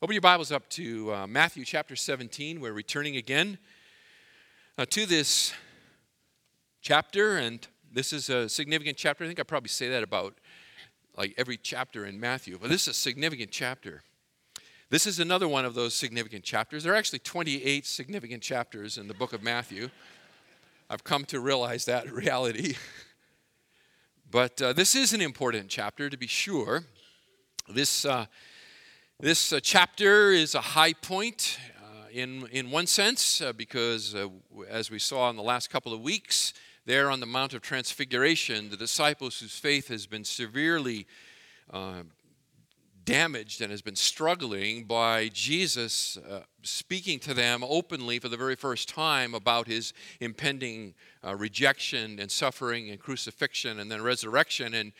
Open 0.00 0.14
your 0.14 0.20
Bibles 0.20 0.52
up 0.52 0.68
to 0.68 1.12
uh, 1.12 1.26
Matthew 1.26 1.64
chapter 1.64 1.96
17. 1.96 2.60
We're 2.60 2.72
returning 2.72 3.16
again 3.16 3.58
uh, 4.78 4.86
to 4.90 5.06
this 5.06 5.52
chapter, 6.80 7.38
and 7.38 7.66
this 7.92 8.12
is 8.12 8.30
a 8.30 8.48
significant 8.48 8.96
chapter. 8.96 9.24
I 9.24 9.26
think 9.26 9.40
I 9.40 9.42
probably 9.42 9.70
say 9.70 9.88
that 9.88 10.04
about 10.04 10.34
like 11.16 11.34
every 11.36 11.56
chapter 11.56 12.06
in 12.06 12.20
Matthew, 12.20 12.58
but 12.62 12.70
this 12.70 12.82
is 12.82 12.88
a 12.90 12.94
significant 12.94 13.50
chapter. 13.50 14.04
This 14.88 15.04
is 15.04 15.18
another 15.18 15.48
one 15.48 15.64
of 15.64 15.74
those 15.74 15.94
significant 15.94 16.44
chapters. 16.44 16.84
There 16.84 16.92
are 16.92 16.96
actually 16.96 17.18
28 17.18 17.84
significant 17.84 18.40
chapters 18.40 18.98
in 18.98 19.08
the 19.08 19.14
book 19.14 19.32
of 19.32 19.42
Matthew. 19.42 19.90
I've 20.88 21.02
come 21.02 21.24
to 21.24 21.40
realize 21.40 21.86
that 21.86 22.08
reality. 22.12 22.76
but 24.30 24.62
uh, 24.62 24.72
this 24.74 24.94
is 24.94 25.12
an 25.12 25.20
important 25.20 25.70
chapter, 25.70 26.08
to 26.08 26.16
be 26.16 26.28
sure. 26.28 26.84
This 27.68 28.04
uh, 28.04 28.26
this 29.20 29.52
uh, 29.52 29.58
chapter 29.60 30.30
is 30.30 30.54
a 30.54 30.60
high 30.60 30.92
point 30.92 31.58
uh, 31.82 32.06
in, 32.12 32.46
in 32.52 32.70
one 32.70 32.86
sense, 32.86 33.40
uh, 33.40 33.52
because 33.52 34.14
uh, 34.14 34.28
as 34.70 34.92
we 34.92 35.00
saw 35.00 35.28
in 35.28 35.34
the 35.34 35.42
last 35.42 35.70
couple 35.70 35.92
of 35.92 36.00
weeks, 36.00 36.54
there 36.86 37.10
on 37.10 37.18
the 37.18 37.26
Mount 37.26 37.52
of 37.52 37.60
Transfiguration, 37.60 38.70
the 38.70 38.76
disciples 38.76 39.40
whose 39.40 39.58
faith 39.58 39.88
has 39.88 40.06
been 40.06 40.22
severely 40.22 41.04
uh, 41.72 42.02
damaged 43.04 43.60
and 43.60 43.72
has 43.72 43.82
been 43.82 43.96
struggling 43.96 44.84
by 44.84 45.28
Jesus 45.32 46.16
uh, 46.18 46.42
speaking 46.62 47.18
to 47.18 47.34
them 47.34 47.64
openly 47.68 48.20
for 48.20 48.28
the 48.28 48.36
very 48.36 48.54
first 48.54 48.88
time 48.88 49.34
about 49.34 49.66
his 49.66 49.92
impending 50.20 50.94
rejection 51.24 52.20
and 52.20 52.30
suffering 52.30 52.88
and 52.90 53.00
crucifixion 53.00 53.80
and 53.80 53.90
then 53.90 54.00
resurrection. 54.00 54.74
And 54.74 54.92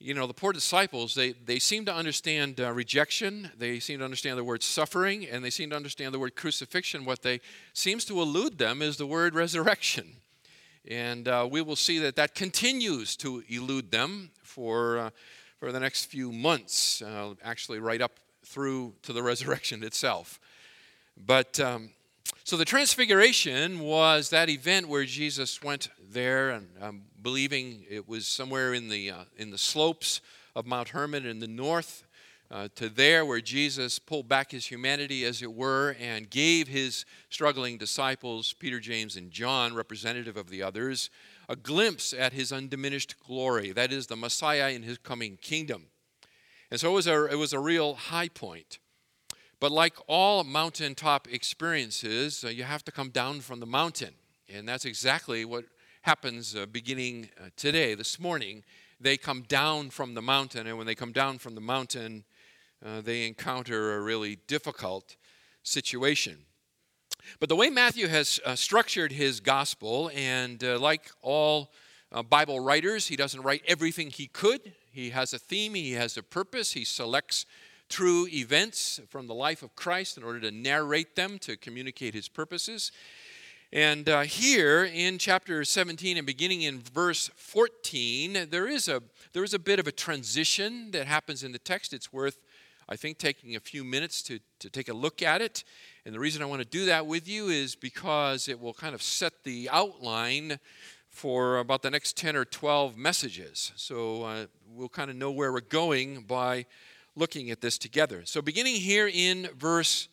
you 0.00 0.14
know, 0.14 0.26
the 0.28 0.34
poor 0.34 0.52
disciples, 0.52 1.14
they, 1.14 1.32
they 1.32 1.58
seem 1.58 1.84
to 1.86 1.94
understand 1.94 2.60
uh, 2.60 2.72
rejection, 2.72 3.50
they 3.58 3.80
seem 3.80 3.98
to 3.98 4.04
understand 4.04 4.38
the 4.38 4.44
word 4.44 4.62
suffering, 4.62 5.26
and 5.26 5.44
they 5.44 5.50
seem 5.50 5.70
to 5.70 5.76
understand 5.76 6.14
the 6.14 6.20
word 6.20 6.36
crucifixion. 6.36 7.04
What 7.04 7.22
they 7.22 7.40
seems 7.72 8.04
to 8.04 8.20
elude 8.20 8.58
them 8.58 8.80
is 8.80 8.96
the 8.96 9.06
word 9.06 9.34
resurrection. 9.34 10.16
And 10.88 11.26
uh, 11.26 11.48
we 11.50 11.62
will 11.62 11.76
see 11.76 11.98
that 11.98 12.14
that 12.16 12.34
continues 12.34 13.16
to 13.16 13.42
elude 13.48 13.90
them 13.90 14.30
for, 14.42 14.98
uh, 14.98 15.10
for 15.58 15.72
the 15.72 15.80
next 15.80 16.04
few 16.06 16.30
months, 16.30 17.02
uh, 17.02 17.34
actually, 17.42 17.80
right 17.80 18.00
up 18.00 18.12
through 18.44 18.94
to 19.02 19.12
the 19.12 19.22
resurrection 19.24 19.82
itself. 19.82 20.38
But 21.16 21.58
um, 21.58 21.90
so 22.44 22.56
the 22.56 22.64
Transfiguration 22.64 23.80
was 23.80 24.30
that 24.30 24.48
event 24.48 24.88
where 24.88 25.04
Jesus 25.04 25.60
went 25.60 25.88
there, 26.10 26.50
and 26.50 26.68
I'm 26.80 27.02
believing 27.22 27.84
it 27.88 28.08
was 28.08 28.26
somewhere 28.26 28.74
in 28.74 28.88
the, 28.88 29.10
uh, 29.10 29.24
in 29.36 29.50
the 29.50 29.58
slopes 29.58 30.20
of 30.54 30.66
Mount 30.66 30.90
Hermon 30.90 31.26
in 31.26 31.40
the 31.40 31.48
north, 31.48 32.04
uh, 32.50 32.68
to 32.76 32.88
there 32.88 33.26
where 33.26 33.40
Jesus 33.40 33.98
pulled 33.98 34.28
back 34.28 34.52
his 34.52 34.66
humanity, 34.66 35.24
as 35.24 35.42
it 35.42 35.52
were, 35.52 35.96
and 36.00 36.30
gave 36.30 36.68
his 36.68 37.04
struggling 37.28 37.76
disciples, 37.76 38.54
Peter, 38.54 38.80
James, 38.80 39.16
and 39.16 39.30
John, 39.30 39.74
representative 39.74 40.36
of 40.36 40.48
the 40.48 40.62
others, 40.62 41.10
a 41.48 41.56
glimpse 41.56 42.12
at 42.12 42.32
his 42.32 42.52
undiminished 42.52 43.16
glory. 43.26 43.72
That 43.72 43.92
is, 43.92 44.06
the 44.06 44.16
Messiah 44.16 44.70
in 44.70 44.82
his 44.82 44.98
coming 44.98 45.36
kingdom. 45.36 45.86
And 46.70 46.80
so 46.80 46.90
it 46.90 46.94
was 46.94 47.06
a, 47.06 47.26
it 47.26 47.36
was 47.36 47.52
a 47.52 47.60
real 47.60 47.94
high 47.94 48.28
point. 48.28 48.78
But 49.60 49.72
like 49.72 49.96
all 50.06 50.44
mountaintop 50.44 51.28
experiences, 51.28 52.44
uh, 52.44 52.48
you 52.48 52.64
have 52.64 52.84
to 52.84 52.92
come 52.92 53.10
down 53.10 53.40
from 53.40 53.60
the 53.60 53.66
mountain. 53.66 54.14
And 54.52 54.68
that's 54.68 54.84
exactly 54.84 55.44
what 55.44 55.64
happens 56.08 56.56
uh, 56.56 56.64
beginning 56.64 57.28
uh, 57.38 57.50
today, 57.54 57.94
this 57.94 58.18
morning. 58.18 58.64
They 58.98 59.18
come 59.18 59.42
down 59.42 59.90
from 59.90 60.14
the 60.14 60.22
mountain, 60.22 60.66
and 60.66 60.78
when 60.78 60.86
they 60.86 60.94
come 60.94 61.12
down 61.12 61.36
from 61.36 61.54
the 61.54 61.60
mountain, 61.60 62.24
uh, 62.82 63.02
they 63.02 63.26
encounter 63.26 63.94
a 63.94 64.00
really 64.00 64.38
difficult 64.46 65.16
situation. 65.62 66.38
But 67.40 67.50
the 67.50 67.56
way 67.56 67.68
Matthew 67.68 68.08
has 68.08 68.40
uh, 68.46 68.56
structured 68.56 69.12
his 69.12 69.40
gospel, 69.40 70.10
and 70.16 70.64
uh, 70.64 70.78
like 70.78 71.10
all 71.20 71.72
Bible 72.30 72.58
writers, 72.58 73.08
he 73.08 73.16
doesn't 73.16 73.42
write 73.42 73.60
everything 73.66 74.08
he 74.08 74.28
could. 74.28 74.72
He 74.90 75.10
has 75.10 75.34
a 75.34 75.38
theme, 75.38 75.74
he 75.74 75.92
has 75.92 76.16
a 76.16 76.22
purpose, 76.22 76.72
he 76.72 76.86
selects 76.86 77.44
true 77.90 78.26
events 78.28 78.98
from 79.10 79.26
the 79.26 79.34
life 79.34 79.62
of 79.62 79.76
Christ 79.76 80.16
in 80.16 80.24
order 80.24 80.40
to 80.40 80.50
narrate 80.50 81.16
them 81.16 81.38
to 81.40 81.58
communicate 81.58 82.14
his 82.14 82.30
purposes. 82.30 82.92
And 83.72 84.08
uh, 84.08 84.22
here 84.22 84.84
in 84.84 85.18
chapter 85.18 85.62
17 85.62 86.16
and 86.16 86.26
beginning 86.26 86.62
in 86.62 86.80
verse 86.80 87.30
14, 87.36 88.46
there 88.50 88.66
is, 88.66 88.88
a, 88.88 89.02
there 89.34 89.44
is 89.44 89.52
a 89.52 89.58
bit 89.58 89.78
of 89.78 89.86
a 89.86 89.92
transition 89.92 90.90
that 90.92 91.06
happens 91.06 91.44
in 91.44 91.52
the 91.52 91.58
text. 91.58 91.92
It's 91.92 92.10
worth, 92.10 92.38
I 92.88 92.96
think, 92.96 93.18
taking 93.18 93.56
a 93.56 93.60
few 93.60 93.84
minutes 93.84 94.22
to, 94.22 94.40
to 94.60 94.70
take 94.70 94.88
a 94.88 94.94
look 94.94 95.20
at 95.20 95.42
it. 95.42 95.64
And 96.06 96.14
the 96.14 96.18
reason 96.18 96.42
I 96.42 96.46
want 96.46 96.62
to 96.62 96.68
do 96.68 96.86
that 96.86 97.06
with 97.06 97.28
you 97.28 97.48
is 97.48 97.76
because 97.76 98.48
it 98.48 98.58
will 98.58 98.72
kind 98.72 98.94
of 98.94 99.02
set 99.02 99.44
the 99.44 99.68
outline 99.70 100.60
for 101.10 101.58
about 101.58 101.82
the 101.82 101.90
next 101.90 102.16
10 102.16 102.36
or 102.36 102.46
12 102.46 102.96
messages. 102.96 103.72
So 103.76 104.22
uh, 104.22 104.46
we'll 104.66 104.88
kind 104.88 105.10
of 105.10 105.16
know 105.16 105.30
where 105.30 105.52
we're 105.52 105.60
going 105.60 106.22
by 106.22 106.64
looking 107.14 107.50
at 107.50 107.60
this 107.60 107.76
together. 107.76 108.22
So, 108.24 108.40
beginning 108.40 108.76
here 108.76 109.10
in 109.12 109.48
verse 109.58 110.08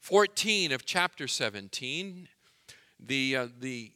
14 0.00 0.72
of 0.72 0.86
chapter 0.86 1.28
17, 1.28 2.28
the, 2.98 3.36
uh, 3.36 3.48
the, 3.60 3.92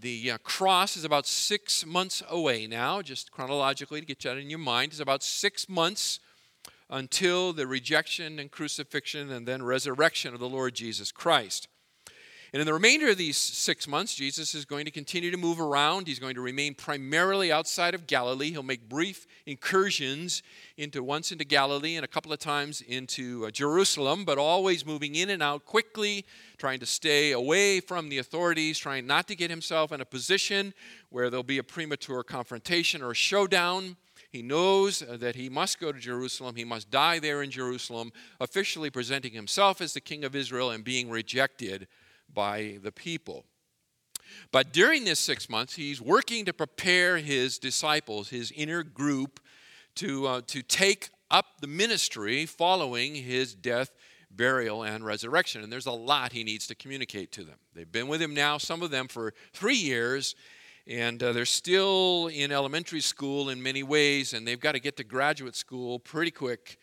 the 0.00 0.32
uh, 0.32 0.38
cross 0.38 0.96
is 0.96 1.04
about 1.04 1.26
six 1.26 1.84
months 1.84 2.22
away 2.28 2.66
now, 2.66 3.02
just 3.02 3.30
chronologically 3.30 4.00
to 4.00 4.06
get 4.06 4.20
that 4.20 4.38
in 4.38 4.50
your 4.50 4.58
mind. 4.58 4.92
It's 4.92 5.00
about 5.00 5.22
six 5.22 5.68
months 5.68 6.20
until 6.88 7.52
the 7.52 7.66
rejection 7.66 8.38
and 8.38 8.50
crucifixion 8.50 9.30
and 9.30 9.46
then 9.46 9.62
resurrection 9.62 10.34
of 10.34 10.40
the 10.40 10.48
Lord 10.48 10.74
Jesus 10.74 11.12
Christ. 11.12 11.68
And 12.52 12.60
in 12.60 12.66
the 12.66 12.74
remainder 12.74 13.08
of 13.10 13.16
these 13.16 13.36
six 13.36 13.86
months, 13.86 14.12
Jesus 14.12 14.56
is 14.56 14.64
going 14.64 14.84
to 14.84 14.90
continue 14.90 15.30
to 15.30 15.36
move 15.36 15.60
around. 15.60 16.08
He's 16.08 16.18
going 16.18 16.34
to 16.34 16.40
remain 16.40 16.74
primarily 16.74 17.52
outside 17.52 17.94
of 17.94 18.08
Galilee. 18.08 18.50
He'll 18.50 18.64
make 18.64 18.88
brief 18.88 19.28
incursions 19.46 20.42
into 20.76 21.04
once 21.04 21.30
into 21.30 21.44
Galilee 21.44 21.94
and 21.94 22.04
a 22.04 22.08
couple 22.08 22.32
of 22.32 22.40
times 22.40 22.80
into 22.80 23.46
uh, 23.46 23.52
Jerusalem, 23.52 24.24
but 24.24 24.36
always 24.36 24.84
moving 24.84 25.14
in 25.14 25.30
and 25.30 25.44
out 25.44 25.64
quickly, 25.64 26.26
trying 26.58 26.80
to 26.80 26.86
stay 26.86 27.30
away 27.30 27.78
from 27.78 28.08
the 28.08 28.18
authorities, 28.18 28.78
trying 28.78 29.06
not 29.06 29.28
to 29.28 29.36
get 29.36 29.48
himself 29.48 29.92
in 29.92 30.00
a 30.00 30.04
position 30.04 30.74
where 31.10 31.30
there'll 31.30 31.44
be 31.44 31.58
a 31.58 31.62
premature 31.62 32.24
confrontation 32.24 33.00
or 33.00 33.12
a 33.12 33.14
showdown. 33.14 33.96
He 34.32 34.42
knows 34.42 35.02
uh, 35.02 35.16
that 35.18 35.36
he 35.36 35.48
must 35.48 35.78
go 35.78 35.92
to 35.92 35.98
Jerusalem. 36.00 36.56
He 36.56 36.64
must 36.64 36.90
die 36.90 37.20
there 37.20 37.42
in 37.42 37.50
Jerusalem, 37.52 38.12
officially 38.40 38.90
presenting 38.90 39.34
himself 39.34 39.80
as 39.80 39.94
the 39.94 40.00
king 40.00 40.24
of 40.24 40.34
Israel 40.34 40.70
and 40.70 40.82
being 40.82 41.08
rejected 41.10 41.86
by 42.34 42.78
the 42.82 42.92
people. 42.92 43.44
But 44.52 44.72
during 44.72 45.04
this 45.04 45.18
six 45.18 45.48
months, 45.48 45.74
he's 45.74 46.00
working 46.00 46.44
to 46.44 46.52
prepare 46.52 47.18
his 47.18 47.58
disciples, 47.58 48.28
his 48.28 48.52
inner 48.52 48.82
group, 48.82 49.40
to, 49.96 50.26
uh, 50.26 50.40
to 50.46 50.62
take 50.62 51.10
up 51.30 51.60
the 51.60 51.66
ministry 51.66 52.46
following 52.46 53.14
his 53.14 53.54
death, 53.54 53.90
burial, 54.30 54.82
and 54.82 55.04
resurrection. 55.04 55.62
And 55.62 55.72
there's 55.72 55.86
a 55.86 55.92
lot 55.92 56.32
he 56.32 56.44
needs 56.44 56.66
to 56.68 56.74
communicate 56.74 57.32
to 57.32 57.44
them. 57.44 57.56
They've 57.74 57.90
been 57.90 58.08
with 58.08 58.22
him 58.22 58.34
now, 58.34 58.58
some 58.58 58.82
of 58.82 58.90
them 58.90 59.08
for 59.08 59.34
three 59.52 59.76
years, 59.76 60.34
and 60.86 61.22
uh, 61.22 61.32
they're 61.32 61.44
still 61.44 62.28
in 62.28 62.50
elementary 62.52 63.00
school 63.00 63.48
in 63.48 63.62
many 63.62 63.82
ways, 63.82 64.32
and 64.32 64.46
they've 64.46 64.60
got 64.60 64.72
to 64.72 64.80
get 64.80 64.96
to 64.96 65.04
graduate 65.04 65.56
school 65.56 65.98
pretty 65.98 66.30
quick 66.30 66.78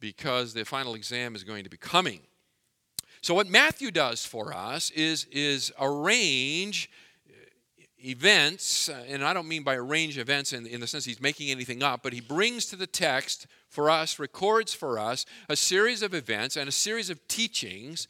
because 0.00 0.54
the 0.54 0.64
final 0.64 0.94
exam 0.94 1.34
is 1.34 1.44
going 1.44 1.64
to 1.64 1.70
be 1.70 1.76
coming. 1.76 2.20
So, 3.24 3.32
what 3.32 3.46
Matthew 3.46 3.90
does 3.90 4.26
for 4.26 4.52
us 4.52 4.90
is, 4.90 5.24
is 5.32 5.72
arrange 5.80 6.90
events, 8.04 8.90
uh, 8.90 9.02
and 9.08 9.24
I 9.24 9.32
don't 9.32 9.48
mean 9.48 9.62
by 9.62 9.76
arrange 9.76 10.18
events 10.18 10.52
in, 10.52 10.66
in 10.66 10.78
the 10.78 10.86
sense 10.86 11.06
he's 11.06 11.22
making 11.22 11.50
anything 11.50 11.82
up, 11.82 12.02
but 12.02 12.12
he 12.12 12.20
brings 12.20 12.66
to 12.66 12.76
the 12.76 12.86
text 12.86 13.46
for 13.70 13.88
us, 13.88 14.18
records 14.18 14.74
for 14.74 14.98
us, 14.98 15.24
a 15.48 15.56
series 15.56 16.02
of 16.02 16.12
events 16.12 16.58
and 16.58 16.68
a 16.68 16.72
series 16.72 17.08
of 17.08 17.26
teachings 17.26 18.08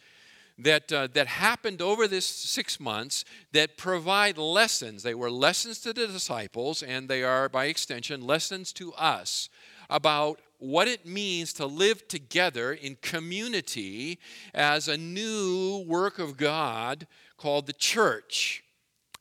that, 0.58 0.92
uh, 0.92 1.06
that 1.12 1.28
happened 1.28 1.80
over 1.80 2.08
this 2.08 2.26
six 2.26 2.80
months 2.80 3.24
that 3.52 3.76
provide 3.76 4.36
lessons. 4.36 5.04
They 5.04 5.14
were 5.14 5.30
lessons 5.30 5.78
to 5.82 5.92
the 5.92 6.08
disciples, 6.08 6.82
and 6.82 7.08
they 7.08 7.22
are, 7.22 7.48
by 7.48 7.66
extension, 7.66 8.20
lessons 8.20 8.72
to 8.72 8.92
us 8.94 9.48
about 9.88 10.40
what 10.58 10.88
it 10.88 11.06
means 11.06 11.52
to 11.54 11.66
live 11.66 12.06
together 12.08 12.72
in 12.72 12.96
community 12.96 14.18
as 14.52 14.88
a 14.88 14.96
new 14.96 15.84
work 15.86 16.18
of 16.18 16.36
God 16.36 17.06
called 17.36 17.66
the 17.66 17.72
church. 17.72 18.64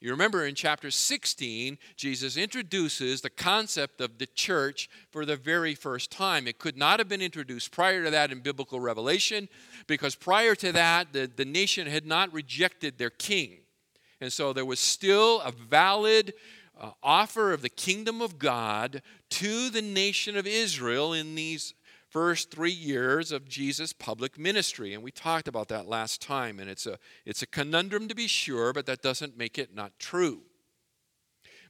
You 0.04 0.12
remember 0.12 0.46
in 0.46 0.54
chapter 0.54 0.92
16, 0.92 1.78
Jesus 1.96 2.36
introduces 2.36 3.22
the 3.22 3.30
concept 3.30 4.02
of 4.02 4.18
the 4.18 4.26
church 4.26 4.90
for 5.12 5.26
the 5.26 5.38
very 5.38 5.76
first 5.76 6.12
time. 6.12 6.46
It 6.46 6.60
could 6.60 6.76
not 6.76 7.00
have 7.00 7.08
been 7.08 7.22
introduced 7.22 7.72
prior 7.72 8.04
to 8.04 8.12
that 8.12 8.30
in 8.30 8.42
biblical 8.42 8.82
revelation 8.82 9.48
because 9.88 10.14
prior 10.14 10.56
to 10.56 10.74
that, 10.74 11.14
the, 11.14 11.32
the 11.34 11.46
nation 11.46 11.88
had 11.88 12.06
not 12.06 12.34
rejected 12.34 12.98
their 12.98 13.12
king. 13.12 13.60
And 14.20 14.32
so 14.32 14.52
there 14.52 14.66
was 14.66 14.82
still 14.82 15.40
a 15.40 15.52
valid 15.52 16.34
uh, 16.84 16.92
offer 17.02 17.54
of 17.54 17.62
the 17.62 17.70
kingdom 17.70 18.22
of 18.22 18.38
God 18.38 19.02
to 19.30 19.70
the 19.70 19.82
nation 19.82 20.36
of 20.36 20.46
Israel 20.46 21.14
in 21.14 21.34
these 21.34 21.74
first 22.10 22.52
three 22.52 22.72
years 22.72 23.32
of 23.32 23.48
Jesus' 23.48 23.94
public 23.94 24.38
ministry. 24.38 24.94
And 24.94 25.02
we 25.02 25.10
talked 25.10 25.48
about 25.48 25.70
that 25.70 25.88
last 25.88 26.22
time. 26.22 26.60
And 26.60 26.70
it's 26.70 26.86
a, 26.86 27.00
it's 27.26 27.42
a 27.42 27.48
conundrum 27.48 28.10
to 28.10 28.14
be 28.14 28.28
sure, 28.28 28.74
but 28.74 28.86
that 28.86 29.02
doesn't 29.02 29.38
make 29.38 29.58
it 29.58 29.74
not 29.74 29.98
true. 29.98 30.42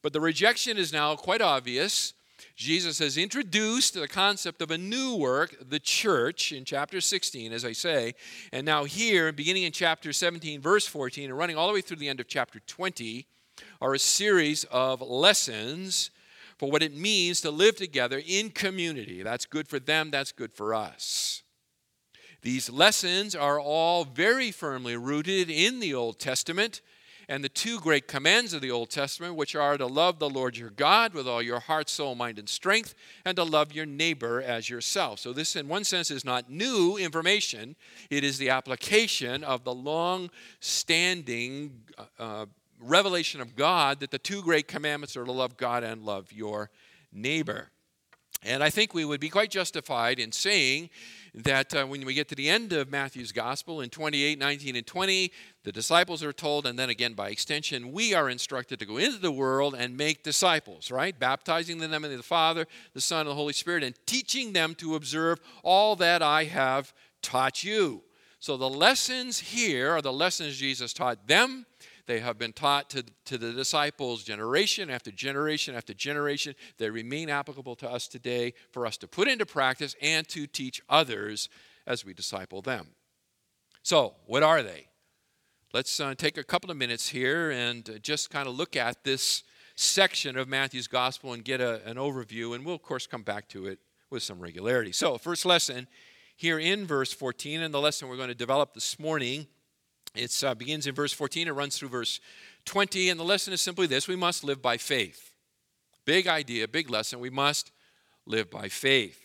But 0.02 0.14
the 0.14 0.20
rejection 0.20 0.78
is 0.78 0.92
now 0.92 1.16
quite 1.16 1.42
obvious. 1.42 2.14
Jesus 2.56 2.98
has 2.98 3.16
introduced 3.16 3.94
the 3.94 4.08
concept 4.08 4.64
of 4.64 4.72
a 4.72 4.78
new 4.78 5.16
work, 5.16 5.56
the 5.70 5.80
church, 5.80 6.52
in 6.52 6.66
chapter 6.66 7.00
16, 7.00 7.54
as 7.54 7.64
I 7.64 7.72
say. 7.72 8.16
And 8.52 8.66
now, 8.66 8.84
here, 8.84 9.32
beginning 9.32 9.64
in 9.64 9.72
chapter 9.72 10.12
17, 10.12 10.60
verse 10.60 10.88
14, 10.88 11.30
and 11.30 11.38
running 11.38 11.56
all 11.56 11.68
the 11.68 11.74
way 11.74 11.82
through 11.82 11.98
the 11.98 12.10
end 12.10 12.20
of 12.20 12.28
chapter 12.28 12.60
20, 12.60 13.28
are 13.84 13.94
a 13.94 14.00
series 14.00 14.64
of 14.72 15.02
lessons 15.02 16.10
for 16.58 16.72
what 16.72 16.82
it 16.82 16.96
means 16.96 17.42
to 17.42 17.52
live 17.52 17.76
together 17.76 18.22
in 18.26 18.50
community. 18.50 19.22
That's 19.22 19.46
good 19.46 19.68
for 19.68 19.78
them, 19.78 20.10
that's 20.10 20.32
good 20.32 20.54
for 20.54 20.74
us. 20.74 21.44
These 22.42 22.70
lessons 22.70 23.36
are 23.36 23.60
all 23.60 24.06
very 24.06 24.52
firmly 24.52 24.96
rooted 24.96 25.50
in 25.50 25.82
the 25.82 25.94
Old 25.94 26.18
Testament 26.18 26.80
and 27.28 27.44
the 27.44 27.50
two 27.50 27.78
great 27.82 28.08
commands 28.08 28.54
of 28.54 28.62
the 28.62 28.72
Old 28.72 28.90
Testament, 28.90 29.36
which 29.36 29.54
are 29.54 29.78
to 29.78 29.86
love 29.86 30.18
the 30.18 30.30
Lord 30.30 30.56
your 30.56 30.70
God 30.70 31.14
with 31.14 31.28
all 31.28 31.42
your 31.42 31.60
heart, 31.60 31.90
soul, 31.90 32.16
mind, 32.16 32.40
and 32.40 32.48
strength, 32.48 32.96
and 33.26 33.36
to 33.36 33.44
love 33.44 33.74
your 33.74 33.86
neighbor 33.86 34.42
as 34.42 34.70
yourself. 34.70 35.20
So, 35.20 35.34
this, 35.34 35.56
in 35.58 35.68
one 35.68 35.84
sense, 35.84 36.10
is 36.12 36.24
not 36.24 36.50
new 36.50 36.98
information, 36.98 37.76
it 38.10 38.24
is 38.24 38.38
the 38.38 38.50
application 38.50 39.44
of 39.44 39.64
the 39.66 39.74
long 39.74 40.30
standing 40.60 41.82
uh, 42.20 42.46
revelation 42.84 43.42
of 43.42 43.56
God 43.56 44.00
that 44.00 44.12
the 44.12 44.20
two 44.20 44.42
great 44.42 44.68
commandments 44.68 45.18
are 45.18 45.26
to 45.26 45.32
love 45.32 45.58
God 45.58 45.84
and 45.84 46.04
love 46.04 46.32
your 46.32 46.70
neighbor. 47.12 47.70
And 48.46 48.62
I 48.64 48.70
think 48.70 48.94
we 48.94 49.06
would 49.06 49.22
be 49.22 49.30
quite 49.30 49.50
justified 49.50 50.20
in 50.20 50.32
saying 50.32 50.90
that 51.34 51.74
uh, 51.74 51.86
when 51.86 52.06
we 52.06 52.14
get 52.14 52.28
to 52.30 52.36
the 52.36 52.50
end 52.50 52.74
of 52.74 52.92
Matthew's 52.92 53.32
gospel 53.32 53.82
in 53.82 53.90
28, 53.90 54.38
19, 54.38 54.76
and 54.76 54.86
20, 54.86 55.32
the 55.64 55.72
disciples 55.72 56.22
are 56.22 56.34
told, 56.34 56.68
and 56.68 56.78
then 56.78 56.90
again 56.90 57.14
by 57.14 57.30
extension, 57.30 57.92
we 57.92 58.14
are 58.14 58.30
instructed 58.30 58.80
to 58.80 58.86
go 58.86 58.98
into 58.98 59.18
the 59.18 59.32
world 59.32 59.76
and 59.78 59.96
make 59.96 60.24
disciples, 60.24 60.92
right? 60.92 61.18
Baptizing 61.18 61.78
them 61.78 62.06
in 62.06 62.16
the 62.16 62.24
Father, 62.24 62.68
the 62.94 63.02
Son, 63.02 63.22
and 63.22 63.30
the 63.30 63.36
Holy 63.36 63.54
Spirit, 63.54 63.84
and 63.84 63.96
teaching 64.06 64.54
them 64.54 64.76
to 64.76 64.96
observe 64.96 65.40
all 65.64 65.96
that 65.96 66.22
I 66.22 66.44
have 66.44 66.94
taught 67.22 67.64
you. 67.64 68.04
So 68.40 68.58
the 68.58 68.70
lessons 68.70 69.40
here 69.40 69.92
are 69.92 70.02
the 70.02 70.12
lessons 70.12 70.58
Jesus 70.58 70.92
taught 70.92 71.28
them 71.28 71.66
they 72.06 72.20
have 72.20 72.38
been 72.38 72.54
taught 72.54 72.90
to, 72.92 73.04
to 73.26 73.38
the 73.38 73.54
disciples 73.54 74.24
generation 74.24 74.90
after 74.90 75.12
generation 75.12 75.76
after 75.76 75.94
generation. 75.94 76.56
They 76.78 76.90
remain 76.90 77.30
applicable 77.30 77.76
to 77.78 77.90
us 77.90 78.08
today 78.08 78.54
for 78.72 78.86
us 78.86 78.98
to 78.98 79.08
put 79.08 79.28
into 79.28 79.46
practice 79.46 79.96
and 80.02 80.28
to 80.30 80.46
teach 80.48 80.82
others 80.90 81.50
as 81.88 82.04
we 82.04 82.14
disciple 82.14 82.62
them. 82.62 82.88
So, 83.84 84.16
what 84.26 84.44
are 84.44 84.64
they? 84.64 84.88
Let's 85.74 86.00
uh, 86.00 86.14
take 86.16 86.38
a 86.38 86.44
couple 86.44 86.72
of 86.72 86.78
minutes 86.78 87.10
here 87.10 87.52
and 87.52 87.90
uh, 87.90 87.94
just 88.00 88.30
kind 88.30 88.48
of 88.48 88.56
look 88.56 88.76
at 88.76 89.04
this 89.04 89.44
section 89.76 90.38
of 90.38 90.48
Matthew's 90.48 90.88
gospel 90.88 91.34
and 91.34 91.44
get 91.44 91.62
a, 91.62 91.84
an 91.86 91.98
overview, 91.98 92.54
and 92.54 92.66
we'll, 92.66 92.76
of 92.76 92.84
course, 92.84 93.08
come 93.08 93.24
back 93.24 93.50
to 93.50 93.66
it 93.66 93.80
with 94.10 94.24
some 94.24 94.40
regularity. 94.40 94.92
So, 94.92 95.18
first 95.18 95.46
lesson 95.46 95.88
here 96.36 96.60
in 96.60 96.86
verse 96.86 97.12
14, 97.12 97.62
and 97.62 97.74
the 97.74 97.82
lesson 97.82 98.08
we're 98.08 98.18
going 98.18 98.28
to 98.28 98.36
develop 98.36 98.74
this 98.74 99.00
morning 99.00 99.48
it 100.16 100.44
uh, 100.44 100.54
begins 100.54 100.88
in 100.88 100.96
verse 100.96 101.14
14, 101.14 101.48
it 101.48 101.52
runs 101.52 101.78
through 101.78 101.90
verse 101.90 102.20
20, 102.66 103.10
and 103.10 103.20
the 103.20 103.24
lesson 103.24 103.54
is 103.54 103.62
simply 103.62 103.88
this 103.88 104.08
we 104.08 104.16
must 104.16 104.44
live 104.44 104.62
by 104.62 104.78
faith. 104.78 105.32
Big 106.06 106.28
idea, 106.28 106.68
big 106.68 106.90
lesson. 106.90 107.20
We 107.20 107.30
must 107.30 107.72
live 108.26 108.52
by 108.52 108.70
faith. 108.70 109.20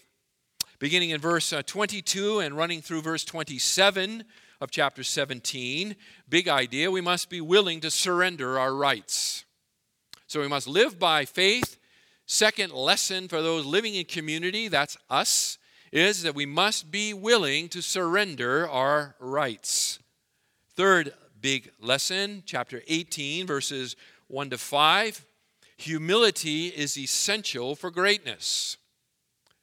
Beginning 0.78 1.10
in 1.10 1.20
verse 1.20 1.52
uh, 1.52 1.62
22 1.62 2.38
and 2.38 2.56
running 2.56 2.80
through 2.80 3.02
verse 3.02 3.24
27 3.24 4.24
of 4.60 4.70
chapter 4.70 5.02
17, 5.02 5.96
big 6.28 6.48
idea, 6.48 6.90
we 6.90 7.00
must 7.00 7.28
be 7.28 7.40
willing 7.40 7.80
to 7.80 7.90
surrender 7.90 8.58
our 8.58 8.74
rights. 8.74 9.44
So 10.26 10.40
we 10.40 10.48
must 10.48 10.68
live 10.68 10.98
by 10.98 11.24
faith. 11.24 11.78
Second 12.26 12.72
lesson 12.72 13.28
for 13.28 13.42
those 13.42 13.66
living 13.66 13.94
in 13.94 14.04
community, 14.04 14.68
that's 14.68 14.96
us, 15.10 15.58
is 15.92 16.22
that 16.22 16.34
we 16.34 16.46
must 16.46 16.90
be 16.90 17.12
willing 17.14 17.68
to 17.70 17.80
surrender 17.82 18.68
our 18.68 19.16
rights. 19.18 19.98
Third 20.78 21.12
big 21.40 21.72
lesson, 21.80 22.44
chapter 22.46 22.82
18, 22.86 23.48
verses 23.48 23.96
1 24.28 24.50
to 24.50 24.58
5. 24.58 25.26
Humility 25.76 26.68
is 26.68 26.96
essential 26.96 27.74
for 27.74 27.90
greatness. 27.90 28.76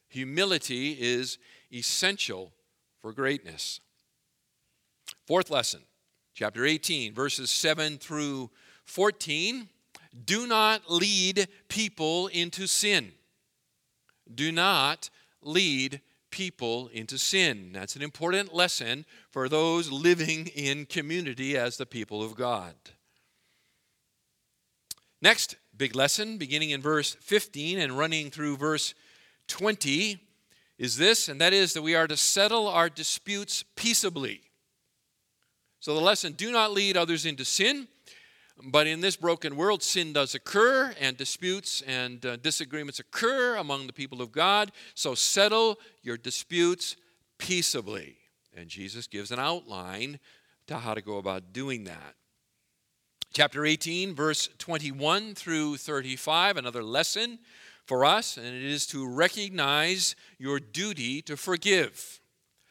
Humility 0.10 0.92
is 1.00 1.38
essential 1.72 2.52
for 3.02 3.14
greatness. 3.14 3.80
Fourth 5.26 5.50
lesson, 5.50 5.84
chapter 6.34 6.66
18, 6.66 7.14
verses 7.14 7.50
7 7.50 7.98
through 7.98 8.50
14. 8.84 9.70
Do 10.26 10.46
not 10.46 10.92
lead 10.92 11.48
people 11.70 12.28
into 12.28 12.68
sin. 12.68 13.14
Do 14.34 14.52
not 14.52 15.10
lead 15.42 16.02
people 16.36 16.90
into 16.90 17.18
sin. 17.18 17.70
That's 17.72 17.96
an 17.96 18.02
important 18.02 18.54
lesson 18.54 19.06
for 19.32 19.48
those 19.48 19.90
living 19.90 20.48
in 20.48 20.86
community 20.86 21.58
as 21.58 21.78
the 21.78 21.86
people 21.86 22.22
of 22.22 22.36
God. 22.36 22.76
Next 25.22 25.56
big 25.78 25.96
lesson, 25.96 26.38
beginning 26.38 26.72
in 26.72 26.82
verse 26.82 27.16
15 27.22 27.80
and 27.80 27.98
running 27.98 28.32
through 28.32 28.58
verse 28.58 28.94
20, 29.48 30.20
is 30.78 30.98
this, 30.98 31.30
and 31.30 31.40
that 31.40 31.54
is 31.54 31.72
that 31.72 31.84
we 31.84 31.96
are 31.96 32.06
to 32.06 32.18
settle 32.18 32.68
our 32.68 32.90
disputes 32.90 33.64
peaceably. 33.78 34.42
So 35.80 35.96
the 35.96 36.02
lesson 36.02 36.34
do 36.34 36.52
not 36.52 36.74
lead 36.74 36.98
others 36.98 37.26
into 37.26 37.46
sin. 37.46 37.88
But 38.64 38.88
in 38.88 39.02
this 39.02 39.18
broken 39.18 39.58
world, 39.58 39.84
sin 39.84 40.14
does 40.14 40.34
occur, 40.34 40.94
and 41.00 41.18
disputes 41.18 41.82
and 41.82 42.26
uh, 42.26 42.38
disagreements 42.38 43.00
occur 43.00 43.56
among 43.58 43.88
the 43.88 43.94
people 43.94 44.22
of 44.22 44.32
God. 44.32 44.72
So 44.94 45.14
settle 45.14 45.78
your 46.02 46.18
disputes 46.18 46.96
peaceably. 47.38 48.18
And 48.56 48.70
Jesus 48.70 49.08
gives 49.08 49.32
an 49.32 49.40
outline 49.40 50.20
to 50.68 50.78
how 50.78 50.94
to 50.94 51.02
go 51.02 51.18
about 51.18 51.52
doing 51.52 51.84
that. 51.84 52.16
Chapter 53.34 53.66
18, 53.66 54.16
verse 54.16 54.48
21 54.58 55.36
through 55.36 55.76
35, 55.76 56.56
another 56.56 56.82
lesson 56.84 57.40
for 57.86 58.06
us, 58.06 58.38
and 58.38 58.48
it 58.48 58.64
is 58.64 58.88
to 58.88 59.06
recognize 59.08 60.16
your 60.40 60.60
duty 60.60 61.22
to 61.24 61.36
forgive. 61.36 62.22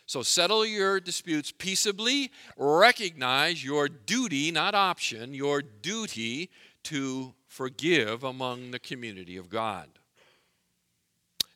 So 0.06 0.22
settle 0.22 0.66
your 0.66 1.00
disputes 1.00 1.50
peaceably. 1.50 2.30
Recognize 2.56 3.64
your 3.64 3.88
duty, 3.88 4.50
not 4.50 4.74
option, 4.74 5.32
your 5.32 5.62
duty 5.62 6.50
to 6.84 7.32
forgive 7.46 8.22
among 8.22 8.70
the 8.70 8.78
community 8.78 9.36
of 9.36 9.48
God. 9.48 9.88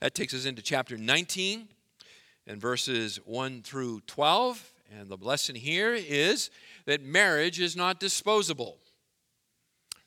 That 0.01 0.15
takes 0.15 0.33
us 0.33 0.47
into 0.47 0.63
chapter 0.63 0.97
19 0.97 1.69
and 2.47 2.61
verses 2.61 3.19
1 3.25 3.63
through 3.63 4.01
12. 4.07 4.73
And 4.99 5.11
the 5.11 5.17
lesson 5.17 5.55
here 5.55 5.93
is 5.93 6.51
that 6.87 7.03
marriage 7.03 7.61
is 7.61 7.77
not 7.77 8.01
disposable. 8.01 8.79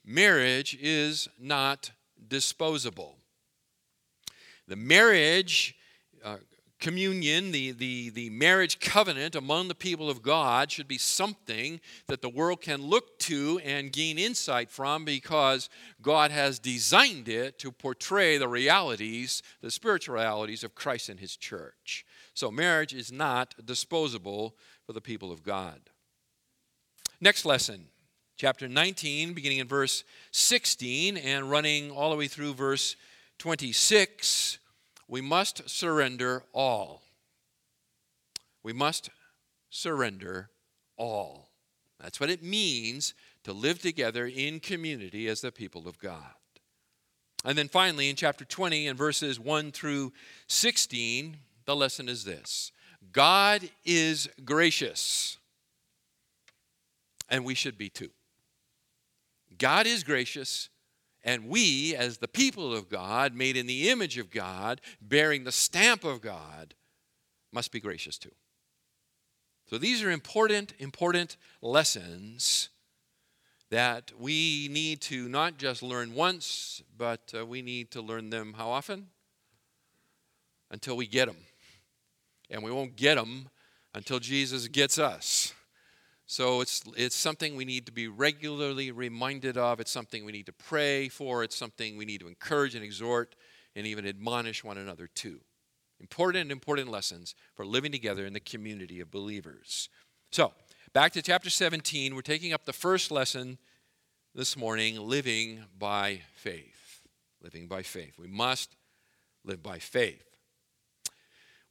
Marriage 0.03 0.75
is 0.81 1.27
not 1.39 1.91
disposable. 2.27 3.17
The 4.67 4.75
marriage 4.75 5.75
uh, 6.23 6.37
communion, 6.81 7.51
the, 7.51 7.71
the, 7.71 8.09
the 8.09 8.29
marriage 8.31 8.79
covenant 8.79 9.35
among 9.35 9.67
the 9.69 9.75
people 9.75 10.09
of 10.09 10.21
God, 10.21 10.71
should 10.71 10.87
be 10.87 10.97
something 10.97 11.79
that 12.07 12.21
the 12.21 12.29
world 12.29 12.59
can 12.59 12.81
look 12.81 13.17
to 13.19 13.61
and 13.63 13.93
gain 13.93 14.17
insight 14.17 14.69
from 14.69 15.05
because 15.05 15.69
God 16.01 16.31
has 16.31 16.59
designed 16.59 17.29
it 17.29 17.57
to 17.59 17.71
portray 17.71 18.37
the 18.37 18.49
realities, 18.49 19.41
the 19.61 19.71
spiritual 19.71 20.15
realities 20.15 20.63
of 20.63 20.75
Christ 20.75 21.07
and 21.07 21.19
His 21.19 21.37
church. 21.37 22.05
So, 22.33 22.51
marriage 22.51 22.93
is 22.93 23.11
not 23.11 23.55
disposable 23.65 24.55
for 24.85 24.93
the 24.93 25.01
people 25.01 25.31
of 25.31 25.43
God. 25.43 25.79
Next 27.21 27.45
lesson, 27.45 27.85
chapter 28.35 28.67
19, 28.67 29.33
beginning 29.33 29.59
in 29.59 29.67
verse 29.67 30.03
16 30.31 31.17
and 31.17 31.49
running 31.49 31.91
all 31.91 32.09
the 32.09 32.15
way 32.15 32.27
through 32.27 32.55
verse 32.55 32.95
26 33.37 34.57
we 35.11 35.19
must 35.19 35.69
surrender 35.69 36.45
all. 36.53 37.01
We 38.63 38.71
must 38.71 39.09
surrender 39.69 40.49
all. 40.95 41.49
That's 41.99 42.17
what 42.17 42.29
it 42.29 42.41
means 42.41 43.13
to 43.43 43.51
live 43.51 43.81
together 43.81 44.25
in 44.25 44.61
community 44.61 45.27
as 45.27 45.41
the 45.41 45.51
people 45.51 45.85
of 45.85 45.99
God. 45.99 46.31
And 47.43 47.57
then 47.57 47.67
finally, 47.67 48.09
in 48.09 48.15
chapter 48.15 48.45
20 48.45 48.87
and 48.87 48.97
verses 48.97 49.37
1 49.37 49.73
through 49.73 50.13
16, 50.47 51.35
the 51.65 51.75
lesson 51.75 52.07
is 52.07 52.23
this 52.23 52.71
God 53.11 53.69
is 53.83 54.29
gracious, 54.45 55.37
and 57.27 57.43
we 57.43 57.53
should 57.53 57.77
be 57.77 57.89
too. 57.89 58.11
God 59.57 59.87
is 59.87 60.05
gracious, 60.05 60.69
and 61.23 61.47
we, 61.47 61.95
as 61.95 62.17
the 62.17 62.27
people 62.27 62.75
of 62.75 62.89
God, 62.89 63.35
made 63.35 63.55
in 63.55 63.67
the 63.67 63.89
image 63.89 64.17
of 64.17 64.31
God, 64.31 64.81
bearing 65.01 65.43
the 65.43 65.51
stamp 65.51 66.03
of 66.03 66.21
God, 66.21 66.73
must 67.51 67.71
be 67.71 67.79
gracious 67.79 68.17
to. 68.19 68.31
So 69.69 69.77
these 69.77 70.03
are 70.03 70.11
important, 70.11 70.73
important 70.79 71.37
lessons 71.61 72.69
that 73.69 74.11
we 74.19 74.67
need 74.69 74.99
to 75.01 75.29
not 75.29 75.57
just 75.57 75.81
learn 75.81 76.13
once, 76.13 76.83
but 76.97 77.33
uh, 77.37 77.45
we 77.45 77.61
need 77.61 77.91
to 77.91 78.01
learn 78.01 78.29
them 78.29 78.53
how 78.57 78.69
often? 78.69 79.07
Until 80.69 80.97
we 80.97 81.07
get 81.07 81.27
them. 81.27 81.37
And 82.49 82.63
we 82.63 82.71
won't 82.71 82.97
get 82.97 83.15
them 83.15 83.49
until 83.93 84.19
Jesus 84.19 84.67
gets 84.67 84.99
us. 84.99 85.53
So 86.31 86.61
it's, 86.61 86.81
it's 86.95 87.17
something 87.17 87.57
we 87.57 87.65
need 87.65 87.85
to 87.87 87.91
be 87.91 88.07
regularly 88.07 88.89
reminded 88.89 89.57
of. 89.57 89.81
It's 89.81 89.91
something 89.91 90.23
we 90.23 90.31
need 90.31 90.45
to 90.45 90.53
pray 90.53 91.09
for. 91.09 91.43
It's 91.43 91.57
something 91.57 91.97
we 91.97 92.05
need 92.05 92.21
to 92.21 92.29
encourage 92.29 92.73
and 92.73 92.85
exhort 92.85 93.35
and 93.75 93.85
even 93.85 94.07
admonish 94.07 94.63
one 94.63 94.77
another 94.77 95.07
to. 95.15 95.41
Important, 95.99 96.49
important 96.49 96.87
lessons 96.87 97.35
for 97.53 97.65
living 97.65 97.91
together 97.91 98.25
in 98.25 98.31
the 98.31 98.39
community 98.39 99.01
of 99.01 99.11
believers. 99.11 99.89
So, 100.31 100.53
back 100.93 101.11
to 101.13 101.21
chapter 101.21 101.49
17. 101.49 102.15
We're 102.15 102.21
taking 102.21 102.53
up 102.53 102.63
the 102.63 102.71
first 102.71 103.11
lesson 103.11 103.57
this 104.33 104.55
morning 104.55 105.01
living 105.01 105.65
by 105.77 106.21
faith. 106.33 107.01
Living 107.43 107.67
by 107.67 107.81
faith. 107.81 108.17
We 108.17 108.27
must 108.27 108.77
live 109.43 109.61
by 109.61 109.79
faith. 109.79 110.30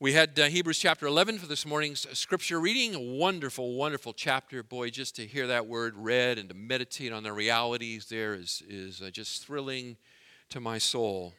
We 0.02 0.14
had 0.14 0.40
uh, 0.40 0.46
Hebrews 0.46 0.78
chapter 0.78 1.04
11 1.04 1.40
for 1.40 1.46
this 1.46 1.66
morning's 1.66 2.06
scripture 2.18 2.58
reading. 2.58 2.94
A 2.94 2.98
wonderful, 2.98 3.74
wonderful 3.74 4.14
chapter. 4.14 4.62
Boy, 4.62 4.88
just 4.88 5.14
to 5.16 5.26
hear 5.26 5.46
that 5.48 5.66
word 5.66 5.94
read 5.94 6.38
and 6.38 6.48
to 6.48 6.54
meditate 6.54 7.12
on 7.12 7.22
the 7.22 7.34
realities 7.34 8.06
there 8.06 8.32
is, 8.32 8.62
is 8.66 9.02
uh, 9.02 9.10
just 9.10 9.44
thrilling 9.44 9.98
to 10.48 10.58
my 10.58 10.78
soul. 10.78 11.34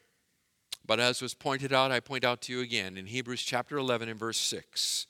But 0.85 0.99
as 0.99 1.23
was 1.23 1.33
pointed 1.33 1.73
out, 1.73 1.91
I 1.91 2.01
point 2.01 2.23
out 2.23 2.39
to 2.43 2.53
you 2.53 2.59
again 2.61 2.97
in 2.97 3.07
Hebrews 3.07 3.41
chapter 3.41 3.77
11 3.77 4.09
and 4.09 4.19
verse 4.19 4.37
6 4.37 5.07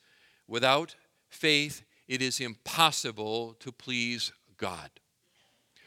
without 0.48 0.96
faith, 1.28 1.82
it 2.08 2.22
is 2.22 2.40
impossible 2.40 3.54
to 3.60 3.70
please 3.70 4.32
God. 4.56 4.88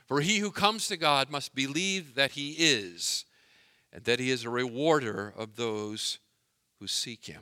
For 0.05 0.21
he 0.21 0.37
who 0.37 0.51
comes 0.51 0.87
to 0.89 0.97
God 0.97 1.31
must 1.31 1.55
believe 1.55 2.13
that 2.13 2.33
he 2.33 2.51
is, 2.59 3.25
and 3.91 4.03
that 4.03 4.19
he 4.19 4.29
is 4.29 4.45
a 4.45 4.51
rewarder 4.51 5.33
of 5.35 5.55
those 5.55 6.19
who 6.79 6.85
seek 6.85 7.25
him. 7.25 7.41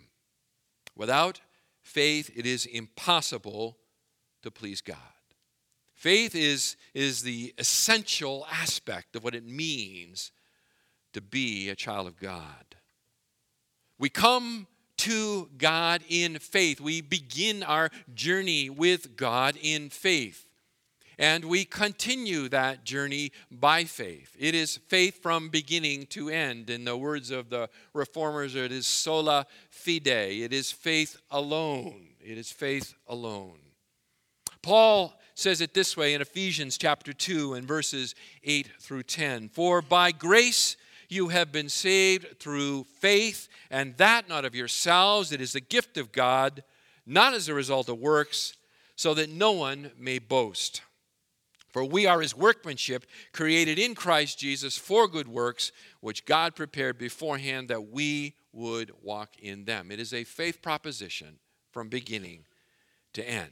Without 0.96 1.42
faith, 1.82 2.32
it 2.36 2.46
is 2.46 2.66
impossible 2.66 3.78
to 4.42 4.52
please 4.52 4.82
God. 4.82 4.98
Faith 5.94 6.36
is, 6.36 6.76
is 6.94 7.22
the 7.22 7.54
essential 7.58 8.46
aspect 8.52 9.16
of 9.16 9.24
what 9.24 9.36
it 9.36 9.46
means 9.46 10.32
to 11.14 11.22
be 11.22 11.70
a 11.70 11.76
child 11.76 12.08
of 12.08 12.20
God. 12.20 12.76
We 13.98 14.10
come 14.10 14.68
to 14.98 15.50
God 15.58 16.04
in 16.10 16.40
faith. 16.40 16.82
We 16.82 17.02
begin 17.02 17.64
our 17.64 17.90
journey 18.14 18.70
with 18.70 19.16
God 19.16 19.58
in 19.62 19.90
faith. 19.90 20.43
And 21.18 21.46
we 21.46 21.66
continue 21.66 22.50
that 22.50 22.84
journey 22.84 23.32
by 23.52 23.84
faith. 23.84 24.36
It 24.40 24.56
is 24.56 24.78
faith 24.88 25.22
from 25.22 25.50
beginning 25.50 26.08
to 26.08 26.30
end. 26.30 26.70
In 26.70 26.86
the 26.86 26.98
words 26.98 27.32
of 27.32 27.50
the 27.50 27.70
reformers, 27.94 28.56
it 28.56 28.72
is 28.72 28.86
sola 28.86 29.46
fide. 29.70 30.08
It 30.08 30.54
is 30.54 30.72
faith 30.72 31.18
alone. 31.30 32.08
It 32.20 32.38
is 32.38 32.52
faith 32.52 32.94
alone. 33.08 33.60
Paul 34.62 35.20
says 35.36 35.62
it 35.62 35.74
this 35.74 35.98
way 35.98 36.14
in 36.14 36.22
Ephesians 36.22 36.78
chapter 36.78 37.12
2 37.12 37.54
and 37.56 37.68
verses 37.68 38.16
8 38.44 38.70
through 38.80 39.04
10 39.04 39.50
For 39.50 39.82
by 39.82 40.12
grace 40.12 40.78
you 41.10 41.30
have 41.30 41.52
been 41.52 41.70
saved 41.70 42.40
through 42.40 42.86
faith, 42.86 43.48
and 43.70 43.96
that 43.98 44.28
not 44.28 44.46
of 44.46 44.56
yourselves. 44.56 45.32
It 45.32 45.42
is 45.42 45.54
the 45.54 45.62
gift 45.62 45.98
of 45.98 46.12
God, 46.12 46.64
not 47.06 47.34
as 47.34 47.48
a 47.48 47.54
result 47.54 47.90
of 47.90 48.00
works, 48.00 48.56
so 48.96 49.14
that 49.14 49.30
no 49.30 49.52
one 49.52 49.92
may 49.98 50.20
boast. 50.20 50.82
For 51.74 51.84
we 51.84 52.06
are 52.06 52.22
his 52.22 52.38
workmanship, 52.38 53.08
created 53.34 53.80
in 53.80 53.96
Christ 53.96 54.38
Jesus 54.38 54.78
for 54.78 55.08
good 55.08 55.28
works, 55.28 55.72
which 56.02 56.24
God 56.24 56.56
prepared 56.56 57.00
beforehand 57.00 57.68
that 57.70 57.90
we 57.90 58.36
would 58.54 58.92
walk 59.02 59.32
in 59.40 59.66
them. 59.66 59.92
It 59.92 60.00
is 60.00 60.14
a 60.14 60.24
faith 60.24 60.62
proposition 60.62 61.40
from 61.72 61.90
beginning 61.90 62.46
to 63.14 63.28
end. 63.28 63.50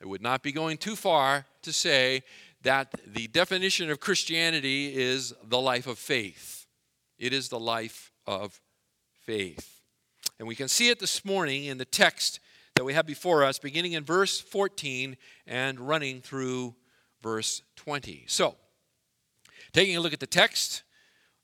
It 0.00 0.06
would 0.06 0.22
not 0.22 0.44
be 0.44 0.52
going 0.52 0.78
too 0.78 0.94
far 0.94 1.46
to 1.62 1.72
say 1.72 2.22
that 2.62 2.94
the 3.04 3.26
definition 3.26 3.90
of 3.90 3.98
Christianity 3.98 4.94
is 4.94 5.34
the 5.42 5.60
life 5.60 5.88
of 5.88 5.98
faith. 5.98 6.66
It 7.18 7.32
is 7.32 7.48
the 7.48 7.58
life 7.58 8.12
of 8.24 8.60
faith. 9.24 9.80
And 10.38 10.46
we 10.46 10.54
can 10.54 10.68
see 10.68 10.90
it 10.90 11.00
this 11.00 11.24
morning 11.24 11.64
in 11.64 11.78
the 11.78 11.84
text 11.84 12.38
that 12.76 12.84
we 12.84 12.94
have 12.94 13.06
before 13.06 13.42
us, 13.42 13.58
beginning 13.58 13.92
in 13.92 14.04
verse 14.04 14.40
14 14.40 15.16
and 15.46 15.80
running 15.80 16.20
through 16.20 16.76
verse 17.24 17.62
20. 17.76 18.26
So, 18.28 18.54
taking 19.72 19.96
a 19.96 20.00
look 20.00 20.12
at 20.12 20.20
the 20.20 20.26
text, 20.26 20.82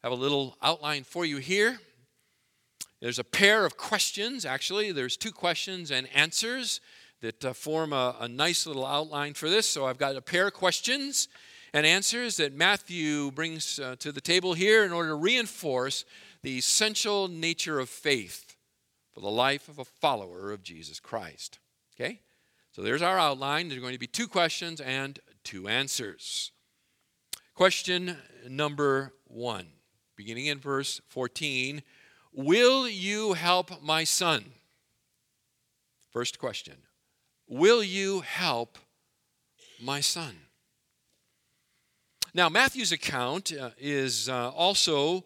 I 0.04 0.08
have 0.08 0.12
a 0.12 0.22
little 0.22 0.58
outline 0.62 1.04
for 1.04 1.24
you 1.24 1.38
here. 1.38 1.80
There's 3.00 3.18
a 3.18 3.24
pair 3.24 3.64
of 3.64 3.78
questions, 3.78 4.44
actually. 4.44 4.92
There's 4.92 5.16
two 5.16 5.32
questions 5.32 5.90
and 5.90 6.06
answers 6.14 6.82
that 7.22 7.42
uh, 7.42 7.54
form 7.54 7.94
a, 7.94 8.14
a 8.20 8.28
nice 8.28 8.66
little 8.66 8.84
outline 8.84 9.32
for 9.32 9.48
this. 9.48 9.66
So 9.66 9.86
I've 9.86 9.96
got 9.96 10.16
a 10.16 10.20
pair 10.20 10.48
of 10.48 10.52
questions 10.52 11.28
and 11.72 11.86
answers 11.86 12.36
that 12.36 12.52
Matthew 12.52 13.30
brings 13.30 13.78
uh, 13.78 13.96
to 14.00 14.12
the 14.12 14.20
table 14.20 14.52
here 14.52 14.84
in 14.84 14.92
order 14.92 15.08
to 15.08 15.14
reinforce 15.14 16.04
the 16.42 16.58
essential 16.58 17.26
nature 17.26 17.80
of 17.80 17.88
faith 17.88 18.54
for 19.14 19.20
the 19.20 19.30
life 19.30 19.66
of 19.70 19.78
a 19.78 19.84
follower 19.86 20.52
of 20.52 20.62
Jesus 20.62 21.00
Christ. 21.00 21.58
Okay? 21.96 22.20
So 22.72 22.82
there's 22.82 23.02
our 23.02 23.18
outline. 23.18 23.68
There's 23.68 23.80
going 23.80 23.94
to 23.94 23.98
be 23.98 24.06
two 24.06 24.28
questions 24.28 24.80
and 24.80 25.18
two 25.50 25.66
answers. 25.66 26.52
Question 27.56 28.16
number 28.48 29.12
one, 29.26 29.66
beginning 30.14 30.46
in 30.46 30.60
verse 30.60 31.00
14 31.08 31.82
Will 32.32 32.88
you 32.88 33.32
help 33.32 33.82
my 33.82 34.04
son? 34.04 34.44
First 36.12 36.38
question 36.38 36.76
Will 37.48 37.82
you 37.82 38.20
help 38.20 38.78
my 39.82 40.00
son? 40.00 40.36
Now, 42.32 42.48
Matthew's 42.48 42.92
account 42.92 43.52
uh, 43.52 43.70
is 43.76 44.28
uh, 44.28 44.50
also 44.50 45.24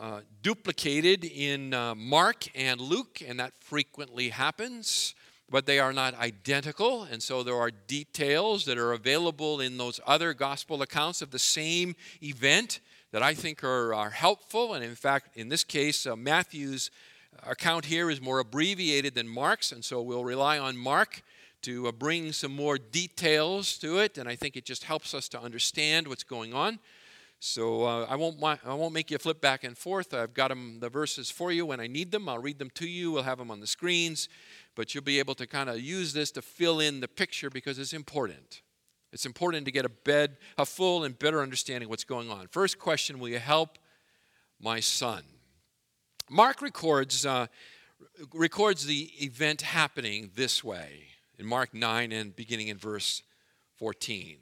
uh, 0.00 0.20
duplicated 0.40 1.24
in 1.24 1.74
uh, 1.74 1.96
Mark 1.96 2.46
and 2.54 2.80
Luke, 2.80 3.20
and 3.26 3.40
that 3.40 3.54
frequently 3.58 4.28
happens 4.28 5.16
but 5.52 5.66
they 5.66 5.78
are 5.78 5.92
not 5.92 6.18
identical. 6.18 7.02
And 7.02 7.22
so 7.22 7.42
there 7.42 7.54
are 7.54 7.70
details 7.70 8.64
that 8.64 8.78
are 8.78 8.92
available 8.92 9.60
in 9.60 9.76
those 9.76 10.00
other 10.06 10.32
gospel 10.32 10.80
accounts 10.80 11.20
of 11.20 11.30
the 11.30 11.38
same 11.38 11.94
event 12.22 12.80
that 13.12 13.22
I 13.22 13.34
think 13.34 13.62
are, 13.62 13.94
are 13.94 14.08
helpful. 14.10 14.72
And 14.72 14.82
in 14.82 14.94
fact, 14.94 15.36
in 15.36 15.50
this 15.50 15.62
case, 15.62 16.06
uh, 16.06 16.16
Matthew's 16.16 16.90
account 17.46 17.84
here 17.84 18.10
is 18.10 18.18
more 18.18 18.38
abbreviated 18.38 19.14
than 19.14 19.28
Mark's. 19.28 19.72
And 19.72 19.84
so 19.84 20.00
we'll 20.00 20.24
rely 20.24 20.58
on 20.58 20.74
Mark 20.74 21.22
to 21.60 21.86
uh, 21.86 21.92
bring 21.92 22.32
some 22.32 22.56
more 22.56 22.78
details 22.78 23.76
to 23.78 23.98
it. 23.98 24.16
And 24.16 24.26
I 24.26 24.36
think 24.36 24.56
it 24.56 24.64
just 24.64 24.84
helps 24.84 25.12
us 25.12 25.28
to 25.28 25.40
understand 25.40 26.08
what's 26.08 26.24
going 26.24 26.54
on. 26.54 26.78
So 27.44 27.84
uh, 27.84 28.06
I, 28.08 28.14
won't, 28.14 28.40
I 28.42 28.74
won't 28.74 28.94
make 28.94 29.10
you 29.10 29.18
flip 29.18 29.40
back 29.40 29.64
and 29.64 29.76
forth. 29.76 30.14
I've 30.14 30.32
got 30.32 30.48
them, 30.48 30.78
the 30.78 30.88
verses 30.88 31.28
for 31.28 31.50
you 31.50 31.66
when 31.66 31.80
I 31.80 31.88
need 31.88 32.12
them. 32.12 32.28
I'll 32.28 32.38
read 32.38 32.60
them 32.60 32.70
to 32.74 32.86
you. 32.86 33.10
We'll 33.10 33.24
have 33.24 33.38
them 33.38 33.50
on 33.50 33.58
the 33.58 33.66
screens 33.66 34.28
but 34.74 34.94
you'll 34.94 35.04
be 35.04 35.18
able 35.18 35.34
to 35.34 35.46
kind 35.46 35.68
of 35.68 35.80
use 35.80 36.12
this 36.12 36.30
to 36.32 36.42
fill 36.42 36.80
in 36.80 37.00
the 37.00 37.08
picture 37.08 37.50
because 37.50 37.78
it's 37.78 37.92
important. 37.92 38.62
It's 39.12 39.26
important 39.26 39.66
to 39.66 39.72
get 39.72 39.84
a 39.84 39.90
bed, 39.90 40.38
a 40.56 40.64
full 40.64 41.04
and 41.04 41.18
better 41.18 41.42
understanding 41.42 41.86
of 41.86 41.90
what's 41.90 42.04
going 42.04 42.30
on. 42.30 42.46
First 42.48 42.78
question 42.78 43.18
Will 43.18 43.28
you 43.28 43.38
help 43.38 43.78
my 44.60 44.80
son? 44.80 45.22
Mark 46.30 46.62
records, 46.62 47.26
uh, 47.26 47.46
records 48.32 48.86
the 48.86 49.10
event 49.20 49.60
happening 49.62 50.30
this 50.34 50.64
way 50.64 51.08
in 51.38 51.44
Mark 51.44 51.74
9 51.74 52.12
and 52.12 52.34
beginning 52.34 52.68
in 52.68 52.78
verse 52.78 53.22
14. 53.76 54.38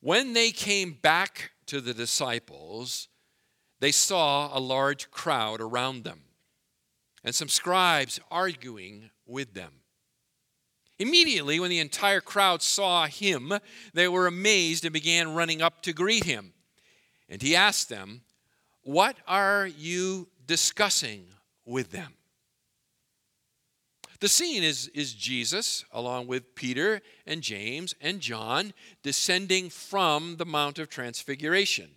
When 0.00 0.32
they 0.32 0.50
came 0.50 0.98
back 1.00 1.51
to 1.66 1.80
the 1.80 1.94
disciples, 1.94 3.08
they 3.80 3.92
saw 3.92 4.56
a 4.56 4.60
large 4.60 5.10
crowd 5.10 5.60
around 5.60 6.04
them 6.04 6.22
and 7.24 7.34
some 7.34 7.48
scribes 7.48 8.20
arguing 8.30 9.10
with 9.26 9.54
them. 9.54 9.72
Immediately, 10.98 11.58
when 11.58 11.70
the 11.70 11.78
entire 11.78 12.20
crowd 12.20 12.62
saw 12.62 13.06
him, 13.06 13.52
they 13.92 14.08
were 14.08 14.26
amazed 14.26 14.84
and 14.84 14.92
began 14.92 15.34
running 15.34 15.62
up 15.62 15.82
to 15.82 15.92
greet 15.92 16.24
him. 16.24 16.52
And 17.28 17.42
he 17.42 17.56
asked 17.56 17.88
them, 17.88 18.22
What 18.82 19.16
are 19.26 19.66
you 19.66 20.28
discussing 20.46 21.26
with 21.64 21.90
them? 21.90 22.14
The 24.22 24.28
scene 24.28 24.62
is, 24.62 24.86
is 24.94 25.14
Jesus, 25.14 25.84
along 25.90 26.28
with 26.28 26.54
Peter 26.54 27.02
and 27.26 27.42
James 27.42 27.92
and 28.00 28.20
John, 28.20 28.72
descending 29.02 29.68
from 29.68 30.36
the 30.36 30.46
Mount 30.46 30.78
of 30.78 30.88
Transfiguration. 30.88 31.90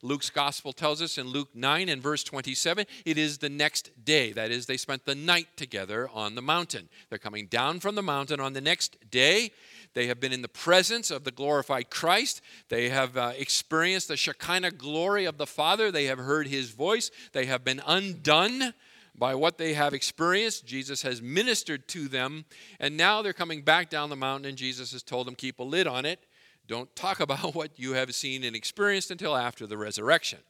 Luke's 0.00 0.30
gospel 0.30 0.72
tells 0.72 1.02
us 1.02 1.18
in 1.18 1.26
Luke 1.26 1.50
9 1.54 1.90
and 1.90 2.02
verse 2.02 2.24
27, 2.24 2.86
it 3.04 3.18
is 3.18 3.36
the 3.36 3.50
next 3.50 3.90
day. 4.02 4.32
That 4.32 4.50
is, 4.50 4.64
they 4.64 4.78
spent 4.78 5.04
the 5.04 5.14
night 5.14 5.48
together 5.56 6.08
on 6.14 6.34
the 6.34 6.40
mountain. 6.40 6.88
They're 7.10 7.18
coming 7.18 7.46
down 7.46 7.80
from 7.80 7.94
the 7.94 8.00
mountain 8.00 8.40
on 8.40 8.54
the 8.54 8.62
next 8.62 8.96
day. 9.10 9.50
They 9.92 10.06
have 10.06 10.18
been 10.18 10.32
in 10.32 10.40
the 10.40 10.48
presence 10.48 11.10
of 11.10 11.24
the 11.24 11.30
glorified 11.30 11.90
Christ. 11.90 12.40
They 12.70 12.88
have 12.88 13.18
uh, 13.18 13.32
experienced 13.36 14.08
the 14.08 14.16
Shekinah 14.16 14.70
glory 14.70 15.26
of 15.26 15.36
the 15.36 15.46
Father. 15.46 15.90
They 15.90 16.06
have 16.06 16.20
heard 16.20 16.48
his 16.48 16.70
voice. 16.70 17.10
They 17.34 17.44
have 17.44 17.64
been 17.64 17.82
undone 17.86 18.72
by 19.20 19.34
what 19.36 19.58
they 19.58 19.74
have 19.74 19.94
experienced. 19.94 20.66
Jesus 20.66 21.02
has 21.02 21.22
ministered 21.22 21.86
to 21.88 22.08
them, 22.08 22.46
and 22.80 22.96
now 22.96 23.22
they're 23.22 23.32
coming 23.32 23.62
back 23.62 23.90
down 23.90 24.10
the 24.10 24.16
mountain, 24.16 24.48
and 24.48 24.58
Jesus 24.58 24.90
has 24.92 25.02
told 25.02 25.28
them, 25.28 25.36
Keep 25.36 25.60
a 25.60 25.62
lid 25.62 25.86
on 25.86 26.04
it. 26.04 26.26
Don't 26.66 26.94
talk 26.96 27.20
about 27.26 27.54
what 27.54 27.78
you 27.78 27.92
have 27.92 28.12
seen 28.14 28.42
and 28.42 28.56
experienced 28.56 29.12
until 29.12 29.36
after 29.36 29.66
the 29.66 29.76
resurrection. 29.76 30.40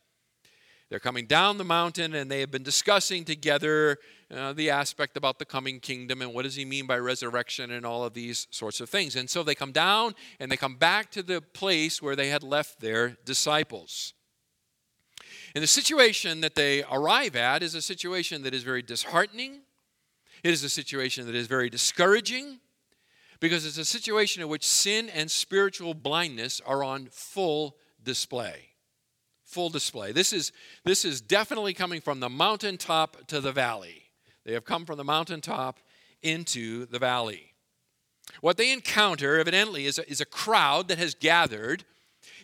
They're 0.89 0.99
coming 0.99 1.27
down 1.27 1.57
the 1.57 1.65
mountain 1.65 2.17
and 2.17 2.29
they 2.29 2.41
have 2.41 2.51
been 2.51 2.65
discussing 2.65 3.25
together 3.25 3.99
uh, 4.29 4.53
the 4.53 4.71
aspect 4.71 5.17
about 5.17 5.39
the 5.39 5.45
coming 5.45 5.79
kingdom 5.79 6.21
and 6.21 6.35
what 6.35 6.43
does 6.43 6.57
he 6.57 6.65
mean 6.65 6.89
by 6.89 6.99
resurrection 6.99 7.71
and 7.71 7.87
all 7.87 8.05
of 8.05 8.13
these 8.13 8.49
sorts 8.51 8.81
of 8.81 8.91
things. 8.91 9.15
And 9.15 9.31
so 9.31 9.45
they 9.45 9.55
come 9.55 9.71
down 9.71 10.17
and 10.41 10.51
they 10.51 10.57
come 10.57 10.75
back 10.75 11.13
to 11.13 11.23
the 11.23 11.41
place 11.41 12.03
where 12.03 12.17
they 12.17 12.29
had 12.29 12.43
left 12.43 12.81
their 12.81 13.17
disciples. 13.25 14.15
And 15.55 15.63
the 15.63 15.69
situation 15.69 16.41
that 16.43 16.55
they 16.55 16.85
arrive 16.85 17.35
at 17.35 17.63
is 17.63 17.75
a 17.75 17.83
situation 17.83 18.43
that 18.43 18.55
is 18.55 18.63
very 18.63 18.83
disheartening. 18.83 19.61
It 20.43 20.53
is 20.53 20.63
a 20.63 20.69
situation 20.69 21.27
that 21.27 21.35
is 21.35 21.47
very 21.47 21.69
discouraging 21.69 22.61
because 23.41 23.67
it's 23.67 23.79
a 23.79 23.85
situation 23.85 24.43
in 24.43 24.49
which 24.49 24.67
sin 24.67 25.09
and 25.09 25.31
spiritual 25.31 25.95
blindness 25.95 26.61
are 26.65 26.85
on 26.85 27.09
full 27.11 27.77
display. 28.03 28.69
Full 29.45 29.71
display. 29.71 30.13
This 30.13 30.33
is, 30.33 30.53
this 30.85 31.05
is 31.05 31.21
definitely 31.21 31.75
coming 31.75 32.01
from 32.01 32.21
the 32.21 32.29
mountaintop 32.29 33.27
to 33.27 33.41
the 33.41 33.53
valley. 33.53 34.11
They 34.45 34.53
have 34.53 34.65
come 34.65 34.85
from 34.85 34.99
the 34.99 35.05
mountaintop 35.05 35.81
into 36.23 36.87
the 36.87 36.99
valley. 36.99 37.55
What 38.41 38.57
they 38.57 38.73
encounter, 38.73 39.39
evidently, 39.39 39.87
is 39.87 39.99
a, 39.99 40.09
is 40.09 40.21
a 40.21 40.27
crowd 40.27 40.89
that 40.89 40.99
has 40.99 41.15
gathered 41.15 41.85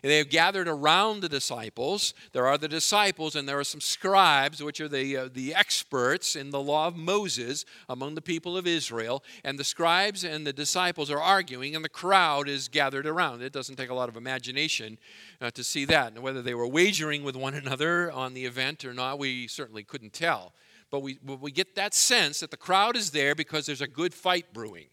they 0.02 0.18
have 0.18 0.30
gathered 0.30 0.68
around 0.68 1.20
the 1.20 1.28
disciples. 1.28 2.14
There 2.32 2.46
are 2.46 2.58
the 2.58 2.68
disciples, 2.68 3.36
and 3.36 3.48
there 3.48 3.58
are 3.58 3.64
some 3.64 3.80
scribes, 3.80 4.62
which 4.62 4.80
are 4.80 4.88
the, 4.88 5.16
uh, 5.16 5.28
the 5.32 5.54
experts 5.54 6.36
in 6.36 6.50
the 6.50 6.60
law 6.60 6.86
of 6.86 6.96
Moses 6.96 7.64
among 7.88 8.14
the 8.14 8.22
people 8.22 8.56
of 8.56 8.66
Israel. 8.66 9.22
And 9.44 9.58
the 9.58 9.64
scribes 9.64 10.24
and 10.24 10.46
the 10.46 10.52
disciples 10.52 11.10
are 11.10 11.20
arguing, 11.20 11.74
and 11.74 11.84
the 11.84 11.88
crowd 11.88 12.48
is 12.48 12.68
gathered 12.68 13.06
around. 13.06 13.42
It 13.42 13.52
doesn't 13.52 13.76
take 13.76 13.90
a 13.90 13.94
lot 13.94 14.08
of 14.08 14.16
imagination 14.16 14.98
uh, 15.40 15.50
to 15.52 15.64
see 15.64 15.84
that. 15.86 16.12
And 16.12 16.22
whether 16.22 16.42
they 16.42 16.54
were 16.54 16.68
wagering 16.68 17.22
with 17.24 17.36
one 17.36 17.54
another 17.54 18.10
on 18.12 18.34
the 18.34 18.44
event 18.44 18.84
or 18.84 18.94
not, 18.94 19.18
we 19.18 19.48
certainly 19.48 19.84
couldn't 19.84 20.12
tell. 20.12 20.52
But 20.90 21.00
we, 21.00 21.18
we 21.24 21.50
get 21.50 21.74
that 21.74 21.94
sense 21.94 22.40
that 22.40 22.50
the 22.50 22.56
crowd 22.56 22.96
is 22.96 23.10
there 23.10 23.34
because 23.34 23.66
there's 23.66 23.80
a 23.80 23.88
good 23.88 24.14
fight 24.14 24.52
brewing. 24.52 24.86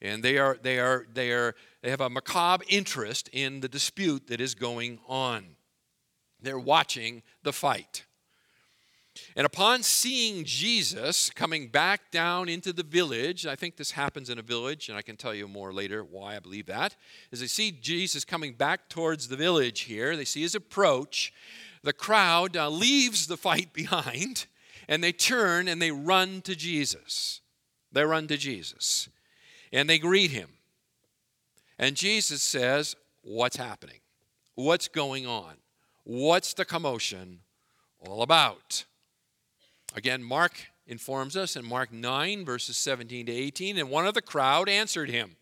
And 0.00 0.22
they 0.22 0.38
are, 0.38 0.58
they 0.60 0.78
are, 0.78 1.06
they 1.12 1.32
are 1.32 1.54
they 1.86 1.90
have 1.90 2.00
a 2.00 2.10
macabre 2.10 2.64
interest 2.68 3.30
in 3.32 3.60
the 3.60 3.68
dispute 3.68 4.26
that 4.26 4.40
is 4.40 4.56
going 4.56 4.98
on. 5.06 5.44
They're 6.42 6.58
watching 6.58 7.22
the 7.44 7.52
fight. 7.52 8.06
And 9.36 9.46
upon 9.46 9.84
seeing 9.84 10.44
Jesus 10.44 11.30
coming 11.30 11.68
back 11.68 12.10
down 12.10 12.48
into 12.48 12.72
the 12.72 12.82
village, 12.82 13.46
I 13.46 13.54
think 13.54 13.76
this 13.76 13.92
happens 13.92 14.30
in 14.30 14.36
a 14.36 14.42
village, 14.42 14.88
and 14.88 14.98
I 14.98 15.02
can 15.02 15.16
tell 15.16 15.32
you 15.32 15.46
more 15.46 15.72
later 15.72 16.02
why 16.02 16.34
I 16.34 16.40
believe 16.40 16.66
that. 16.66 16.96
As 17.30 17.38
they 17.38 17.46
see 17.46 17.70
Jesus 17.70 18.24
coming 18.24 18.54
back 18.54 18.88
towards 18.88 19.28
the 19.28 19.36
village 19.36 19.82
here, 19.82 20.16
they 20.16 20.24
see 20.24 20.42
his 20.42 20.56
approach, 20.56 21.32
the 21.84 21.92
crowd 21.92 22.56
uh, 22.56 22.68
leaves 22.68 23.28
the 23.28 23.36
fight 23.36 23.72
behind, 23.72 24.46
and 24.88 25.04
they 25.04 25.12
turn 25.12 25.68
and 25.68 25.80
they 25.80 25.92
run 25.92 26.42
to 26.42 26.56
Jesus. 26.56 27.42
They 27.92 28.02
run 28.02 28.26
to 28.26 28.36
Jesus, 28.36 29.08
and 29.72 29.88
they 29.88 30.00
greet 30.00 30.32
him. 30.32 30.48
And 31.78 31.96
Jesus 31.96 32.42
says, 32.42 32.96
What's 33.22 33.56
happening? 33.56 33.98
What's 34.54 34.88
going 34.88 35.26
on? 35.26 35.54
What's 36.04 36.54
the 36.54 36.64
commotion 36.64 37.40
all 37.98 38.22
about? 38.22 38.84
Again, 39.94 40.22
Mark 40.22 40.52
informs 40.86 41.36
us 41.36 41.56
in 41.56 41.64
Mark 41.64 41.92
9, 41.92 42.44
verses 42.44 42.76
17 42.76 43.26
to 43.26 43.32
18, 43.32 43.78
and 43.78 43.90
one 43.90 44.06
of 44.06 44.14
the 44.14 44.22
crowd 44.22 44.68
answered 44.68 45.10
him. 45.10 45.36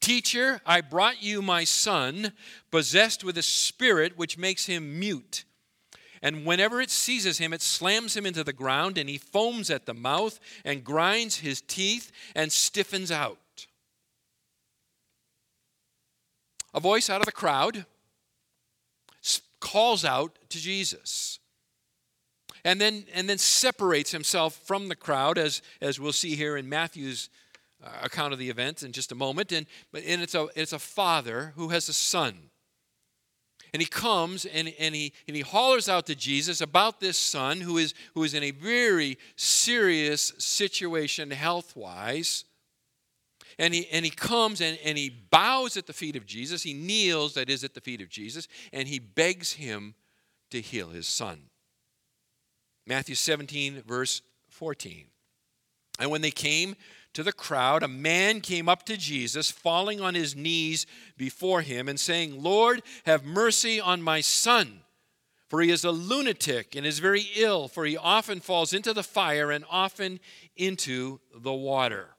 Teacher, 0.00 0.60
I 0.64 0.80
brought 0.80 1.22
you 1.22 1.42
my 1.42 1.64
son, 1.64 2.32
possessed 2.70 3.22
with 3.22 3.36
a 3.38 3.42
spirit 3.42 4.16
which 4.16 4.38
makes 4.38 4.66
him 4.66 4.98
mute. 4.98 5.44
And 6.22 6.46
whenever 6.46 6.80
it 6.80 6.90
seizes 6.90 7.38
him, 7.38 7.52
it 7.52 7.62
slams 7.62 8.16
him 8.16 8.26
into 8.26 8.42
the 8.42 8.52
ground, 8.52 8.98
and 8.98 9.08
he 9.08 9.18
foams 9.18 9.70
at 9.70 9.86
the 9.86 9.94
mouth, 9.94 10.40
and 10.64 10.84
grinds 10.84 11.38
his 11.38 11.60
teeth, 11.60 12.10
and 12.34 12.50
stiffens 12.50 13.10
out. 13.10 13.38
A 16.76 16.80
voice 16.80 17.10
out 17.10 17.20
of 17.20 17.26
the 17.26 17.32
crowd 17.32 17.86
calls 19.60 20.04
out 20.04 20.38
to 20.50 20.58
Jesus. 20.58 21.40
And 22.64 22.80
then, 22.80 23.04
and 23.12 23.28
then 23.28 23.38
separates 23.38 24.12
himself 24.12 24.54
from 24.64 24.88
the 24.88 24.96
crowd, 24.96 25.38
as, 25.38 25.62
as 25.80 25.98
we'll 25.98 26.12
see 26.12 26.36
here 26.36 26.56
in 26.56 26.68
Matthew's 26.68 27.30
uh, 27.82 27.88
account 28.02 28.32
of 28.32 28.38
the 28.38 28.50
event 28.50 28.82
in 28.82 28.92
just 28.92 29.12
a 29.12 29.14
moment. 29.14 29.52
And, 29.52 29.66
and 29.92 30.22
it's, 30.22 30.34
a, 30.34 30.48
it's 30.54 30.72
a 30.72 30.78
father 30.78 31.52
who 31.56 31.68
has 31.70 31.88
a 31.88 31.92
son. 31.92 32.50
And 33.72 33.82
he 33.82 33.86
comes 33.86 34.44
and, 34.44 34.72
and, 34.78 34.94
he, 34.94 35.12
and 35.26 35.36
he 35.36 35.42
hollers 35.42 35.88
out 35.88 36.06
to 36.06 36.14
Jesus 36.14 36.60
about 36.60 37.00
this 37.00 37.18
son 37.18 37.60
who 37.60 37.78
is, 37.78 37.94
who 38.14 38.24
is 38.24 38.34
in 38.34 38.42
a 38.42 38.50
very 38.50 39.18
serious 39.36 40.32
situation 40.38 41.30
health 41.30 41.76
wise. 41.76 42.44
And 43.58 43.72
he, 43.72 43.88
and 43.90 44.04
he 44.04 44.10
comes 44.10 44.60
and, 44.60 44.78
and 44.84 44.98
he 44.98 45.08
bows 45.08 45.76
at 45.76 45.86
the 45.86 45.92
feet 45.92 46.16
of 46.16 46.26
Jesus. 46.26 46.62
He 46.62 46.74
kneels, 46.74 47.34
that 47.34 47.48
is, 47.48 47.64
at 47.64 47.74
the 47.74 47.80
feet 47.80 48.02
of 48.02 48.08
Jesus, 48.08 48.48
and 48.72 48.86
he 48.86 48.98
begs 48.98 49.54
him 49.54 49.94
to 50.50 50.60
heal 50.60 50.90
his 50.90 51.06
son. 51.06 51.44
Matthew 52.86 53.14
17, 53.14 53.82
verse 53.86 54.22
14. 54.50 55.06
And 55.98 56.10
when 56.10 56.20
they 56.20 56.30
came 56.30 56.76
to 57.14 57.22
the 57.22 57.32
crowd, 57.32 57.82
a 57.82 57.88
man 57.88 58.42
came 58.42 58.68
up 58.68 58.84
to 58.84 58.96
Jesus, 58.96 59.50
falling 59.50 60.00
on 60.00 60.14
his 60.14 60.36
knees 60.36 60.86
before 61.16 61.62
him, 61.62 61.88
and 61.88 61.98
saying, 61.98 62.42
Lord, 62.42 62.82
have 63.06 63.24
mercy 63.24 63.80
on 63.80 64.02
my 64.02 64.20
son. 64.20 64.80
For 65.48 65.60
he 65.62 65.70
is 65.70 65.84
a 65.84 65.92
lunatic 65.92 66.74
and 66.74 66.84
is 66.84 66.98
very 66.98 67.26
ill, 67.36 67.68
for 67.68 67.86
he 67.86 67.96
often 67.96 68.40
falls 68.40 68.72
into 68.72 68.92
the 68.92 69.04
fire 69.04 69.50
and 69.50 69.64
often 69.70 70.20
into 70.56 71.20
the 71.34 71.54
water. 71.54 72.15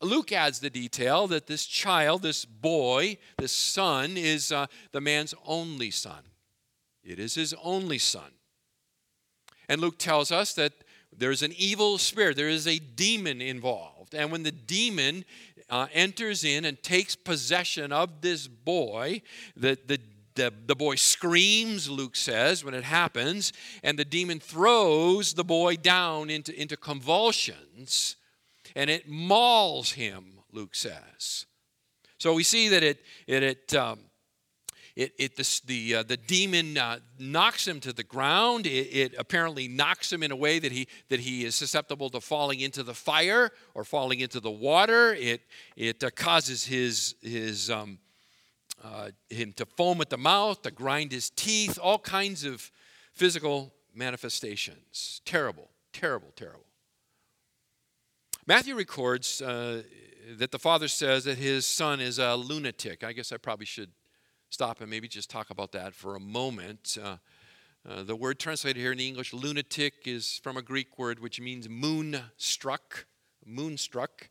Luke 0.00 0.32
adds 0.32 0.60
the 0.60 0.70
detail 0.70 1.26
that 1.28 1.46
this 1.46 1.66
child, 1.66 2.22
this 2.22 2.44
boy, 2.44 3.18
this 3.38 3.52
son, 3.52 4.16
is 4.16 4.52
uh, 4.52 4.66
the 4.92 5.00
man's 5.00 5.34
only 5.46 5.90
son. 5.90 6.22
It 7.02 7.18
is 7.18 7.34
his 7.34 7.54
only 7.62 7.98
son. 7.98 8.32
And 9.68 9.80
Luke 9.80 9.98
tells 9.98 10.30
us 10.30 10.54
that 10.54 10.72
there's 11.16 11.42
an 11.42 11.52
evil 11.56 11.98
spirit, 11.98 12.36
there 12.36 12.48
is 12.48 12.66
a 12.66 12.78
demon 12.78 13.40
involved. 13.40 14.14
And 14.14 14.32
when 14.32 14.42
the 14.42 14.52
demon 14.52 15.24
uh, 15.70 15.86
enters 15.92 16.44
in 16.44 16.64
and 16.64 16.82
takes 16.82 17.14
possession 17.14 17.92
of 17.92 18.20
this 18.20 18.46
boy, 18.48 19.22
the, 19.56 19.78
the 19.86 20.00
the, 20.34 20.52
the 20.66 20.74
boy 20.74 20.96
screams, 20.96 21.88
Luke 21.88 22.16
says, 22.16 22.64
when 22.64 22.74
it 22.74 22.82
happens, 22.82 23.52
and 23.84 23.96
the 23.96 24.04
demon 24.04 24.40
throws 24.40 25.34
the 25.34 25.44
boy 25.44 25.76
down 25.76 26.28
into, 26.28 26.52
into 26.60 26.76
convulsions 26.76 28.16
and 28.74 28.90
it 28.90 29.08
mauls 29.08 29.92
him, 29.92 30.40
Luke 30.52 30.74
says. 30.74 31.46
So 32.18 32.34
we 32.34 32.42
see 32.42 32.68
that 32.68 32.82
it, 32.82 33.00
it, 33.26 33.42
it, 33.42 33.74
um, 33.74 34.00
it, 34.96 35.12
it 35.18 35.36
the, 35.36 35.60
the, 35.66 35.94
uh, 35.96 36.02
the 36.04 36.16
demon 36.16 36.78
uh, 36.78 37.00
knocks 37.18 37.66
him 37.66 37.80
to 37.80 37.92
the 37.92 38.04
ground. 38.04 38.66
It, 38.66 38.70
it, 38.70 39.14
apparently 39.18 39.66
knocks 39.68 40.12
him 40.12 40.22
in 40.22 40.30
a 40.30 40.36
way 40.36 40.58
that 40.58 40.72
he, 40.72 40.86
that 41.08 41.20
he 41.20 41.44
is 41.44 41.54
susceptible 41.54 42.10
to 42.10 42.20
falling 42.20 42.60
into 42.60 42.82
the 42.82 42.94
fire 42.94 43.50
or 43.74 43.84
falling 43.84 44.20
into 44.20 44.40
the 44.40 44.50
water. 44.50 45.14
It, 45.14 45.42
it 45.76 46.02
uh, 46.02 46.10
causes 46.10 46.64
his, 46.64 47.16
his, 47.20 47.70
um, 47.70 47.98
uh, 48.82 49.10
him 49.30 49.52
to 49.54 49.66
foam 49.66 50.00
at 50.00 50.10
the 50.10 50.18
mouth, 50.18 50.62
to 50.62 50.70
grind 50.70 51.10
his 51.10 51.30
teeth, 51.30 51.78
all 51.82 51.98
kinds 51.98 52.44
of 52.44 52.70
physical 53.12 53.72
manifestations. 53.94 55.20
Terrible, 55.24 55.68
terrible, 55.92 56.32
terrible. 56.36 56.63
Matthew 58.46 58.74
records 58.74 59.40
uh, 59.40 59.82
that 60.36 60.50
the 60.50 60.58
father 60.58 60.86
says 60.86 61.24
that 61.24 61.38
his 61.38 61.64
son 61.64 61.98
is 61.98 62.18
a 62.18 62.34
lunatic. 62.34 63.02
I 63.02 63.14
guess 63.14 63.32
I 63.32 63.38
probably 63.38 63.64
should 63.64 63.90
stop 64.50 64.82
and 64.82 64.90
maybe 64.90 65.08
just 65.08 65.30
talk 65.30 65.48
about 65.48 65.72
that 65.72 65.94
for 65.94 66.14
a 66.14 66.20
moment. 66.20 66.98
Uh, 67.02 67.16
uh, 67.88 68.02
the 68.02 68.14
word 68.14 68.38
translated 68.38 68.82
here 68.82 68.92
in 68.92 68.98
the 68.98 69.08
English, 69.08 69.32
lunatic, 69.32 69.94
is 70.04 70.40
from 70.42 70.58
a 70.58 70.62
Greek 70.62 70.98
word 70.98 71.20
which 71.20 71.40
means 71.40 71.70
moonstruck. 71.70 73.06
Moonstruck. 73.46 74.28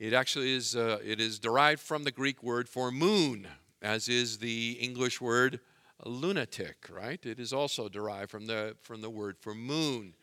It 0.00 0.14
actually 0.14 0.52
is, 0.52 0.74
uh, 0.74 0.98
it 1.04 1.20
is 1.20 1.38
derived 1.38 1.80
from 1.80 2.02
the 2.02 2.10
Greek 2.10 2.42
word 2.42 2.68
for 2.68 2.90
moon, 2.90 3.46
as 3.80 4.08
is 4.08 4.38
the 4.38 4.78
English 4.80 5.20
word 5.20 5.60
lunatic, 6.04 6.88
right? 6.90 7.24
It 7.24 7.38
is 7.38 7.52
also 7.52 7.88
derived 7.88 8.32
from 8.32 8.46
the, 8.46 8.74
from 8.82 9.00
the 9.00 9.10
word 9.10 9.36
for 9.38 9.54
moon. 9.54 10.14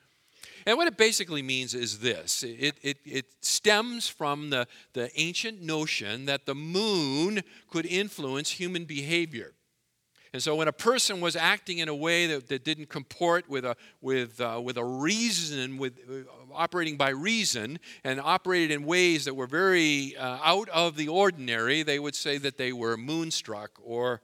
And 0.66 0.78
what 0.78 0.88
it 0.88 0.98
basically 0.98 1.42
means 1.42 1.74
is 1.74 2.00
this 2.00 2.44
it, 2.44 2.76
it, 2.82 2.98
it 3.06 3.26
stems 3.42 4.08
from 4.08 4.50
the, 4.50 4.68
the 4.94 5.10
ancient 5.20 5.62
notion 5.62 6.26
that 6.26 6.46
the 6.46 6.56
moon 6.56 7.42
could 7.70 7.86
influence 7.86 8.52
human 8.52 8.86
behavior. 8.86 9.54
And 10.34 10.42
so 10.42 10.56
when 10.56 10.70
a 10.70 10.74
person 10.74 11.20
was 11.20 11.36
acting 11.36 11.80
in 11.80 11.90
a 11.90 11.96
way 11.96 12.26
that, 12.28 12.48
that 12.48 12.64
didn't 12.64 12.88
comport 12.88 13.50
with 13.50 13.66
a, 13.66 13.76
with, 14.00 14.40
uh, 14.40 14.62
with 14.64 14.78
a 14.78 14.84
reason, 14.84 15.78
with 15.78 16.00
uh, 16.10 16.54
operating 16.54 16.96
by 16.96 17.10
reason, 17.10 17.80
and 18.06 18.20
operated 18.22 18.72
in 18.72 18.86
ways 18.86 19.26
that 19.26 19.34
were 19.34 19.48
very 19.48 20.16
uh, 20.16 20.38
out 20.42 20.70
of 20.70 20.96
the 20.96 21.10
ordinary, 21.10 21.84
they 21.84 22.00
would 22.00 22.16
say 22.16 22.38
that 22.38 22.58
they 22.58 22.72
were 22.72 22.96
moonstruck, 22.96 23.72
or 23.84 24.22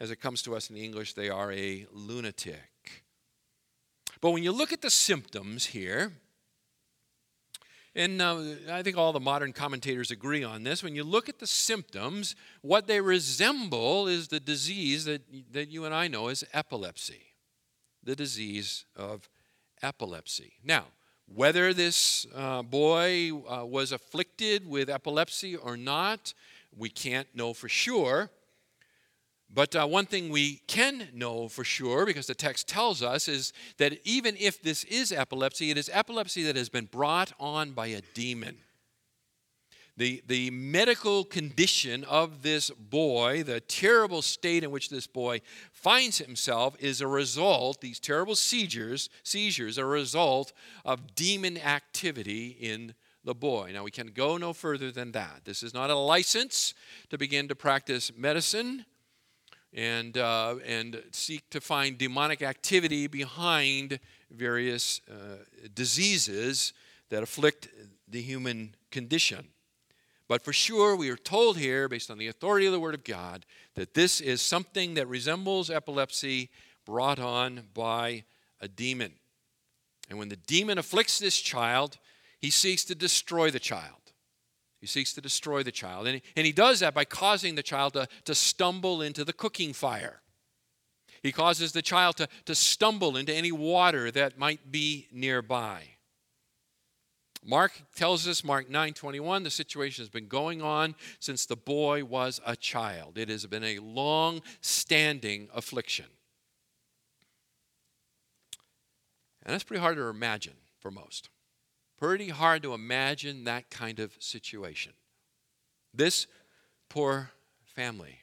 as 0.00 0.10
it 0.10 0.16
comes 0.16 0.42
to 0.42 0.56
us 0.56 0.70
in 0.70 0.76
English, 0.76 1.14
they 1.14 1.28
are 1.28 1.52
a 1.52 1.86
lunatic. 1.92 2.73
But 4.24 4.30
when 4.30 4.42
you 4.42 4.52
look 4.52 4.72
at 4.72 4.80
the 4.80 4.88
symptoms 4.88 5.66
here, 5.66 6.10
and 7.94 8.22
uh, 8.22 8.42
I 8.70 8.82
think 8.82 8.96
all 8.96 9.12
the 9.12 9.20
modern 9.20 9.52
commentators 9.52 10.10
agree 10.10 10.42
on 10.42 10.64
this. 10.64 10.82
When 10.82 10.94
you 10.94 11.04
look 11.04 11.28
at 11.28 11.40
the 11.40 11.46
symptoms, 11.46 12.34
what 12.62 12.86
they 12.86 13.02
resemble 13.02 14.08
is 14.08 14.28
the 14.28 14.40
disease 14.40 15.04
that, 15.04 15.20
that 15.52 15.68
you 15.68 15.84
and 15.84 15.94
I 15.94 16.08
know 16.08 16.28
as 16.28 16.42
epilepsy. 16.54 17.34
The 18.02 18.16
disease 18.16 18.86
of 18.96 19.28
epilepsy. 19.82 20.54
Now, 20.64 20.86
whether 21.26 21.74
this 21.74 22.26
uh, 22.34 22.62
boy 22.62 23.30
uh, 23.30 23.66
was 23.66 23.92
afflicted 23.92 24.66
with 24.66 24.88
epilepsy 24.88 25.54
or 25.54 25.76
not, 25.76 26.32
we 26.74 26.88
can't 26.88 27.28
know 27.34 27.52
for 27.52 27.68
sure. 27.68 28.30
But 29.54 29.76
uh, 29.76 29.86
one 29.86 30.06
thing 30.06 30.30
we 30.30 30.62
can 30.66 31.08
know 31.14 31.46
for 31.46 31.62
sure, 31.62 32.04
because 32.04 32.26
the 32.26 32.34
text 32.34 32.66
tells 32.66 33.04
us, 33.04 33.28
is 33.28 33.52
that 33.78 34.00
even 34.04 34.36
if 34.38 34.60
this 34.60 34.82
is 34.84 35.12
epilepsy, 35.12 35.70
it 35.70 35.78
is 35.78 35.88
epilepsy 35.92 36.42
that 36.42 36.56
has 36.56 36.68
been 36.68 36.86
brought 36.86 37.32
on 37.38 37.70
by 37.70 37.86
a 37.86 38.00
demon. 38.14 38.56
The, 39.96 40.24
the 40.26 40.50
medical 40.50 41.22
condition 41.22 42.02
of 42.02 42.42
this 42.42 42.68
boy, 42.68 43.44
the 43.44 43.60
terrible 43.60 44.22
state 44.22 44.64
in 44.64 44.72
which 44.72 44.88
this 44.88 45.06
boy 45.06 45.40
finds 45.70 46.18
himself, 46.18 46.74
is 46.80 47.00
a 47.00 47.06
result, 47.06 47.80
these 47.80 48.00
terrible 48.00 48.34
seizures, 48.34 49.08
seizures 49.22 49.78
are 49.78 49.84
a 49.84 49.86
result 49.86 50.52
of 50.84 51.14
demon 51.14 51.58
activity 51.58 52.48
in 52.48 52.94
the 53.22 53.36
boy. 53.36 53.70
Now, 53.72 53.84
we 53.84 53.92
can 53.92 54.08
go 54.08 54.36
no 54.36 54.52
further 54.52 54.90
than 54.90 55.12
that. 55.12 55.42
This 55.44 55.62
is 55.62 55.72
not 55.72 55.90
a 55.90 55.94
license 55.94 56.74
to 57.10 57.16
begin 57.16 57.46
to 57.46 57.54
practice 57.54 58.10
medicine 58.16 58.84
and, 59.74 60.16
uh, 60.16 60.56
and 60.64 61.02
seek 61.10 61.48
to 61.50 61.60
find 61.60 61.98
demonic 61.98 62.42
activity 62.42 63.06
behind 63.06 63.98
various 64.30 65.00
uh, 65.10 65.44
diseases 65.74 66.72
that 67.10 67.22
afflict 67.22 67.68
the 68.08 68.22
human 68.22 68.74
condition. 68.90 69.48
But 70.28 70.42
for 70.42 70.52
sure, 70.52 70.96
we 70.96 71.10
are 71.10 71.16
told 71.16 71.58
here, 71.58 71.88
based 71.88 72.10
on 72.10 72.18
the 72.18 72.28
authority 72.28 72.66
of 72.66 72.72
the 72.72 72.80
Word 72.80 72.94
of 72.94 73.04
God, 73.04 73.44
that 73.74 73.94
this 73.94 74.20
is 74.20 74.40
something 74.40 74.94
that 74.94 75.06
resembles 75.06 75.70
epilepsy 75.70 76.50
brought 76.86 77.18
on 77.18 77.64
by 77.74 78.24
a 78.60 78.68
demon. 78.68 79.12
And 80.08 80.18
when 80.18 80.28
the 80.28 80.36
demon 80.36 80.78
afflicts 80.78 81.18
this 81.18 81.40
child, 81.40 81.98
he 82.40 82.50
seeks 82.50 82.84
to 82.84 82.94
destroy 82.94 83.50
the 83.50 83.58
child. 83.58 84.03
He 84.84 84.88
seeks 84.88 85.14
to 85.14 85.22
destroy 85.22 85.62
the 85.62 85.72
child. 85.72 86.06
And 86.06 86.16
he, 86.16 86.22
and 86.36 86.44
he 86.44 86.52
does 86.52 86.80
that 86.80 86.92
by 86.92 87.06
causing 87.06 87.54
the 87.54 87.62
child 87.62 87.94
to, 87.94 88.06
to 88.26 88.34
stumble 88.34 89.00
into 89.00 89.24
the 89.24 89.32
cooking 89.32 89.72
fire. 89.72 90.20
He 91.22 91.32
causes 91.32 91.72
the 91.72 91.80
child 91.80 92.18
to, 92.18 92.28
to 92.44 92.54
stumble 92.54 93.16
into 93.16 93.32
any 93.32 93.50
water 93.50 94.10
that 94.10 94.38
might 94.38 94.70
be 94.70 95.08
nearby. 95.10 95.84
Mark 97.42 97.72
tells 97.96 98.28
us, 98.28 98.44
Mark 98.44 98.68
9:21, 98.68 99.44
the 99.44 99.50
situation 99.50 100.02
has 100.02 100.10
been 100.10 100.28
going 100.28 100.60
on 100.60 100.94
since 101.18 101.46
the 101.46 101.56
boy 101.56 102.04
was 102.04 102.42
a 102.44 102.54
child. 102.54 103.16
It 103.16 103.30
has 103.30 103.46
been 103.46 103.64
a 103.64 103.78
long 103.78 104.42
standing 104.60 105.48
affliction. 105.54 106.08
And 109.44 109.54
that's 109.54 109.64
pretty 109.64 109.80
hard 109.80 109.96
to 109.96 110.08
imagine 110.08 110.56
for 110.78 110.90
most. 110.90 111.30
Pretty 112.04 112.28
hard 112.28 112.62
to 112.64 112.74
imagine 112.74 113.44
that 113.44 113.70
kind 113.70 113.98
of 113.98 114.12
situation. 114.18 114.92
This 115.94 116.26
poor 116.90 117.30
family, 117.64 118.18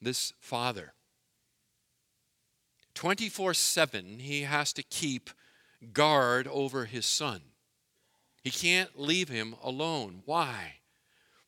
this 0.00 0.32
father, 0.40 0.92
24 2.96 3.54
7, 3.54 4.18
he 4.18 4.42
has 4.42 4.72
to 4.72 4.82
keep 4.82 5.30
guard 5.92 6.48
over 6.48 6.86
his 6.86 7.06
son. 7.06 7.42
He 8.42 8.50
can't 8.50 8.98
leave 8.98 9.28
him 9.28 9.54
alone. 9.62 10.22
Why? 10.24 10.78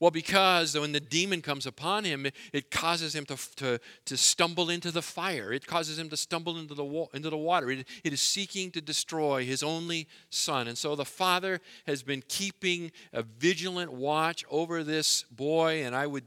Well, 0.04 0.10
because 0.10 0.78
when 0.78 0.92
the 0.92 1.00
demon 1.00 1.40
comes 1.40 1.64
upon 1.64 2.04
him, 2.04 2.26
it 2.52 2.70
causes 2.70 3.14
him 3.14 3.24
to, 3.24 3.38
to, 3.56 3.80
to 4.04 4.16
stumble 4.18 4.68
into 4.68 4.90
the 4.90 5.00
fire. 5.00 5.50
It 5.50 5.66
causes 5.66 5.98
him 5.98 6.10
to 6.10 6.16
stumble 6.18 6.58
into 6.58 6.74
the, 6.74 7.06
into 7.14 7.30
the 7.30 7.38
water. 7.38 7.70
It, 7.70 7.88
it 8.04 8.12
is 8.12 8.20
seeking 8.20 8.70
to 8.72 8.82
destroy 8.82 9.46
his 9.46 9.62
only 9.62 10.06
son. 10.28 10.68
And 10.68 10.76
so 10.76 10.94
the 10.94 11.06
father 11.06 11.58
has 11.86 12.02
been 12.02 12.22
keeping 12.28 12.92
a 13.14 13.22
vigilant 13.22 13.94
watch 13.94 14.44
over 14.50 14.84
this 14.84 15.22
boy. 15.30 15.86
And 15.86 15.96
I 15.96 16.06
would, 16.06 16.24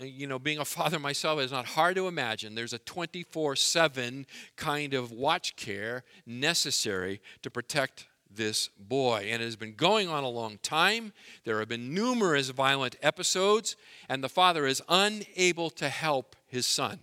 you 0.00 0.28
know, 0.28 0.38
being 0.38 0.58
a 0.58 0.64
father 0.64 0.98
myself, 1.00 1.40
it's 1.40 1.50
not 1.50 1.66
hard 1.66 1.96
to 1.96 2.06
imagine. 2.06 2.54
There's 2.54 2.74
a 2.74 2.78
24 2.78 3.56
7 3.56 4.24
kind 4.54 4.94
of 4.94 5.10
watch 5.10 5.56
care 5.56 6.04
necessary 6.26 7.20
to 7.42 7.50
protect 7.50 8.06
this 8.34 8.68
boy. 8.78 9.28
And 9.30 9.42
it 9.42 9.44
has 9.44 9.56
been 9.56 9.74
going 9.74 10.08
on 10.08 10.24
a 10.24 10.28
long 10.28 10.58
time. 10.62 11.12
There 11.44 11.58
have 11.58 11.68
been 11.68 11.94
numerous 11.94 12.50
violent 12.50 12.96
episodes, 13.02 13.76
and 14.08 14.22
the 14.22 14.28
father 14.28 14.66
is 14.66 14.82
unable 14.88 15.70
to 15.70 15.88
help 15.88 16.36
his 16.46 16.66
son. 16.66 17.00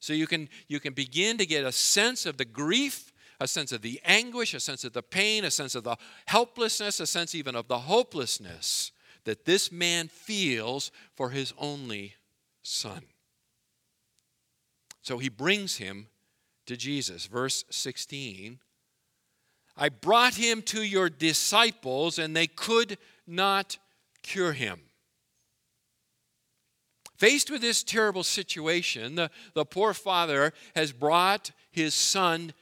So 0.00 0.12
you 0.12 0.26
can, 0.26 0.48
you 0.68 0.80
can 0.80 0.92
begin 0.92 1.38
to 1.38 1.46
get 1.46 1.64
a 1.64 1.72
sense 1.72 2.26
of 2.26 2.36
the 2.36 2.44
grief, 2.44 3.12
a 3.40 3.48
sense 3.48 3.72
of 3.72 3.80
the 3.80 4.00
anguish, 4.04 4.52
a 4.52 4.60
sense 4.60 4.84
of 4.84 4.92
the 4.92 5.02
pain, 5.02 5.44
a 5.44 5.50
sense 5.50 5.74
of 5.74 5.84
the 5.84 5.96
helplessness, 6.26 7.00
a 7.00 7.06
sense 7.06 7.34
even 7.34 7.56
of 7.56 7.68
the 7.68 7.78
hopelessness 7.78 8.92
that 9.24 9.46
this 9.46 9.72
man 9.72 10.08
feels 10.08 10.90
for 11.14 11.30
his 11.30 11.54
only 11.58 12.14
son. 12.62 13.04
So 15.00 15.18
he 15.18 15.28
brings 15.28 15.76
him 15.76 16.08
to 16.66 16.76
Jesus. 16.76 17.26
Verse 17.26 17.64
16 17.70 18.58
I 19.76 19.88
brought 19.88 20.34
him 20.34 20.62
to 20.62 20.82
your 20.82 21.08
disciples, 21.08 22.18
and 22.18 22.36
they 22.36 22.46
could 22.46 22.98
not 23.26 23.78
cure 24.22 24.52
him. 24.52 24.80
Faced 27.16 27.50
with 27.50 27.60
this 27.60 27.82
terrible 27.82 28.24
situation, 28.24 29.14
the, 29.14 29.30
the 29.54 29.64
poor 29.64 29.94
father 29.94 30.52
has 30.74 30.92
brought 30.92 31.52
his 31.70 31.94
son 31.94 32.52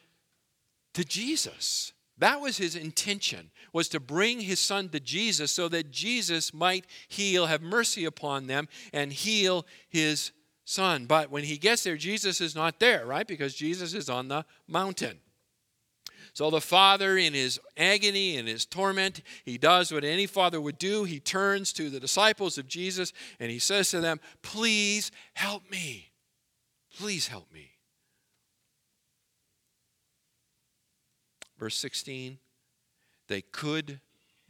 to 0.95 1.05
Jesus. 1.05 1.93
That 2.19 2.41
was 2.41 2.59
his 2.59 2.77
intention, 2.77 3.51
was 3.73 3.89
to 3.89 4.01
bring 4.01 4.41
his 4.41 4.61
son 4.61 4.89
to 4.91 5.01
Jesus 5.01 5.51
so 5.51 5.69
that 5.69 5.91
Jesus 5.91 6.53
might 6.53 6.87
heal, 7.09 7.47
have 7.47 7.63
mercy 7.63 8.05
upon 8.05 8.47
them, 8.47 8.69
and 8.93 9.13
heal 9.13 9.67
his 9.89 10.33
son. 10.65 11.07
But 11.07 11.31
when 11.31 11.45
he 11.45 11.57
gets 11.57 11.83
there, 11.83 11.97
Jesus 11.97 12.41
is 12.41 12.55
not 12.55 12.79
there, 12.79 13.07
right? 13.07 13.27
Because 13.27 13.55
Jesus 13.55 13.95
is 13.95 14.09
on 14.09 14.29
the 14.29 14.45
mountain. 14.69 15.19
So 16.35 16.49
the 16.49 16.63
father, 16.63 17.19
in 17.19 17.35
his 17.35 17.61
agony 17.77 18.37
and 18.39 18.49
his 18.49 18.65
torment, 18.65 19.21
he 19.45 19.59
does 19.59 19.93
what 19.93 20.03
any 20.03 20.27
father 20.27 20.61
would 20.61 20.79
do. 20.79 21.05
He 21.05 21.21
turns 21.21 21.73
to 21.75 21.91
the 21.91 22.01
disciples 22.01 22.57
of 22.57 22.67
Jesus 22.67 23.13
and 23.39 23.51
he 23.51 23.59
says 23.59 23.91
to 23.91 24.01
them, 24.01 24.19
Please 24.41 25.11
help 25.35 25.71
me. 25.71 26.13
Please 26.97 27.29
help 27.29 27.53
me. 27.53 27.73
Verse 31.59 31.77
16, 31.77 32.39
they 33.29 33.43
could 33.43 34.01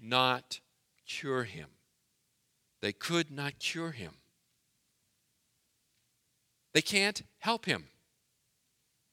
not 0.01 0.61
cure 1.07 1.45
him. 1.45 1.69
They 2.81 2.93
could 2.93 3.31
not 3.31 3.59
cure 3.59 3.91
him. 3.91 4.15
They 6.73 6.81
can't 6.81 7.23
help 7.39 7.67
him. 7.67 7.89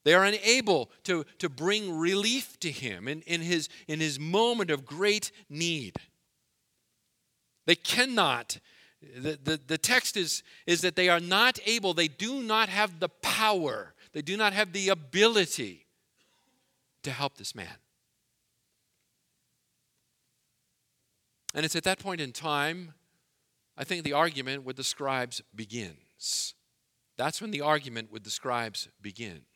They 0.06 0.14
are 0.14 0.24
unable 0.24 0.90
to, 1.04 1.26
to 1.40 1.50
bring 1.50 1.98
relief 1.98 2.60
to 2.62 2.72
him 2.72 3.08
in, 3.08 3.22
in, 3.22 3.42
his, 3.42 3.70
in 3.88 4.00
his 4.00 4.20
moment 4.20 4.72
of 4.72 4.86
great 4.86 5.32
need. 5.50 5.98
They 7.66 7.76
cannot. 7.76 8.60
The, 9.02 9.38
the, 9.42 9.60
the 9.68 9.78
text 9.78 10.18
is, 10.18 10.44
is 10.66 10.82
that 10.82 10.96
they 10.96 11.10
are 11.10 11.20
not 11.20 11.60
able, 11.66 11.94
they 11.94 12.08
do 12.08 12.42
not 12.42 12.70
have 12.70 13.00
the 13.00 13.10
power, 13.10 13.94
they 14.14 14.22
do 14.22 14.38
not 14.38 14.54
have 14.54 14.74
the 14.74 14.90
ability 14.90 15.86
to 17.04 17.12
help 17.12 17.38
this 17.38 17.54
man. 17.54 17.78
And 21.54 21.66
it's 21.66 21.76
at 21.76 21.84
that 21.84 22.00
point 22.00 22.22
in 22.22 22.32
time, 22.32 22.94
I 23.78 23.84
think 23.84 24.04
the 24.04 24.14
argument 24.14 24.64
with 24.64 24.76
the 24.76 24.84
scribes 24.84 25.42
begins. 25.56 26.54
That's 27.18 27.42
when 27.42 27.52
the 27.52 27.62
argument 27.62 28.12
with 28.12 28.24
the 28.24 28.30
scribes 28.30 28.88
begins. 29.02 29.49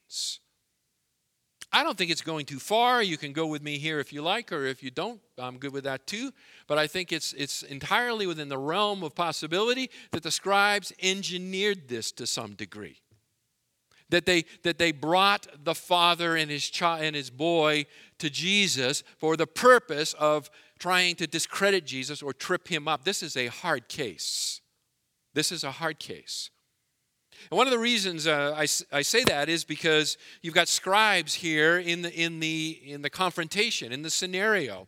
I 1.76 1.84
don't 1.84 1.98
think 1.98 2.12
it's 2.12 2.22
going 2.22 2.46
too 2.46 2.60
far. 2.60 3.02
You 3.02 3.18
can 3.18 3.34
go 3.34 3.48
with 3.48 3.64
me 3.64 3.80
here 3.80 4.00
if 4.00 4.14
you 4.14 4.22
like, 4.22 4.52
or 4.52 4.66
if 4.66 4.84
you 4.84 4.92
don't, 4.92 5.20
I'm 5.40 5.58
good 5.58 5.74
with 5.74 5.86
that 5.86 6.06
too. 6.06 6.32
But 6.68 6.78
I 6.78 6.86
think 6.86 7.12
it's, 7.12 7.34
it's 7.34 7.64
entirely 7.64 8.28
within 8.28 8.48
the 8.48 8.60
realm 8.60 9.04
of 9.04 9.16
possibility 9.16 9.90
that 10.12 10.22
the 10.22 10.30
scribes 10.30 10.94
engineered 11.02 11.88
this 11.88 12.12
to 12.14 12.28
some 12.28 12.54
degree. 12.54 13.02
That 14.10 14.28
they, 14.28 14.46
that 14.62 14.78
they 14.78 14.92
brought 14.92 15.48
the 15.64 15.74
father 15.74 16.36
and 16.36 16.52
his, 16.52 16.70
child, 16.70 17.02
and 17.02 17.16
his 17.16 17.32
boy 17.32 17.88
to 18.20 18.30
Jesus 18.30 19.04
for 19.18 19.36
the 19.36 19.48
purpose 19.48 20.14
of 20.14 20.52
trying 20.78 21.16
to 21.16 21.26
discredit 21.26 21.88
Jesus 21.88 22.22
or 22.22 22.34
trip 22.34 22.68
him 22.68 22.88
up. 22.88 23.04
This 23.04 23.24
is 23.24 23.36
a 23.36 23.48
hard 23.48 23.88
case. 23.88 24.62
This 25.34 25.52
is 25.52 25.64
a 25.64 25.72
hard 25.72 25.98
case. 25.98 26.52
And 27.50 27.58
one 27.58 27.68
of 27.68 27.72
the 27.72 27.80
reasons 27.80 28.28
uh, 28.28 28.54
I, 28.56 28.68
I 28.92 29.02
say 29.02 29.24
that 29.26 29.50
is 29.50 29.64
because 29.64 30.18
you've 30.42 30.54
got 30.54 30.68
scribes 30.68 31.36
here 31.36 31.78
in 31.78 32.02
the, 32.02 32.14
in, 32.14 32.40
the, 32.40 32.80
in 32.86 33.02
the 33.02 33.10
confrontation, 33.10 33.92
in 33.92 34.02
the 34.02 34.10
scenario. 34.10 34.88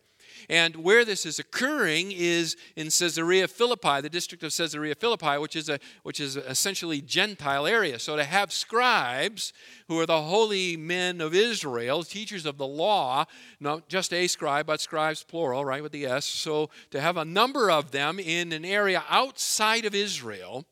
And 0.49 0.75
where 0.77 1.05
this 1.05 1.25
is 1.25 1.39
occurring 1.39 2.11
is 2.11 2.55
in 2.75 2.85
Caesarea 2.85 3.47
Philippi, 3.47 4.01
the 4.01 4.09
district 4.09 4.43
of 4.43 4.55
Caesarea 4.55 4.95
Philippi, 4.95 5.37
which 5.37 5.55
is 5.55 5.69
a 5.69 5.79
which 6.03 6.19
is 6.19 6.37
essentially 6.37 7.01
Gentile 7.01 7.65
area. 7.65 7.99
So 7.99 8.15
to 8.15 8.23
have 8.23 8.51
scribes 8.51 9.53
who 9.87 9.99
are 9.99 10.05
the 10.05 10.21
holy 10.21 10.77
men 10.77 11.21
of 11.21 11.33
Israel, 11.33 12.03
teachers 12.03 12.45
of 12.45 12.57
the 12.57 12.67
law, 12.67 13.25
not 13.59 13.89
just 13.89 14.13
a 14.13 14.27
scribe, 14.27 14.67
but 14.67 14.81
scribes 14.81 15.23
plural, 15.23 15.65
right, 15.65 15.81
with 15.81 15.91
the 15.91 16.05
S. 16.05 16.25
So 16.25 16.69
to 16.91 17.01
have 17.01 17.17
a 17.17 17.25
number 17.25 17.71
of 17.71 17.91
them 17.91 18.19
in 18.19 18.51
an 18.51 18.65
area 18.65 19.03
outside 19.09 19.85
of 19.85 19.95
Israel 19.95 20.65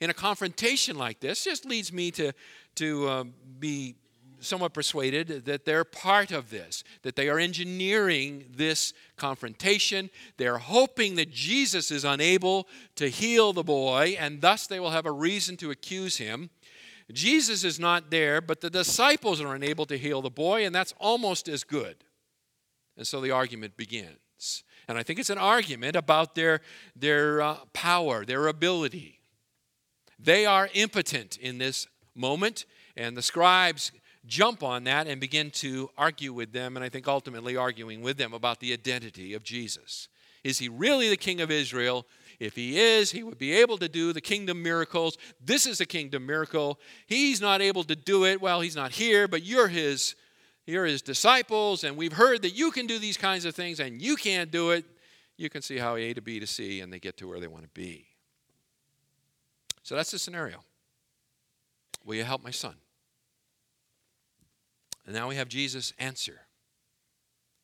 in 0.00 0.10
a 0.10 0.14
confrontation 0.14 0.96
like 0.96 1.20
this 1.20 1.44
just 1.44 1.64
leads 1.64 1.92
me 1.92 2.10
to, 2.12 2.32
to 2.76 3.08
um, 3.08 3.34
be 3.58 3.96
somewhat 4.40 4.72
persuaded 4.72 5.44
that 5.46 5.64
they're 5.64 5.84
part 5.84 6.30
of 6.30 6.50
this, 6.50 6.84
that 7.02 7.16
they 7.16 7.28
are 7.28 7.38
engineering 7.38 8.44
this 8.54 8.92
confrontation. 9.16 10.10
They're 10.36 10.58
hoping 10.58 11.16
that 11.16 11.30
Jesus 11.32 11.90
is 11.90 12.04
unable 12.04 12.68
to 12.96 13.08
heal 13.08 13.52
the 13.52 13.64
boy, 13.64 14.16
and 14.18 14.40
thus 14.40 14.66
they 14.66 14.80
will 14.80 14.90
have 14.90 15.06
a 15.06 15.12
reason 15.12 15.56
to 15.58 15.70
accuse 15.70 16.18
him. 16.18 16.50
Jesus 17.12 17.64
is 17.64 17.80
not 17.80 18.10
there, 18.10 18.40
but 18.40 18.60
the 18.60 18.70
disciples 18.70 19.40
are 19.40 19.54
unable 19.54 19.86
to 19.86 19.96
heal 19.96 20.22
the 20.22 20.30
boy, 20.30 20.64
and 20.64 20.74
that's 20.74 20.94
almost 20.98 21.48
as 21.48 21.64
good. 21.64 21.96
And 22.96 23.06
so 23.06 23.20
the 23.20 23.30
argument 23.30 23.76
begins. 23.76 24.62
And 24.86 24.98
I 24.98 25.02
think 25.02 25.18
it's 25.18 25.30
an 25.30 25.38
argument 25.38 25.96
about 25.96 26.34
their, 26.34 26.60
their 26.94 27.40
uh, 27.40 27.56
power, 27.72 28.24
their 28.24 28.46
ability. 28.46 29.17
They 30.18 30.46
are 30.46 30.68
impotent 30.74 31.36
in 31.36 31.58
this 31.58 31.86
moment, 32.14 32.66
and 32.96 33.16
the 33.16 33.22
scribes 33.22 33.92
jump 34.26 34.62
on 34.62 34.84
that 34.84 35.06
and 35.06 35.20
begin 35.20 35.50
to 35.50 35.90
argue 35.96 36.32
with 36.32 36.52
them, 36.52 36.76
and 36.76 36.84
I 36.84 36.88
think 36.88 37.08
ultimately 37.08 37.56
arguing 37.56 38.02
with 38.02 38.18
them 38.18 38.32
about 38.32 38.60
the 38.60 38.72
identity 38.72 39.34
of 39.34 39.42
Jesus. 39.42 40.08
Is 40.44 40.58
he 40.58 40.68
really 40.68 41.08
the 41.08 41.16
king 41.16 41.40
of 41.40 41.50
Israel? 41.50 42.06
If 42.38 42.54
he 42.54 42.78
is, 42.78 43.10
he 43.10 43.22
would 43.22 43.38
be 43.38 43.52
able 43.52 43.78
to 43.78 43.88
do 43.88 44.12
the 44.12 44.20
kingdom 44.20 44.62
miracles. 44.62 45.18
This 45.44 45.66
is 45.66 45.80
a 45.80 45.86
kingdom 45.86 46.26
miracle. 46.26 46.78
He's 47.06 47.40
not 47.40 47.60
able 47.60 47.84
to 47.84 47.96
do 47.96 48.24
it. 48.24 48.40
Well, 48.40 48.60
he's 48.60 48.76
not 48.76 48.92
here, 48.92 49.26
but 49.26 49.42
you're 49.42 49.68
his 49.68 50.14
you're 50.64 50.84
his 50.84 51.00
disciples 51.00 51.82
and 51.82 51.96
we've 51.96 52.12
heard 52.12 52.42
that 52.42 52.50
you 52.50 52.70
can 52.70 52.86
do 52.86 52.98
these 52.98 53.16
kinds 53.16 53.46
of 53.46 53.54
things 53.54 53.80
and 53.80 54.02
you 54.02 54.16
can't 54.16 54.50
do 54.50 54.70
it. 54.72 54.84
You 55.38 55.48
can 55.48 55.62
see 55.62 55.78
how 55.78 55.96
A 55.96 56.12
to 56.12 56.20
B 56.20 56.38
to 56.40 56.46
C 56.46 56.80
and 56.80 56.92
they 56.92 56.98
get 56.98 57.16
to 57.18 57.28
where 57.28 57.40
they 57.40 57.46
want 57.46 57.62
to 57.62 57.70
be. 57.70 58.07
So 59.82 59.96
that's 59.96 60.10
the 60.10 60.18
scenario. 60.18 60.58
Will 62.04 62.16
you 62.16 62.24
help 62.24 62.42
my 62.42 62.50
son? 62.50 62.74
And 65.06 65.14
now 65.14 65.28
we 65.28 65.36
have 65.36 65.48
Jesus' 65.48 65.92
answer. 65.98 66.40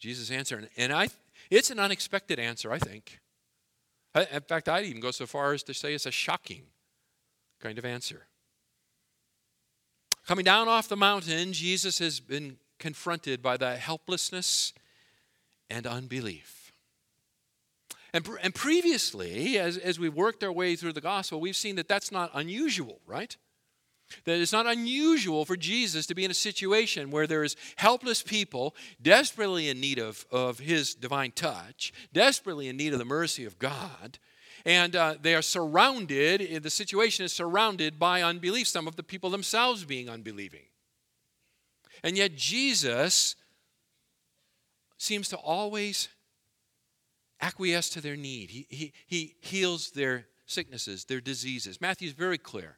Jesus' 0.01 0.31
answer. 0.31 0.69
And 0.77 0.93
I, 0.93 1.09
it's 1.51 1.71
an 1.71 1.79
unexpected 1.79 2.39
answer, 2.39 2.73
I 2.73 2.79
think. 2.79 3.21
In 4.15 4.41
fact, 4.43 4.69
I'd 4.69 4.85
even 4.85 5.01
go 5.01 5.11
so 5.11 5.27
far 5.27 5.53
as 5.53 5.63
to 5.65 5.75
say 5.75 5.93
it's 5.93 6.07
a 6.07 6.11
shocking 6.11 6.63
kind 7.61 7.79
of 7.79 7.85
answer. 7.85 8.27
Coming 10.27 10.45
down 10.45 10.69
off 10.69 10.89
the 10.89 10.97
mountain, 10.97 11.53
Jesus 11.53 11.99
has 11.99 12.21
been 12.21 12.57
confronted 12.79 13.43
by 13.43 13.57
the 13.57 13.77
helplessness 13.77 14.73
and 15.69 15.87
unbelief. 15.87 16.64
And, 18.15 18.27
and 18.45 18.55
previously, 18.55 19.59
as, 19.59 19.77
as 19.77 19.99
we've 19.99 20.15
worked 20.15 20.45
our 20.45 20.53
way 20.53 20.77
through 20.77 20.93
the 20.93 21.01
gospel, 21.01 21.41
we've 21.41 21.57
seen 21.57 21.75
that 21.77 21.89
that's 21.89 22.13
not 22.13 22.31
unusual, 22.33 23.01
right? 23.09 23.37
That 24.25 24.39
it's 24.39 24.53
not 24.53 24.69
unusual 24.69 25.45
for 25.45 25.57
Jesus 25.57 26.07
to 26.07 26.15
be 26.15 26.25
in 26.25 26.31
a 26.31 26.35
situation 26.35 27.11
where 27.11 27.27
there's 27.27 27.57
helpless 27.75 28.23
people 28.23 28.77
desperately 29.03 29.69
in 29.69 29.81
need 29.81 29.99
of, 29.99 30.27
of 30.31 30.61
his 30.61 30.95
divine 30.95 31.33
touch, 31.33 31.93
desperately 32.13 32.69
in 32.69 32.77
need 32.77 32.93
of 32.93 33.01
the 33.01 33.05
mercy 33.05 33.45
of 33.45 33.59
God, 33.59 34.21
and 34.65 34.95
uh, 34.95 35.17
they 35.21 35.35
are 35.35 35.43
surrounded, 35.43 36.63
the 36.63 36.71
situation 36.71 37.25
is 37.25 37.33
surrounded 37.33 37.99
by 37.99 38.23
unbelief, 38.23 38.69
some 38.69 38.87
of 38.87 38.95
the 38.95 39.03
people 39.03 39.29
themselves 39.29 39.85
being 39.85 40.09
unbelieving. 40.09 40.67
And 42.05 42.17
yet 42.17 42.37
Jesus 42.37 43.35
seems 44.99 45.29
to 45.31 45.37
always 45.37 46.09
acquiesce 47.41 47.89
to 47.91 48.01
their 48.01 48.17
need. 48.17 48.51
He, 48.51 48.67
he, 48.69 48.93
he 49.07 49.35
heals 49.41 49.91
their 49.91 50.27
sicknesses, 50.47 51.05
their 51.05 51.21
diseases. 51.21 51.81
Matthew's 51.81 52.13
very 52.13 52.39
clear. 52.39 52.77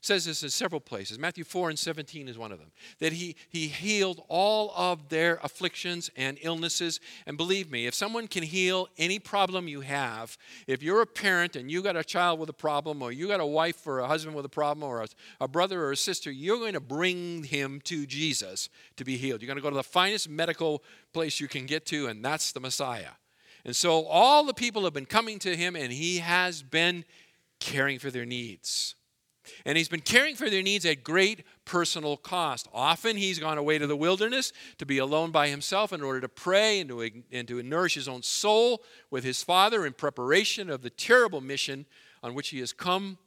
Says 0.00 0.26
this 0.26 0.44
in 0.44 0.50
several 0.50 0.80
places. 0.80 1.18
Matthew 1.18 1.42
4 1.42 1.70
and 1.70 1.78
17 1.78 2.28
is 2.28 2.38
one 2.38 2.52
of 2.52 2.60
them. 2.60 2.70
That 3.00 3.14
he, 3.14 3.34
he 3.48 3.66
healed 3.66 4.22
all 4.28 4.72
of 4.76 5.08
their 5.08 5.40
afflictions 5.42 6.08
and 6.16 6.38
illnesses. 6.40 7.00
And 7.26 7.36
believe 7.36 7.68
me, 7.68 7.88
if 7.88 7.94
someone 7.94 8.28
can 8.28 8.44
heal 8.44 8.86
any 8.96 9.18
problem 9.18 9.66
you 9.66 9.80
have, 9.80 10.38
if 10.68 10.84
you're 10.84 11.02
a 11.02 11.06
parent 11.06 11.56
and 11.56 11.68
you 11.68 11.82
got 11.82 11.96
a 11.96 12.04
child 12.04 12.38
with 12.38 12.48
a 12.48 12.54
problem, 12.54 13.02
or 13.02 13.10
you 13.10 13.26
got 13.26 13.40
a 13.40 13.46
wife 13.46 13.84
or 13.88 13.98
a 13.98 14.06
husband 14.06 14.36
with 14.36 14.44
a 14.44 14.48
problem, 14.48 14.88
or 14.88 15.02
a, 15.02 15.08
a 15.40 15.48
brother 15.48 15.82
or 15.82 15.90
a 15.90 15.96
sister, 15.96 16.30
you're 16.30 16.58
going 16.58 16.74
to 16.74 16.80
bring 16.80 17.42
him 17.42 17.80
to 17.84 18.06
Jesus 18.06 18.68
to 18.98 19.04
be 19.04 19.16
healed. 19.16 19.42
You're 19.42 19.48
going 19.48 19.56
to 19.56 19.62
go 19.62 19.70
to 19.70 19.76
the 19.76 19.82
finest 19.82 20.28
medical 20.28 20.84
place 21.12 21.40
you 21.40 21.48
can 21.48 21.66
get 21.66 21.86
to, 21.86 22.06
and 22.06 22.24
that's 22.24 22.52
the 22.52 22.60
Messiah. 22.60 23.10
And 23.68 23.76
so 23.76 24.06
all 24.06 24.44
the 24.44 24.54
people 24.54 24.84
have 24.84 24.94
been 24.94 25.04
coming 25.04 25.38
to 25.40 25.54
him, 25.54 25.76
and 25.76 25.92
he 25.92 26.20
has 26.20 26.62
been 26.62 27.04
caring 27.60 27.98
for 27.98 28.10
their 28.10 28.24
needs. 28.24 28.94
And 29.66 29.76
he's 29.76 29.90
been 29.90 30.00
caring 30.00 30.36
for 30.36 30.48
their 30.48 30.62
needs 30.62 30.86
at 30.86 31.04
great 31.04 31.44
personal 31.66 32.16
cost. 32.16 32.66
Often 32.72 33.18
he's 33.18 33.38
gone 33.38 33.58
away 33.58 33.76
to 33.76 33.86
the 33.86 33.94
wilderness 33.94 34.54
to 34.78 34.86
be 34.86 34.96
alone 34.96 35.32
by 35.32 35.48
himself 35.48 35.92
in 35.92 36.00
order 36.00 36.22
to 36.22 36.30
pray 36.30 36.80
and 36.80 36.88
to, 36.88 37.10
and 37.30 37.46
to 37.46 37.62
nourish 37.62 37.92
his 37.92 38.08
own 38.08 38.22
soul 38.22 38.82
with 39.10 39.22
his 39.22 39.42
Father 39.42 39.84
in 39.84 39.92
preparation 39.92 40.70
of 40.70 40.80
the 40.80 40.88
terrible 40.88 41.42
mission 41.42 41.84
on 42.22 42.32
which 42.32 42.48
he 42.48 42.60
has 42.60 42.72
come. 42.72 43.18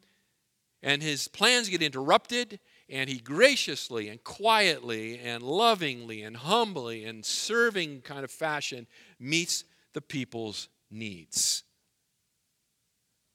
And 0.81 1.03
his 1.03 1.27
plans 1.27 1.69
get 1.69 1.83
interrupted, 1.83 2.59
and 2.89 3.11
he 3.11 3.19
graciously 3.19 4.09
and 4.09 4.23
quietly 4.23 5.19
and 5.19 5.43
lovingly 5.43 6.23
and 6.23 6.35
humbly 6.35 7.05
and 7.05 7.23
serving 7.23 8.01
kind 8.01 8.23
of 8.23 8.31
fashion 8.31 8.87
meets 9.19 9.65
the 9.93 10.01
people's 10.01 10.69
needs. 10.89 11.63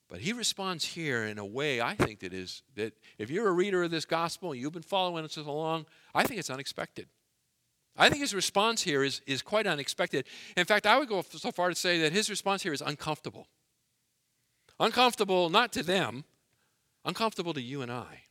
But 0.09 0.21
he 0.21 0.33
responds 0.33 0.85
here 0.85 1.25
in 1.25 1.39
a 1.39 1.45
way 1.45 1.81
I 1.81 1.95
think 1.95 2.21
that 2.21 2.33
is 2.33 2.63
that 2.77 2.95
if 3.19 3.29
you're 3.31 3.49
a 3.49 3.53
reader 3.53 3.83
of 3.83 3.91
this 3.91 4.05
gospel 4.05 4.53
and 4.53 4.61
you've 4.61 4.73
been 4.73 4.83
following 4.83 5.25
us 5.25 5.37
along, 5.37 5.87
I 6.15 6.23
think 6.23 6.39
it's 6.39 6.51
unexpected. 6.51 7.09
I 7.97 8.09
think 8.09 8.21
his 8.21 8.35
response 8.35 8.83
here 8.83 9.03
is, 9.03 9.21
is 9.27 9.43
quite 9.43 9.67
unexpected. 9.67 10.27
In 10.57 10.65
fact, 10.65 10.87
I 10.87 10.99
would 10.99 11.09
go 11.09 11.23
so 11.23 11.51
far 11.51 11.71
to 11.71 11.75
say 11.75 12.01
that 12.03 12.13
his 12.13 12.31
response 12.31 12.63
here 12.63 12.73
is 12.73 12.83
uncomfortable. 12.83 13.49
Uncomfortable 14.79 15.49
not 15.49 15.73
to 15.73 15.83
them, 15.83 16.25
uncomfortable 17.05 17.55
to 17.55 17.63
you 17.63 17.83
and 17.83 17.91
I. 17.91 18.26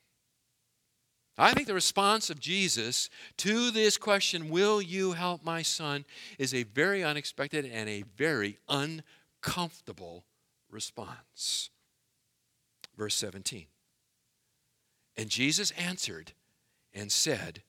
I 1.38 1.54
think 1.54 1.68
the 1.68 1.74
response 1.74 2.30
of 2.30 2.40
Jesus 2.40 3.10
to 3.38 3.70
this 3.72 3.98
question, 3.98 4.50
Will 4.50 4.82
you 4.82 5.14
help 5.14 5.44
my 5.44 5.62
son, 5.62 6.06
is 6.40 6.54
a 6.54 6.64
very 6.64 7.04
unexpected 7.04 7.66
and 7.66 7.90
a 7.90 8.04
very 8.16 8.58
uncomfortable 8.70 10.24
response. 10.76 11.70
Verse 12.98 13.16
17. 13.16 13.66
And 15.18 15.30
Jesus 15.30 15.72
answered 15.72 16.34
and 16.94 17.12
said, 17.12 17.64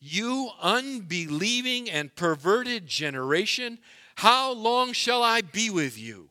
You 0.00 0.50
unbelieving 0.60 1.88
and 1.90 2.14
perverted 2.16 2.86
generation, 2.86 3.78
how 4.16 4.52
long 4.52 4.92
shall 4.92 5.22
I 5.22 5.42
be 5.42 5.70
with 5.70 5.98
you? 5.98 6.30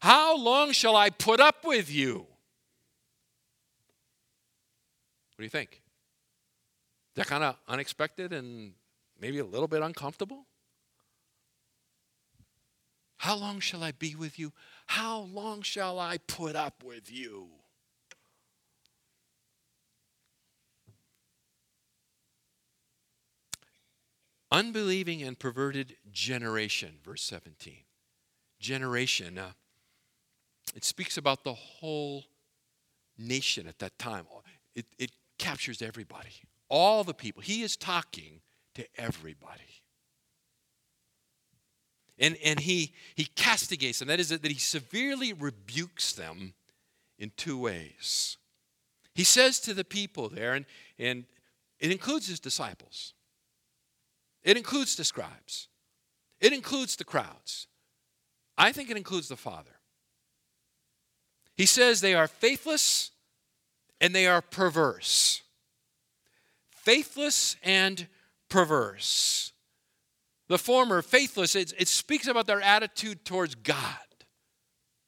How 0.00 0.36
long 0.36 0.72
shall 0.72 0.96
I 0.96 1.10
put 1.10 1.40
up 1.40 1.64
with 1.64 1.90
you? 1.90 2.26
What 5.36 5.38
do 5.38 5.44
you 5.44 5.50
think? 5.50 5.80
They're 7.14 7.24
kind 7.24 7.44
of 7.44 7.56
unexpected 7.68 8.32
and 8.32 8.72
maybe 9.20 9.38
a 9.38 9.44
little 9.44 9.68
bit 9.68 9.82
uncomfortable. 9.82 10.46
How 13.18 13.36
long 13.36 13.60
shall 13.60 13.82
I 13.82 13.92
be 13.92 14.14
with 14.14 14.38
you? 14.38 14.52
How 14.86 15.20
long 15.20 15.62
shall 15.62 15.98
I 15.98 16.18
put 16.18 16.56
up 16.56 16.82
with 16.84 17.10
you? 17.10 17.48
Unbelieving 24.50 25.22
and 25.22 25.38
perverted 25.38 25.96
generation, 26.12 26.98
verse 27.02 27.22
17. 27.22 27.78
Generation, 28.60 29.38
uh, 29.38 29.50
it 30.76 30.84
speaks 30.84 31.16
about 31.16 31.44
the 31.44 31.54
whole 31.54 32.24
nation 33.18 33.66
at 33.66 33.78
that 33.78 33.98
time, 33.98 34.26
it, 34.74 34.86
it 34.98 35.12
captures 35.38 35.82
everybody 35.82 36.30
all 36.68 37.04
the 37.04 37.14
people. 37.14 37.42
He 37.42 37.62
is 37.62 37.76
talking 37.76 38.40
to 38.74 38.86
everybody. 38.96 39.60
And, 42.18 42.36
and 42.44 42.60
he, 42.60 42.94
he 43.14 43.24
castigates 43.24 43.98
them. 43.98 44.08
That 44.08 44.20
is, 44.20 44.28
that 44.28 44.44
he 44.44 44.58
severely 44.58 45.32
rebukes 45.32 46.12
them 46.12 46.54
in 47.18 47.32
two 47.36 47.58
ways. 47.58 48.36
He 49.14 49.24
says 49.24 49.60
to 49.60 49.74
the 49.74 49.84
people 49.84 50.28
there, 50.28 50.54
and, 50.54 50.64
and 50.98 51.24
it 51.78 51.90
includes 51.90 52.26
his 52.26 52.40
disciples, 52.40 53.14
it 54.42 54.56
includes 54.56 54.96
the 54.96 55.04
scribes, 55.04 55.68
it 56.40 56.52
includes 56.52 56.96
the 56.96 57.04
crowds. 57.04 57.66
I 58.56 58.70
think 58.70 58.90
it 58.90 58.96
includes 58.96 59.28
the 59.28 59.36
Father. 59.36 59.70
He 61.56 61.66
says 61.66 62.00
they 62.00 62.14
are 62.14 62.28
faithless 62.28 63.10
and 64.00 64.14
they 64.14 64.26
are 64.26 64.40
perverse. 64.40 65.42
Faithless 66.84 67.56
and 67.62 68.06
perverse. 68.48 69.52
The 70.48 70.58
former, 70.58 71.00
faithless, 71.00 71.56
it, 71.56 71.72
it 71.78 71.88
speaks 71.88 72.26
about 72.26 72.46
their 72.46 72.60
attitude 72.60 73.24
towards 73.24 73.54
God. 73.54 73.96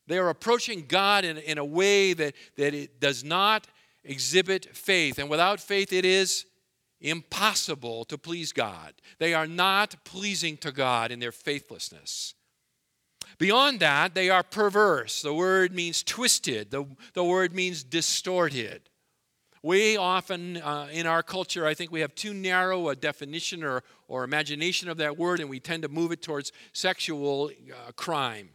They 0.06 0.18
are 0.18 0.30
approaching 0.30 0.86
God 0.88 1.24
in, 1.24 1.36
in 1.36 1.58
a 1.58 1.64
way 1.64 2.14
that, 2.14 2.34
that 2.56 2.72
it 2.72 3.00
does 3.00 3.22
not 3.22 3.66
exhibit 4.04 4.74
faith. 4.74 5.18
And 5.18 5.28
without 5.28 5.60
faith, 5.60 5.92
it 5.92 6.04
is 6.04 6.46
impossible 7.00 8.04
to 8.06 8.16
please 8.16 8.52
God. 8.52 8.94
They 9.18 9.34
are 9.34 9.46
not 9.46 9.96
pleasing 10.04 10.56
to 10.58 10.72
God 10.72 11.10
in 11.10 11.20
their 11.20 11.32
faithlessness. 11.32 12.34
Beyond 13.38 13.80
that, 13.80 14.14
they 14.14 14.30
are 14.30 14.42
perverse. 14.42 15.20
The 15.20 15.34
word 15.34 15.74
means 15.74 16.02
twisted, 16.02 16.70
the, 16.70 16.86
the 17.12 17.24
word 17.24 17.54
means 17.54 17.84
distorted. 17.84 18.88
We 19.62 19.96
often, 19.96 20.58
uh, 20.58 20.88
in 20.92 21.06
our 21.06 21.22
culture, 21.22 21.66
I 21.66 21.74
think 21.74 21.90
we 21.90 22.00
have 22.00 22.14
too 22.14 22.34
narrow 22.34 22.88
a 22.88 22.96
definition 22.96 23.64
or, 23.64 23.82
or 24.08 24.24
imagination 24.24 24.88
of 24.88 24.96
that 24.98 25.16
word, 25.16 25.40
and 25.40 25.48
we 25.48 25.60
tend 25.60 25.82
to 25.82 25.88
move 25.88 26.12
it 26.12 26.22
towards 26.22 26.52
sexual 26.72 27.50
uh, 27.70 27.92
crime 27.92 28.50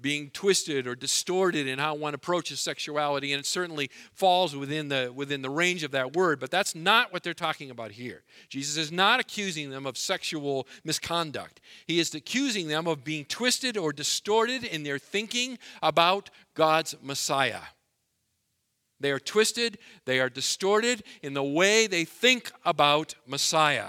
being 0.00 0.30
twisted 0.30 0.86
or 0.86 0.94
distorted 0.94 1.66
in 1.66 1.78
how 1.78 1.94
one 1.94 2.14
approaches 2.14 2.60
sexuality 2.60 3.32
and 3.32 3.40
it 3.40 3.46
certainly 3.46 3.90
falls 4.12 4.56
within 4.56 4.88
the 4.88 5.12
within 5.14 5.42
the 5.42 5.50
range 5.50 5.82
of 5.82 5.90
that 5.90 6.14
word 6.16 6.40
but 6.40 6.50
that's 6.50 6.74
not 6.74 7.12
what 7.12 7.22
they're 7.22 7.34
talking 7.34 7.70
about 7.70 7.92
here. 7.92 8.22
Jesus 8.48 8.76
is 8.76 8.90
not 8.90 9.20
accusing 9.20 9.70
them 9.70 9.86
of 9.86 9.96
sexual 9.96 10.66
misconduct. 10.84 11.60
He 11.86 11.98
is 11.98 12.14
accusing 12.14 12.68
them 12.68 12.86
of 12.86 13.04
being 13.04 13.24
twisted 13.24 13.76
or 13.76 13.92
distorted 13.92 14.64
in 14.64 14.82
their 14.82 14.98
thinking 14.98 15.58
about 15.82 16.30
god's 16.54 16.94
messiah 17.02 17.60
they 19.00 19.10
are 19.10 19.18
twisted 19.18 19.78
they 20.04 20.20
are 20.20 20.28
distorted 20.30 21.02
in 21.22 21.34
the 21.34 21.42
way 21.42 21.86
they 21.86 22.04
think 22.04 22.52
about 22.64 23.14
messiah 23.26 23.88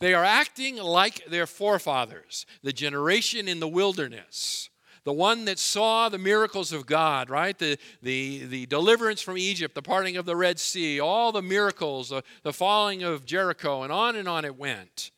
they 0.00 0.14
are 0.14 0.24
acting 0.24 0.76
like 0.76 1.24
their 1.26 1.46
forefathers, 1.46 2.46
the 2.62 2.72
generation 2.72 3.48
in 3.48 3.60
the 3.60 3.68
wilderness, 3.68 4.70
the 5.04 5.12
one 5.12 5.44
that 5.46 5.58
saw 5.58 6.08
the 6.08 6.18
miracles 6.18 6.72
of 6.72 6.86
God, 6.86 7.30
right? 7.30 7.58
The, 7.58 7.78
the, 8.02 8.44
the 8.46 8.66
deliverance 8.66 9.22
from 9.22 9.38
Egypt, 9.38 9.74
the 9.74 9.82
parting 9.82 10.16
of 10.16 10.26
the 10.26 10.36
Red 10.36 10.60
Sea, 10.60 11.00
all 11.00 11.32
the 11.32 11.42
miracles, 11.42 12.10
the, 12.10 12.22
the 12.42 12.52
falling 12.52 13.02
of 13.02 13.24
Jericho, 13.24 13.82
and 13.82 13.92
on 13.92 14.16
and 14.16 14.28
on 14.28 14.44
it 14.44 14.56
went. 14.56 15.10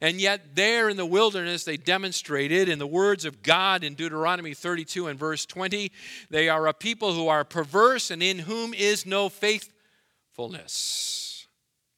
And 0.00 0.20
yet, 0.20 0.54
there 0.54 0.88
in 0.88 0.96
the 0.96 1.06
wilderness, 1.06 1.64
they 1.64 1.76
demonstrated, 1.76 2.68
in 2.68 2.78
the 2.78 2.86
words 2.86 3.24
of 3.24 3.42
God 3.42 3.82
in 3.82 3.94
Deuteronomy 3.94 4.52
32 4.52 5.06
and 5.06 5.18
verse 5.18 5.46
20, 5.46 5.90
they 6.28 6.48
are 6.48 6.66
a 6.66 6.74
people 6.74 7.14
who 7.14 7.28
are 7.28 7.44
perverse 7.44 8.10
and 8.10 8.22
in 8.22 8.40
whom 8.40 8.74
is 8.74 9.06
no 9.06 9.28
faithfulness. 9.28 11.46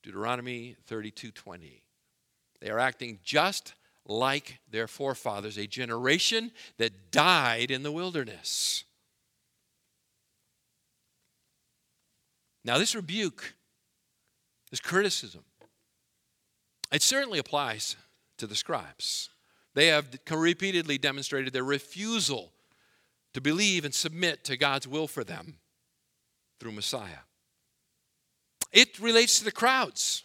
Deuteronomy 0.03 0.77
32 0.87 1.33
20. 1.33 1.83
They 2.61 2.71
are 2.71 2.79
acting 2.79 3.19
just 3.23 3.75
like 4.07 4.61
their 4.71 4.87
forefathers, 4.87 5.59
a 5.59 5.67
generation 5.67 6.53
that 6.79 7.11
died 7.11 7.71
in 7.71 7.83
the 7.83 7.93
wilderness. 7.93 8.85
Now, 12.65 12.79
this 12.79 12.95
rebuke, 12.95 13.55
this 14.71 14.81
criticism, 14.81 15.45
it 16.93 17.03
certainly 17.03 17.39
applies 17.39 17.97
to 18.39 18.47
the 18.47 18.55
scribes. 18.55 19.31
They 19.75 19.89
have 19.89 20.09
repeatedly 20.31 20.99
demonstrated 20.99 21.53
their 21.53 21.65
refusal 21.65 22.53
to 23.35 23.41
believe 23.41 23.85
and 23.85 23.95
submit 23.95 24.45
to 24.45 24.57
God's 24.57 24.89
will 24.89 25.07
for 25.07 25.25
them 25.25 25.59
through 26.59 26.73
Messiah. 26.73 27.25
It 28.73 28.99
relates 28.99 29.39
to 29.39 29.45
the 29.45 29.53
crowds 29.53 30.25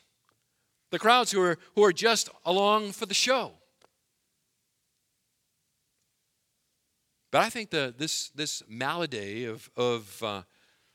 the 0.93 0.99
crowds 0.99 1.31
who 1.31 1.41
are, 1.41 1.57
who 1.73 1.83
are 1.83 1.91
just 1.91 2.29
along 2.45 2.91
for 2.91 3.07
the 3.07 3.15
show. 3.15 3.53
But 7.31 7.41
I 7.41 7.49
think 7.49 7.71
the, 7.71 7.91
this, 7.97 8.29
this 8.29 8.61
malady 8.69 9.45
of, 9.45 9.71
of, 9.75 10.21
uh, 10.21 10.43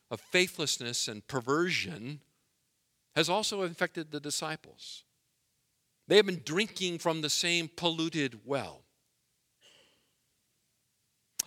of 0.09 0.21
faithlessness 0.21 1.09
and 1.09 1.27
perversion 1.27 2.21
has 3.17 3.29
also 3.29 3.63
infected 3.63 4.13
the 4.13 4.21
disciples. 4.21 5.03
They 6.09 6.17
have 6.17 6.27
been 6.27 6.43
drinking 6.45 6.99
from 6.99 7.21
the 7.21 7.31
same 7.31 7.71
polluted 7.77 8.41
well. 8.45 8.83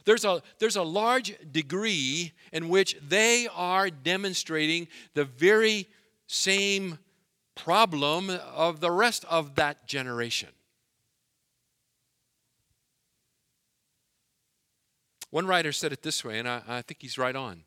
There's 0.06 0.26
a, 0.26 0.41
there's 0.60 0.76
a 0.76 0.84
large 0.84 1.36
degree 1.52 2.32
in 2.52 2.69
which 2.69 2.97
they 3.08 3.47
are 3.54 3.89
demonstrating 3.89 4.88
the 5.13 5.26
very 5.26 5.88
same 6.28 6.97
problem 7.56 8.30
of 8.30 8.80
the 8.80 8.91
rest 8.91 9.26
of 9.30 9.56
that 9.56 9.88
generation. 9.88 10.50
One 15.30 15.47
writer 15.47 15.71
said 15.71 15.93
it 15.93 16.02
this 16.02 16.26
way, 16.26 16.39
and 16.39 16.47
I, 16.47 16.62
I, 16.67 16.82
think 16.82 17.02
he's 17.02 17.17
right 17.17 17.36
on. 17.36 17.63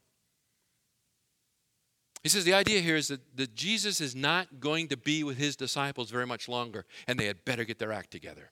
He 2.24 2.30
says 2.30 2.44
the 2.44 2.54
idea 2.54 2.80
here 2.80 2.96
is 2.96 3.08
that, 3.08 3.20
that 3.36 3.54
Jesus 3.54 4.00
is 4.00 4.16
not 4.16 4.58
going 4.58 4.88
to 4.88 4.96
be 4.96 5.22
with 5.22 5.36
his 5.36 5.56
disciples 5.56 6.10
very 6.10 6.26
much 6.26 6.48
longer, 6.48 6.86
and 7.06 7.20
they 7.20 7.26
had 7.26 7.44
better 7.44 7.64
get 7.64 7.78
their 7.78 7.92
act 7.92 8.10
together. 8.10 8.50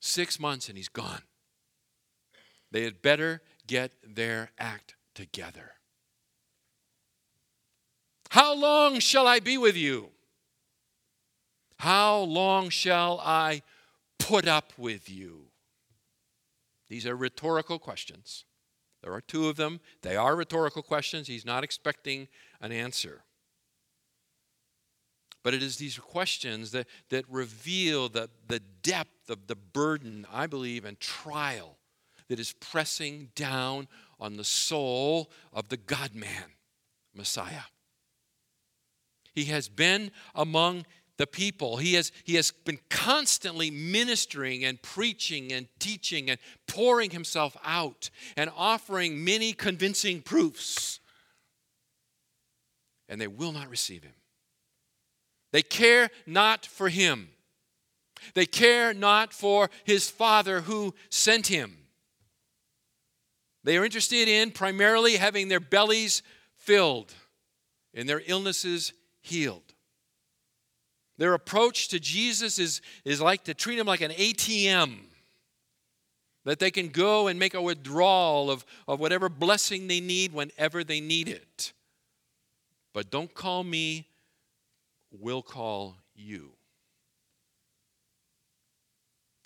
Six 0.00 0.38
months 0.38 0.68
and 0.68 0.78
he's 0.78 0.88
gone. 0.88 1.22
They 2.70 2.84
had 2.84 3.02
better 3.02 3.42
get 3.66 3.92
their 4.06 4.52
act 4.60 4.94
together. 5.16 5.72
How 8.30 8.54
long 8.54 9.00
shall 9.00 9.26
I 9.26 9.40
be 9.40 9.58
with 9.58 9.76
you? 9.76 10.10
How 11.80 12.18
long 12.18 12.68
shall 12.68 13.20
I 13.24 13.62
put 14.20 14.46
up 14.46 14.72
with 14.78 15.10
you? 15.10 15.46
These 16.88 17.06
are 17.06 17.16
rhetorical 17.16 17.80
questions. 17.80 18.44
There 19.04 19.12
are 19.12 19.20
two 19.20 19.48
of 19.48 19.56
them. 19.56 19.80
They 20.00 20.16
are 20.16 20.34
rhetorical 20.34 20.82
questions. 20.82 21.26
He's 21.26 21.44
not 21.44 21.62
expecting 21.62 22.26
an 22.62 22.72
answer. 22.72 23.22
But 25.42 25.52
it 25.52 25.62
is 25.62 25.76
these 25.76 25.98
questions 25.98 26.70
that, 26.70 26.86
that 27.10 27.28
reveal 27.28 28.08
the, 28.08 28.30
the 28.48 28.60
depth 28.60 29.28
of 29.28 29.46
the 29.46 29.56
burden, 29.56 30.26
I 30.32 30.46
believe, 30.46 30.86
and 30.86 30.98
trial 30.98 31.76
that 32.28 32.40
is 32.40 32.54
pressing 32.54 33.28
down 33.34 33.88
on 34.18 34.38
the 34.38 34.44
soul 34.44 35.30
of 35.52 35.68
the 35.68 35.76
God 35.76 36.14
man, 36.14 36.54
Messiah. 37.14 37.64
He 39.34 39.44
has 39.46 39.68
been 39.68 40.12
among 40.34 40.86
the 41.16 41.26
people. 41.26 41.76
He 41.76 41.94
has, 41.94 42.12
he 42.24 42.34
has 42.34 42.50
been 42.50 42.78
constantly 42.90 43.70
ministering 43.70 44.64
and 44.64 44.80
preaching 44.82 45.52
and 45.52 45.68
teaching 45.78 46.30
and 46.30 46.38
pouring 46.66 47.10
himself 47.10 47.56
out 47.64 48.10
and 48.36 48.50
offering 48.56 49.24
many 49.24 49.52
convincing 49.52 50.22
proofs. 50.22 51.00
And 53.08 53.20
they 53.20 53.28
will 53.28 53.52
not 53.52 53.70
receive 53.70 54.02
him. 54.02 54.14
They 55.52 55.62
care 55.62 56.10
not 56.26 56.66
for 56.66 56.88
him. 56.88 57.28
They 58.34 58.46
care 58.46 58.94
not 58.94 59.32
for 59.32 59.70
his 59.84 60.10
Father 60.10 60.62
who 60.62 60.94
sent 61.10 61.46
him. 61.48 61.76
They 63.62 63.76
are 63.76 63.84
interested 63.84 64.28
in 64.28 64.50
primarily 64.50 65.16
having 65.16 65.48
their 65.48 65.60
bellies 65.60 66.22
filled 66.56 67.12
and 67.94 68.08
their 68.08 68.22
illnesses 68.26 68.92
healed. 69.20 69.73
Their 71.16 71.34
approach 71.34 71.88
to 71.88 72.00
Jesus 72.00 72.58
is, 72.58 72.80
is 73.04 73.20
like 73.20 73.44
to 73.44 73.54
treat 73.54 73.78
him 73.78 73.86
like 73.86 74.00
an 74.00 74.10
ATM, 74.10 74.96
that 76.44 76.58
they 76.58 76.70
can 76.70 76.88
go 76.88 77.28
and 77.28 77.38
make 77.38 77.54
a 77.54 77.62
withdrawal 77.62 78.50
of, 78.50 78.64
of 78.86 79.00
whatever 79.00 79.28
blessing 79.28 79.86
they 79.86 80.00
need 80.00 80.32
whenever 80.32 80.84
they 80.84 81.00
need 81.00 81.28
it. 81.28 81.72
But 82.92 83.10
don't 83.10 83.32
call 83.32 83.64
me, 83.64 84.08
we'll 85.10 85.42
call 85.42 85.96
you. 86.14 86.50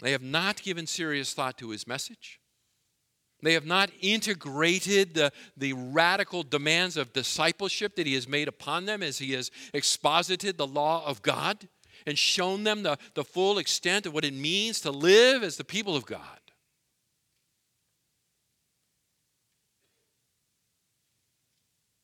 They 0.03 0.13
have 0.13 0.23
not 0.23 0.63
given 0.63 0.87
serious 0.87 1.35
thought 1.35 1.59
to 1.59 1.71
his 1.71 1.87
message. 1.87 2.41
They 3.43 3.53
have 3.53 3.67
not 3.67 3.91
integrated 4.01 5.15
the, 5.15 5.33
the 5.57 5.73
radical 5.73 6.43
demands 6.43 6.97
of 6.97 7.13
discipleship 7.13 7.95
that 7.97 8.07
he 8.07 8.15
has 8.15 8.27
made 8.27 8.49
upon 8.49 8.87
them 8.87 9.03
as 9.03 9.19
he 9.19 9.33
has 9.33 9.51
exposited 9.73 10.59
the 10.59 10.67
law 10.67 11.07
of 11.07 11.23
God 11.23 11.69
and 12.07 12.19
shown 12.19 12.65
them 12.65 12.83
the, 12.83 12.99
the 13.15 13.25
full 13.25 13.59
extent 13.59 14.07
of 14.07 14.15
what 14.15 14.25
it 14.25 14.35
means 14.35 14.81
to 14.81 14.91
live 14.91 15.43
as 15.43 15.57
the 15.57 15.65
people 15.65 15.95
of 15.95 16.05
God. 16.05 16.21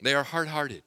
They 0.01 0.15
are 0.15 0.23
hard 0.23 0.49
hearted. 0.49 0.83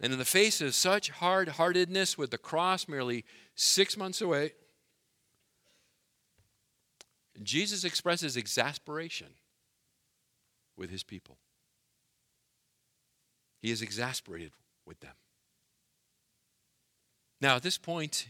And 0.00 0.12
in 0.12 0.18
the 0.18 0.24
face 0.24 0.60
of 0.60 0.74
such 0.74 1.10
hard 1.10 1.48
heartedness, 1.48 2.16
with 2.16 2.30
the 2.30 2.38
cross 2.38 2.88
merely 2.88 3.24
six 3.54 3.96
months 3.96 4.20
away, 4.20 4.52
Jesus 7.42 7.84
expresses 7.84 8.36
exasperation 8.36 9.28
with 10.76 10.90
his 10.90 11.02
people. 11.02 11.38
He 13.60 13.70
is 13.70 13.80
exasperated 13.80 14.52
with 14.84 15.00
them. 15.00 15.14
Now, 17.40 17.56
at 17.56 17.62
this 17.62 17.78
point 17.78 18.28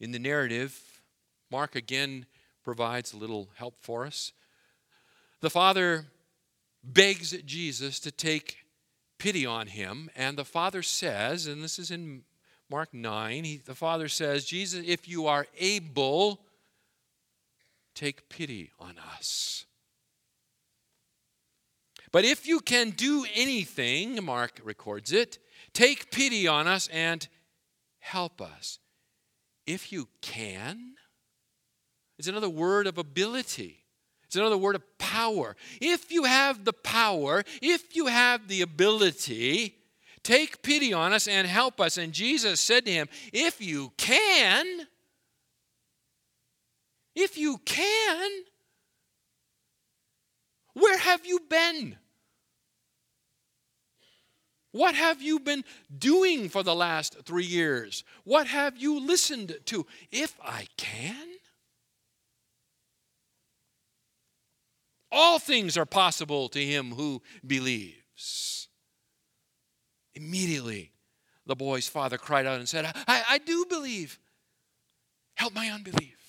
in 0.00 0.12
the 0.12 0.18
narrative, 0.18 1.02
Mark 1.50 1.76
again 1.76 2.26
provides 2.64 3.12
a 3.12 3.16
little 3.16 3.50
help 3.56 3.76
for 3.80 4.06
us. 4.06 4.32
The 5.40 5.50
Father 5.50 6.06
begs 6.82 7.32
Jesus 7.44 8.00
to 8.00 8.10
take 8.10 8.58
pity 9.18 9.46
on 9.46 9.68
him, 9.68 10.10
and 10.16 10.36
the 10.36 10.44
Father 10.44 10.82
says, 10.82 11.46
and 11.46 11.62
this 11.62 11.78
is 11.78 11.90
in 11.90 12.22
Mark 12.68 12.92
9, 12.92 13.44
he, 13.44 13.56
the 13.58 13.74
Father 13.74 14.08
says, 14.08 14.44
Jesus, 14.44 14.82
if 14.86 15.06
you 15.06 15.26
are 15.26 15.46
able, 15.58 16.40
take 17.94 18.28
pity 18.28 18.70
on 18.78 18.96
us. 19.16 19.66
But 22.12 22.24
if 22.24 22.46
you 22.46 22.60
can 22.60 22.90
do 22.90 23.24
anything, 23.34 24.22
Mark 24.22 24.60
records 24.62 25.12
it, 25.12 25.38
take 25.72 26.10
pity 26.10 26.46
on 26.46 26.66
us 26.66 26.88
and 26.88 27.26
help 28.00 28.42
us. 28.42 28.78
If 29.66 29.92
you 29.92 30.08
can, 30.20 30.94
it's 32.18 32.28
another 32.28 32.50
word 32.50 32.86
of 32.86 32.98
ability. 32.98 33.78
It's 34.24 34.36
another 34.36 34.58
word 34.58 34.76
of 34.76 34.98
power. 34.98 35.56
If 35.80 36.10
you 36.10 36.24
have 36.24 36.64
the 36.64 36.72
power, 36.72 37.44
if 37.60 37.96
you 37.96 38.06
have 38.06 38.48
the 38.48 38.62
ability, 38.62 39.76
take 40.22 40.62
pity 40.62 40.92
on 40.92 41.12
us 41.12 41.26
and 41.28 41.46
help 41.46 41.80
us. 41.80 41.98
And 41.98 42.12
Jesus 42.12 42.60
said 42.60 42.84
to 42.86 42.90
him, 42.92 43.08
If 43.32 43.60
you 43.60 43.92
can, 43.96 44.86
if 47.14 47.36
you 47.36 47.58
can, 47.64 48.30
where 50.74 50.98
have 50.98 51.26
you 51.26 51.40
been? 51.48 51.96
What 54.72 54.94
have 54.94 55.20
you 55.20 55.38
been 55.38 55.64
doing 55.96 56.48
for 56.48 56.62
the 56.62 56.74
last 56.74 57.18
three 57.24 57.44
years? 57.44 58.04
What 58.24 58.46
have 58.46 58.76
you 58.78 58.98
listened 58.98 59.58
to? 59.66 59.86
If 60.10 60.34
I 60.42 60.66
can, 60.78 61.28
all 65.10 65.38
things 65.38 65.76
are 65.76 65.84
possible 65.84 66.48
to 66.48 66.64
him 66.64 66.92
who 66.92 67.20
believes. 67.46 68.68
Immediately, 70.14 70.92
the 71.44 71.56
boy's 71.56 71.88
father 71.88 72.16
cried 72.16 72.46
out 72.46 72.58
and 72.58 72.68
said, 72.68 72.86
I, 73.06 73.24
I 73.28 73.38
do 73.38 73.66
believe. 73.68 74.18
Help 75.34 75.54
my 75.54 75.68
unbelief. 75.68 76.21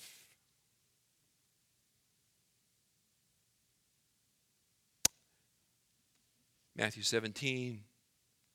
Matthew 6.76 7.02
17 7.02 7.80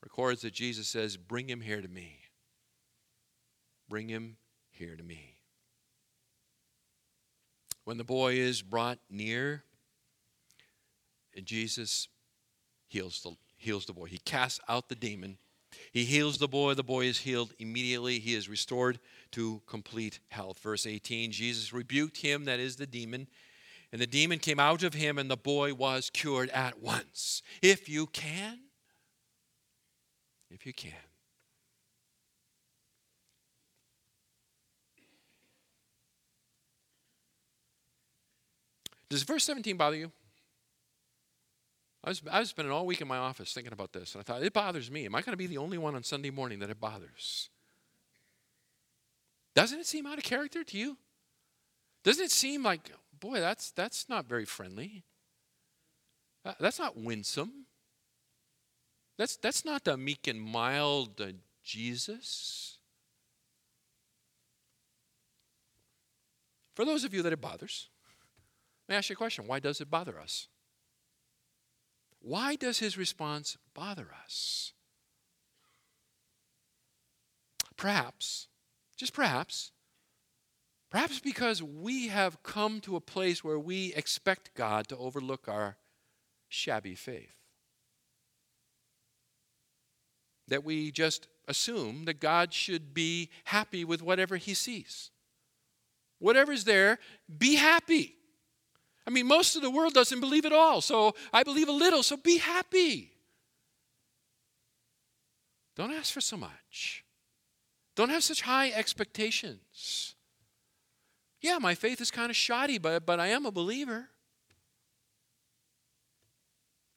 records 0.04 0.42
that 0.42 0.54
Jesus 0.54 0.88
says, 0.88 1.18
Bring 1.18 1.50
him 1.50 1.62
here 1.62 1.82
to 1.82 1.88
me. 1.88 2.20
Bring 3.88 4.10
him 4.10 4.38
here 4.72 4.96
to 4.96 5.04
me. 5.04 5.36
When 7.86 7.98
the 7.98 8.04
boy 8.04 8.34
is 8.34 8.62
brought 8.62 9.00
near, 9.10 9.64
and 11.36 11.46
Jesus 11.46 12.08
heals 12.88 13.22
the, 13.22 13.36
heals 13.58 13.86
the 13.86 13.94
boy. 13.94 14.06
He 14.06 14.20
casts 14.20 14.60
out 14.68 14.90
the 14.90 14.96
demon. 14.96 15.38
He 15.92 16.04
heals 16.04 16.38
the 16.38 16.48
boy. 16.48 16.74
The 16.74 16.84
boy 16.84 17.06
is 17.06 17.20
healed 17.20 17.54
immediately. 17.60 18.20
He 18.20 18.36
is 18.36 18.50
restored 18.50 19.00
to 19.32 19.62
complete 19.66 20.20
health. 20.30 20.60
Verse 20.60 20.86
18 20.86 21.32
Jesus 21.32 21.72
rebuked 21.72 22.18
him, 22.18 22.46
that 22.46 22.60
is 22.60 22.76
the 22.76 22.88
demon, 22.88 23.28
and 23.92 24.02
the 24.02 24.08
demon 24.08 24.40
came 24.40 24.60
out 24.60 24.84
of 24.84 24.94
him, 24.94 25.18
and 25.18 25.30
the 25.30 25.38
boy 25.38 25.74
was 25.74 26.10
cured 26.10 26.50
at 26.50 26.82
once. 26.82 27.42
If 27.62 27.90
you 27.90 28.08
can, 28.08 28.60
if 30.52 30.66
you 30.66 30.74
can. 30.74 30.94
Does 39.10 39.24
verse 39.24 39.44
17 39.44 39.76
bother 39.76 39.96
you? 39.96 40.12
I 42.04 42.10
was, 42.10 42.22
I 42.32 42.40
was 42.40 42.50
spending 42.50 42.72
all 42.72 42.86
week 42.86 43.02
in 43.02 43.08
my 43.08 43.18
office 43.18 43.54
thinking 43.54 43.74
about 43.74 43.92
this, 43.92 44.14
and 44.14 44.22
I 44.22 44.24
thought, 44.24 44.44
it 44.44 44.54
bothers 44.54 44.90
me. 44.90 45.06
Am 45.06 45.16
I 45.16 45.22
going 45.22 45.34
to 45.34 45.38
be 45.38 45.48
the 45.48 45.58
only 45.58 45.78
one 45.78 45.96
on 45.96 46.04
Sunday 46.04 46.30
morning 46.30 46.60
that 46.60 46.70
it 46.70 46.80
bothers? 46.80 47.50
Doesn't 49.56 49.80
it 49.80 49.88
seem 49.88 50.06
out 50.06 50.18
of 50.18 50.24
character 50.24 50.64
to 50.64 50.78
you? 50.78 50.98
Doesn't 52.04 52.24
it 52.24 52.32
seem 52.32 52.64
like, 52.64 52.92
boy, 53.20 53.40
that's, 53.40 53.72
that's 53.72 54.08
not 54.10 54.28
very 54.28 54.46
friendly. 54.46 55.04
Uh, 56.46 56.54
that's 56.60 56.80
not 56.80 56.98
winsome. 56.98 57.66
That's, 59.18 59.36
that's 59.36 59.66
not 59.66 59.84
the 59.84 59.98
meek 59.98 60.28
and 60.28 60.42
mild 60.42 61.20
uh, 61.20 61.34
Jesus. 61.64 62.78
For 66.76 66.86
those 66.86 67.04
of 67.04 67.14
you 67.14 67.22
that 67.24 67.34
it 67.34 67.42
bothers, 67.42 67.90
let 68.88 68.94
me 68.94 68.98
ask 68.98 69.10
you 69.10 69.14
a 69.14 69.18
question. 69.18 69.46
Why 69.46 69.60
does 69.60 69.82
it 69.82 69.90
bother 69.90 70.18
us? 70.18 70.48
Why 72.22 72.56
does 72.56 72.80
his 72.80 72.98
response 72.98 73.58
bother 73.74 74.08
us? 74.24 74.74
Perhaps, 77.76 78.48
just 78.98 79.14
perhaps, 79.14 79.72
Perhaps 80.90 81.20
because 81.20 81.62
we 81.62 82.08
have 82.08 82.42
come 82.42 82.82
to 82.82 82.96
a 82.96 83.02
place 83.02 83.44
where 83.44 83.60
we 83.60 83.94
expect 83.94 84.56
God 84.56 84.88
to 84.88 84.98
overlook 84.98 85.48
our 85.48 85.78
shabby 86.48 86.96
faith. 86.96 87.36
That 90.48 90.64
we 90.64 90.92
just 90.92 91.28
assume 91.48 92.06
that 92.06 92.20
God 92.20 92.54
should 92.54 92.94
be 92.94 93.30
happy 93.46 93.86
with 93.86 94.02
whatever 94.02 94.38
he 94.38 94.56
sees. 94.56 95.12
Whatever's 96.18 96.64
there, 96.64 96.98
be 97.38 97.56
happy. 97.56 98.16
I 99.06 99.12
mean, 99.12 99.28
most 99.28 99.56
of 99.56 99.62
the 99.62 99.72
world 99.72 99.94
doesn't 99.94 100.20
believe 100.20 100.46
at 100.46 100.54
all, 100.54 100.82
so 100.82 101.14
I 101.32 101.44
believe 101.44 101.70
a 101.70 101.74
little, 101.74 102.02
so 102.02 102.18
be 102.18 102.38
happy. 102.38 103.12
Don't 105.76 105.92
ask 105.92 106.12
for 106.12 106.22
so 106.22 106.36
much. 106.36 107.06
Don't 107.96 108.10
have 108.10 108.24
such 108.24 108.42
high 108.42 108.72
expectations 108.72 110.16
yeah, 111.42 111.58
my 111.60 111.76
faith 111.76 112.02
is 112.02 112.12
kind 112.12 112.30
of 112.30 112.36
shoddy, 112.36 112.78
but, 112.78 113.06
but 113.06 113.20
I 113.20 113.28
am 113.28 113.46
a 113.46 113.52
believer. 113.52 114.10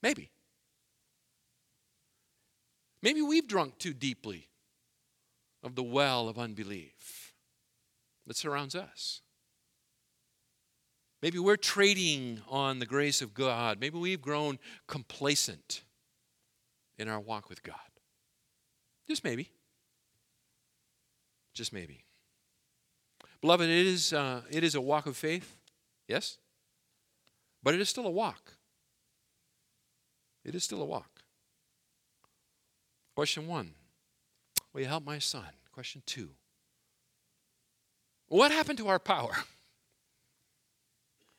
Maybe. 0.02 0.30
Maybe 3.02 3.22
we've 3.22 3.46
drunk 3.46 3.78
too 3.78 3.94
deeply 3.94 4.48
of 5.62 5.74
the 5.74 5.82
well 5.82 6.28
of 6.28 6.38
unbelief 6.38 7.34
that 8.26 8.36
surrounds 8.36 8.74
us. 8.74 9.22
Maybe 11.20 11.38
we're 11.38 11.56
trading 11.56 12.40
on 12.48 12.80
the 12.80 12.86
grace 12.86 13.22
of 13.22 13.32
God. 13.32 13.78
Maybe 13.80 13.96
we've 13.96 14.20
grown 14.20 14.58
complacent 14.88 15.84
in 16.98 17.08
our 17.08 17.20
walk 17.20 17.48
with 17.48 17.62
God. 17.62 17.76
Just 19.06 19.22
maybe. 19.22 19.50
Just 21.54 21.72
maybe. 21.72 22.04
Beloved, 23.42 23.68
it 23.68 23.86
is, 23.86 24.12
uh, 24.12 24.42
it 24.50 24.62
is 24.62 24.76
a 24.76 24.80
walk 24.80 25.06
of 25.06 25.16
faith, 25.16 25.56
yes? 26.06 26.38
But 27.60 27.74
it 27.74 27.80
is 27.80 27.88
still 27.88 28.06
a 28.06 28.10
walk. 28.10 28.52
It 30.44 30.54
is 30.54 30.62
still 30.62 30.80
a 30.80 30.84
walk. 30.84 31.10
Question 33.14 33.48
one 33.48 33.74
Will 34.72 34.82
you 34.82 34.86
help 34.86 35.04
my 35.04 35.18
son? 35.18 35.48
Question 35.72 36.02
two 36.06 36.30
What 38.28 38.52
happened 38.52 38.78
to 38.78 38.88
our 38.88 39.00
power? 39.00 39.32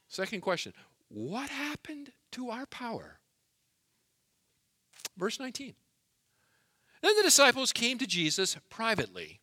Second 0.10 0.42
question 0.42 0.74
What 1.08 1.50
happened 1.50 2.12
to 2.34 2.50
our 2.50 2.66
power? 2.66 3.20
Verse 5.18 5.40
19. 5.40 5.74
Then 7.02 7.16
the 7.16 7.24
disciples 7.24 7.72
came 7.72 7.98
to 7.98 8.08
Jesus 8.08 8.58
privately. 8.70 9.40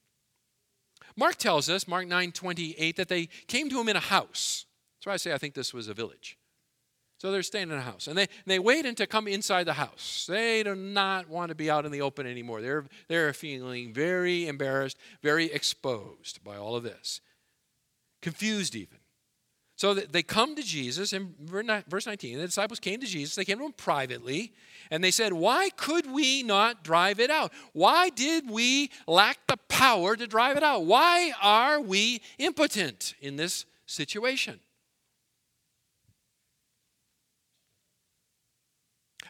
Mark 1.21 1.37
tells 1.37 1.69
us, 1.69 1.87
Mark 1.87 2.09
9 2.09 2.33
28, 2.33 2.97
that 2.97 3.09
they 3.09 3.27
came 3.47 3.69
to 3.69 3.79
him 3.79 3.91
in 3.91 3.97
a 3.97 4.01
house. 4.01 4.65
That's 4.97 5.07
why 5.07 5.13
I 5.13 5.17
say 5.19 5.35
I 5.35 5.39
think 5.39 5.53
this 5.53 5.75
was 5.75 5.87
a 5.87 5.93
village. 5.93 6.39
So 7.19 7.31
they're 7.31 7.43
staying 7.43 7.71
in 7.71 7.77
a 7.77 7.83
house. 7.83 8.07
And 8.07 8.17
they, 8.17 8.29
they 8.47 8.59
wait 8.59 8.97
to 8.97 9.07
come 9.07 9.29
inside 9.29 9.65
the 9.65 9.75
house. 9.75 10.25
They 10.27 10.63
do 10.63 10.75
not 10.75 11.29
want 11.29 11.51
to 11.51 11.55
be 11.55 11.71
out 11.71 11.85
in 11.85 11.93
the 11.93 12.01
open 12.01 12.27
anymore. 12.27 12.63
They're, 12.63 12.87
they're 13.09 13.35
feeling 13.35 13.93
very 13.93 14.49
embarrassed, 14.49 14.97
very 15.23 15.53
exposed 15.53 16.43
by 16.43 16.57
all 16.57 16.75
of 16.75 16.85
this, 16.85 17.21
confused 18.23 18.75
even. 18.75 19.00
So 19.81 19.95
they 19.95 20.23
come 20.23 20.57
to 20.57 20.63
Jesus 20.63 21.15
in 21.15 21.35
verse 21.41 22.07
19. 22.07 22.37
The 22.37 22.45
disciples 22.45 22.79
came 22.79 23.01
to 23.01 23.07
Jesus. 23.07 23.35
They 23.35 23.47
came 23.47 23.57
to 23.57 23.65
him 23.65 23.73
privately 23.73 24.53
and 24.91 25.03
they 25.03 25.11
said, 25.11 25.33
Why 25.33 25.71
could 25.71 26.13
we 26.13 26.43
not 26.43 26.85
drive 26.85 27.19
it 27.19 27.31
out? 27.31 27.51
Why 27.73 28.11
did 28.11 28.51
we 28.51 28.91
lack 29.07 29.39
the 29.47 29.57
power 29.69 30.17
to 30.17 30.27
drive 30.27 30.59
it 30.59 30.63
out? 30.63 30.85
Why 30.85 31.33
are 31.41 31.81
we 31.81 32.21
impotent 32.37 33.15
in 33.23 33.37
this 33.37 33.65
situation? 33.87 34.61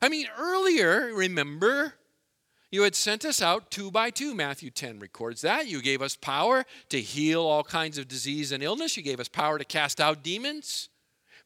I 0.03 0.09
mean, 0.09 0.26
earlier, 0.36 1.12
remember, 1.14 1.94
you 2.70 2.82
had 2.82 2.94
sent 2.94 3.24
us 3.24 3.42
out 3.42 3.70
two 3.70 3.90
by 3.90 4.10
two. 4.10 4.34
Matthew 4.34 4.70
10 4.70 5.00
records 5.00 5.40
that. 5.40 5.66
You 5.66 5.82
gave 5.82 6.02
us 6.02 6.14
power 6.16 6.64
to 6.88 7.00
heal 7.00 7.42
all 7.42 7.64
kinds 7.64 7.98
of 7.98 8.06
disease 8.06 8.52
and 8.52 8.62
illness. 8.62 8.96
You 8.96 9.02
gave 9.02 9.18
us 9.18 9.28
power 9.28 9.58
to 9.58 9.64
cast 9.64 10.00
out 10.00 10.22
demons. 10.22 10.88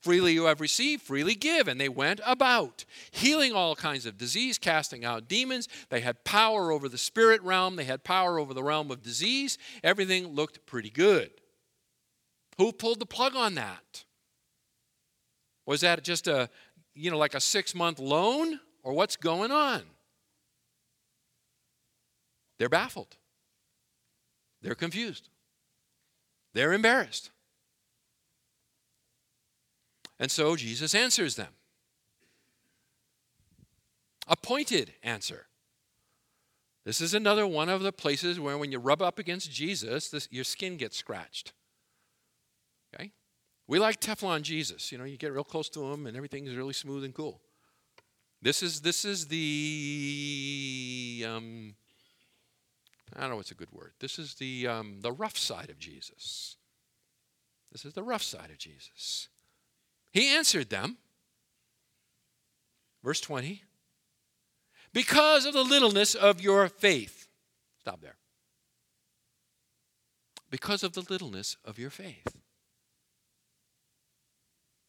Freely 0.00 0.34
you 0.34 0.44
have 0.44 0.60
received, 0.60 1.00
freely 1.02 1.34
give. 1.34 1.66
And 1.66 1.80
they 1.80 1.88
went 1.88 2.20
about 2.26 2.84
healing 3.10 3.54
all 3.54 3.74
kinds 3.74 4.04
of 4.04 4.18
disease, 4.18 4.58
casting 4.58 5.02
out 5.02 5.28
demons. 5.28 5.66
They 5.88 6.00
had 6.00 6.24
power 6.24 6.70
over 6.70 6.90
the 6.90 6.98
spirit 6.98 7.42
realm, 7.42 7.76
they 7.76 7.84
had 7.84 8.04
power 8.04 8.38
over 8.38 8.52
the 8.52 8.62
realm 8.62 8.90
of 8.90 9.02
disease. 9.02 9.56
Everything 9.82 10.34
looked 10.34 10.66
pretty 10.66 10.90
good. 10.90 11.30
Who 12.58 12.70
pulled 12.70 13.00
the 13.00 13.06
plug 13.06 13.34
on 13.34 13.54
that? 13.54 14.04
Was 15.64 15.80
that 15.80 16.04
just 16.04 16.26
a, 16.26 16.50
you 16.94 17.10
know, 17.10 17.16
like 17.16 17.34
a 17.34 17.40
six 17.40 17.74
month 17.74 17.98
loan? 17.98 18.60
Or 18.82 18.92
what's 18.92 19.16
going 19.16 19.50
on? 19.50 19.84
They're 22.64 22.70
baffled. 22.70 23.18
They're 24.62 24.74
confused. 24.74 25.28
They're 26.54 26.72
embarrassed. 26.72 27.30
And 30.18 30.30
so 30.30 30.56
Jesus 30.56 30.94
answers 30.94 31.36
them. 31.36 31.52
A 34.26 34.34
pointed 34.34 34.94
answer. 35.02 35.48
This 36.86 37.02
is 37.02 37.12
another 37.12 37.46
one 37.46 37.68
of 37.68 37.82
the 37.82 37.92
places 37.92 38.40
where 38.40 38.56
when 38.56 38.72
you 38.72 38.78
rub 38.78 39.02
up 39.02 39.18
against 39.18 39.52
Jesus, 39.52 40.08
this, 40.08 40.26
your 40.30 40.44
skin 40.44 40.78
gets 40.78 40.96
scratched. 40.96 41.52
Okay? 42.94 43.12
We 43.66 43.78
like 43.78 44.00
Teflon 44.00 44.40
Jesus. 44.40 44.90
You 44.90 44.96
know, 44.96 45.04
you 45.04 45.18
get 45.18 45.34
real 45.34 45.44
close 45.44 45.68
to 45.68 45.84
him 45.92 46.06
and 46.06 46.16
everything 46.16 46.46
is 46.46 46.56
really 46.56 46.72
smooth 46.72 47.04
and 47.04 47.12
cool. 47.12 47.42
This 48.40 48.62
is 48.62 48.80
this 48.80 49.04
is 49.04 49.26
the 49.26 51.26
um, 51.28 51.74
I 53.12 53.20
don't 53.20 53.30
know 53.30 53.36
what's 53.36 53.50
a 53.50 53.56
good 53.56 53.72
word. 53.72 53.92
This 54.00 54.18
is 54.18 54.34
the, 54.34 54.66
um, 54.66 55.00
the 55.00 55.12
rough 55.12 55.36
side 55.36 55.70
of 55.70 55.78
Jesus. 55.78 56.56
This 57.70 57.84
is 57.84 57.92
the 57.92 58.02
rough 58.02 58.22
side 58.22 58.50
of 58.50 58.58
Jesus. 58.58 59.28
He 60.12 60.28
answered 60.28 60.70
them. 60.70 60.96
Verse 63.02 63.20
20. 63.20 63.62
Because 64.92 65.44
of 65.44 65.52
the 65.52 65.64
littleness 65.64 66.14
of 66.14 66.40
your 66.40 66.68
faith. 66.68 67.28
Stop 67.80 68.00
there. 68.00 68.16
Because 70.50 70.84
of 70.84 70.92
the 70.92 71.04
littleness 71.08 71.56
of 71.64 71.78
your 71.78 71.90
faith. 71.90 72.36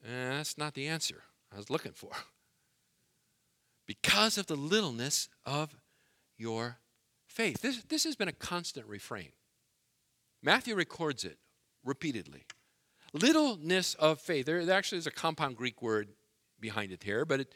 Eh, 0.05 0.30
that's 0.30 0.57
not 0.57 0.76
the 0.76 0.88
answer 0.88 1.24
I 1.51 1.57
was 1.57 1.72
looking 1.72 1.93
for. 1.93 2.11
Because 3.88 4.38
of 4.38 4.45
the 4.45 4.55
littleness 4.55 5.28
of 5.45 5.76
your 6.38 6.78
faith. 7.36 7.61
This, 7.61 7.83
this 7.83 8.05
has 8.05 8.15
been 8.15 8.27
a 8.27 8.33
constant 8.33 8.88
refrain. 8.88 9.29
Matthew 10.41 10.75
records 10.75 11.23
it 11.23 11.38
repeatedly. 11.83 12.45
Littleness 13.13 13.93
of 13.95 14.19
faith. 14.19 14.45
There, 14.45 14.65
there 14.65 14.77
actually 14.77 14.99
is 14.99 15.07
a 15.07 15.11
compound 15.11 15.57
Greek 15.57 15.81
word 15.81 16.09
behind 16.59 16.91
it 16.91 17.03
here, 17.03 17.25
but 17.25 17.41
it, 17.41 17.53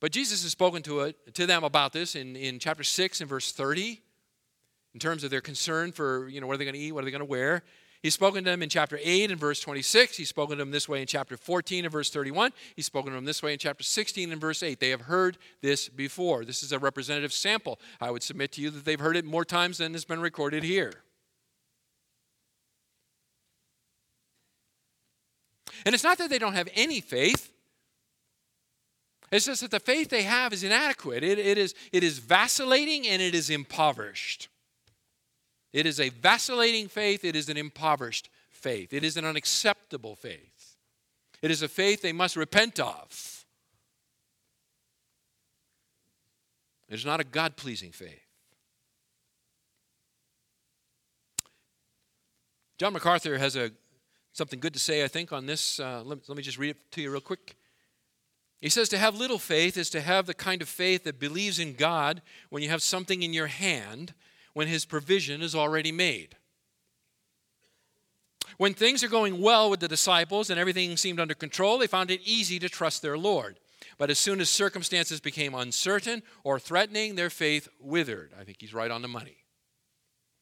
but 0.00 0.12
Jesus 0.12 0.42
has 0.42 0.50
spoken 0.52 0.82
to 0.82 1.00
it 1.00 1.34
to 1.34 1.46
them 1.46 1.62
about 1.62 1.92
this 1.92 2.14
in, 2.14 2.36
in 2.36 2.58
chapter 2.58 2.82
6 2.82 3.20
and 3.20 3.28
verse 3.28 3.52
30 3.52 4.00
in 4.92 5.00
terms 5.00 5.22
of 5.22 5.30
their 5.30 5.40
concern 5.40 5.92
for, 5.92 6.28
you 6.28 6.40
know, 6.40 6.46
what 6.46 6.54
are 6.54 6.58
they 6.58 6.64
going 6.64 6.74
to 6.74 6.80
eat, 6.80 6.92
what 6.92 7.02
are 7.02 7.04
they 7.04 7.10
going 7.10 7.20
to 7.20 7.24
wear. 7.24 7.62
He's 8.02 8.14
spoken 8.14 8.44
to 8.44 8.50
them 8.50 8.62
in 8.62 8.70
chapter 8.70 8.98
8 9.02 9.30
and 9.30 9.38
verse 9.38 9.60
26. 9.60 10.16
He's 10.16 10.28
spoken 10.30 10.56
to 10.56 10.62
them 10.62 10.70
this 10.70 10.88
way 10.88 11.02
in 11.02 11.06
chapter 11.06 11.36
14 11.36 11.84
and 11.84 11.92
verse 11.92 12.08
31. 12.08 12.52
He's 12.74 12.86
spoken 12.86 13.10
to 13.10 13.16
them 13.16 13.26
this 13.26 13.42
way 13.42 13.52
in 13.52 13.58
chapter 13.58 13.84
16 13.84 14.32
and 14.32 14.40
verse 14.40 14.62
8. 14.62 14.80
They 14.80 14.88
have 14.88 15.02
heard 15.02 15.36
this 15.60 15.90
before. 15.90 16.46
This 16.46 16.62
is 16.62 16.72
a 16.72 16.78
representative 16.78 17.32
sample. 17.32 17.78
I 18.00 18.10
would 18.10 18.22
submit 18.22 18.52
to 18.52 18.62
you 18.62 18.70
that 18.70 18.86
they've 18.86 18.98
heard 18.98 19.16
it 19.16 19.26
more 19.26 19.44
times 19.44 19.78
than 19.78 19.92
has 19.92 20.06
been 20.06 20.20
recorded 20.20 20.62
here. 20.62 21.02
And 25.84 25.94
it's 25.94 26.04
not 26.04 26.16
that 26.18 26.30
they 26.30 26.38
don't 26.38 26.54
have 26.54 26.68
any 26.74 27.00
faith. 27.00 27.52
It's 29.30 29.46
just 29.46 29.60
that 29.60 29.70
the 29.70 29.80
faith 29.80 30.08
they 30.08 30.22
have 30.22 30.52
is 30.52 30.64
inadequate. 30.64 31.22
It, 31.22 31.38
it, 31.38 31.58
is, 31.58 31.74
it 31.92 32.02
is 32.02 32.18
vacillating 32.18 33.06
and 33.06 33.20
it 33.20 33.34
is 33.34 33.50
impoverished. 33.50 34.48
It 35.72 35.86
is 35.86 36.00
a 36.00 36.08
vacillating 36.08 36.88
faith, 36.88 37.24
it 37.24 37.36
is 37.36 37.48
an 37.48 37.56
impoverished 37.56 38.28
faith, 38.50 38.92
it 38.92 39.04
is 39.04 39.16
an 39.16 39.24
unacceptable 39.24 40.16
faith. 40.16 40.76
It 41.42 41.50
is 41.50 41.62
a 41.62 41.68
faith 41.68 42.02
they 42.02 42.12
must 42.12 42.36
repent 42.36 42.78
of. 42.78 43.44
It 46.88 46.94
is 46.94 47.06
not 47.06 47.20
a 47.20 47.24
God 47.24 47.56
pleasing 47.56 47.92
faith. 47.92 48.20
John 52.78 52.92
MacArthur 52.92 53.38
has 53.38 53.56
a, 53.56 53.70
something 54.32 54.58
good 54.58 54.74
to 54.74 54.80
say, 54.80 55.04
I 55.04 55.08
think, 55.08 55.32
on 55.32 55.46
this. 55.46 55.78
Uh, 55.78 56.02
let, 56.04 56.28
let 56.28 56.36
me 56.36 56.42
just 56.42 56.58
read 56.58 56.70
it 56.70 56.76
to 56.92 57.00
you 57.02 57.10
real 57.10 57.20
quick. 57.20 57.56
He 58.60 58.68
says 58.68 58.88
to 58.90 58.98
have 58.98 59.14
little 59.14 59.38
faith 59.38 59.76
is 59.76 59.88
to 59.90 60.00
have 60.00 60.26
the 60.26 60.34
kind 60.34 60.60
of 60.60 60.68
faith 60.68 61.04
that 61.04 61.18
believes 61.18 61.58
in 61.58 61.74
God 61.74 62.20
when 62.50 62.62
you 62.62 62.68
have 62.68 62.82
something 62.82 63.22
in 63.22 63.32
your 63.32 63.46
hand 63.46 64.12
when 64.52 64.68
his 64.68 64.84
provision 64.84 65.42
is 65.42 65.54
already 65.54 65.92
made. 65.92 66.36
When 68.56 68.74
things 68.74 69.02
are 69.02 69.08
going 69.08 69.40
well 69.40 69.70
with 69.70 69.80
the 69.80 69.88
disciples 69.88 70.50
and 70.50 70.58
everything 70.58 70.96
seemed 70.96 71.20
under 71.20 71.34
control, 71.34 71.78
they 71.78 71.86
found 71.86 72.10
it 72.10 72.20
easy 72.24 72.58
to 72.58 72.68
trust 72.68 73.00
their 73.00 73.16
Lord. 73.16 73.58
But 73.96 74.10
as 74.10 74.18
soon 74.18 74.40
as 74.40 74.50
circumstances 74.50 75.20
became 75.20 75.54
uncertain 75.54 76.22
or 76.44 76.58
threatening, 76.58 77.14
their 77.14 77.30
faith 77.30 77.68
withered. 77.78 78.32
I 78.38 78.44
think 78.44 78.58
he's 78.60 78.74
right 78.74 78.90
on 78.90 79.02
the 79.02 79.08
money. 79.08 79.36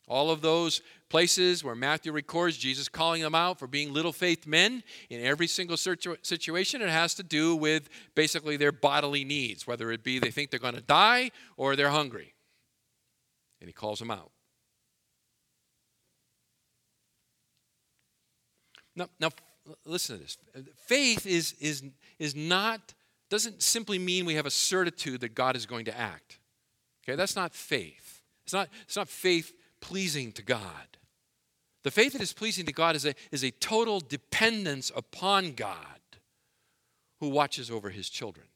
All 0.08 0.30
of 0.30 0.40
those 0.40 0.80
places 1.10 1.62
where 1.62 1.74
Matthew 1.74 2.12
records 2.12 2.56
Jesus 2.56 2.88
calling 2.88 3.20
them 3.20 3.34
out 3.34 3.58
for 3.58 3.66
being 3.66 3.92
little 3.92 4.12
faith 4.12 4.46
men 4.46 4.82
in 5.10 5.22
every 5.22 5.46
single 5.46 5.76
situation, 5.76 6.80
it 6.80 6.88
has 6.88 7.14
to 7.14 7.22
do 7.22 7.54
with 7.54 7.88
basically 8.14 8.56
their 8.56 8.72
bodily 8.72 9.24
needs, 9.24 9.66
whether 9.66 9.92
it 9.92 10.02
be 10.02 10.18
they 10.18 10.30
think 10.30 10.50
they're 10.50 10.58
going 10.58 10.74
to 10.74 10.80
die 10.80 11.30
or 11.56 11.76
they're 11.76 11.90
hungry 11.90 12.34
and 13.60 13.68
he 13.68 13.72
calls 13.72 13.98
them 13.98 14.10
out. 14.10 14.30
Now, 18.96 19.08
now 19.20 19.30
listen 19.84 20.16
to 20.16 20.22
this. 20.22 20.38
Faith 20.86 21.26
is, 21.26 21.54
is, 21.60 21.84
is 22.18 22.34
not, 22.34 22.94
doesn't 23.30 23.62
simply 23.62 23.98
mean 23.98 24.24
we 24.26 24.34
have 24.34 24.46
a 24.46 24.50
certitude 24.50 25.20
that 25.20 25.34
God 25.34 25.56
is 25.56 25.66
going 25.66 25.84
to 25.84 25.96
act. 25.96 26.38
Okay, 27.04 27.16
that's 27.16 27.36
not 27.36 27.54
faith. 27.54 28.22
It's 28.44 28.52
not, 28.52 28.68
it's 28.82 28.96
not 28.96 29.08
faith 29.08 29.52
pleasing 29.80 30.32
to 30.32 30.42
God. 30.42 30.98
The 31.84 31.90
faith 31.92 32.12
that 32.14 32.22
is 32.22 32.32
pleasing 32.32 32.66
to 32.66 32.72
God 32.72 32.96
is 32.96 33.06
a, 33.06 33.14
is 33.30 33.44
a 33.44 33.50
total 33.50 34.00
dependence 34.00 34.90
upon 34.94 35.52
God 35.52 35.76
who 37.20 37.28
watches 37.28 37.70
over 37.70 37.90
his 37.90 38.08
children. 38.10 38.47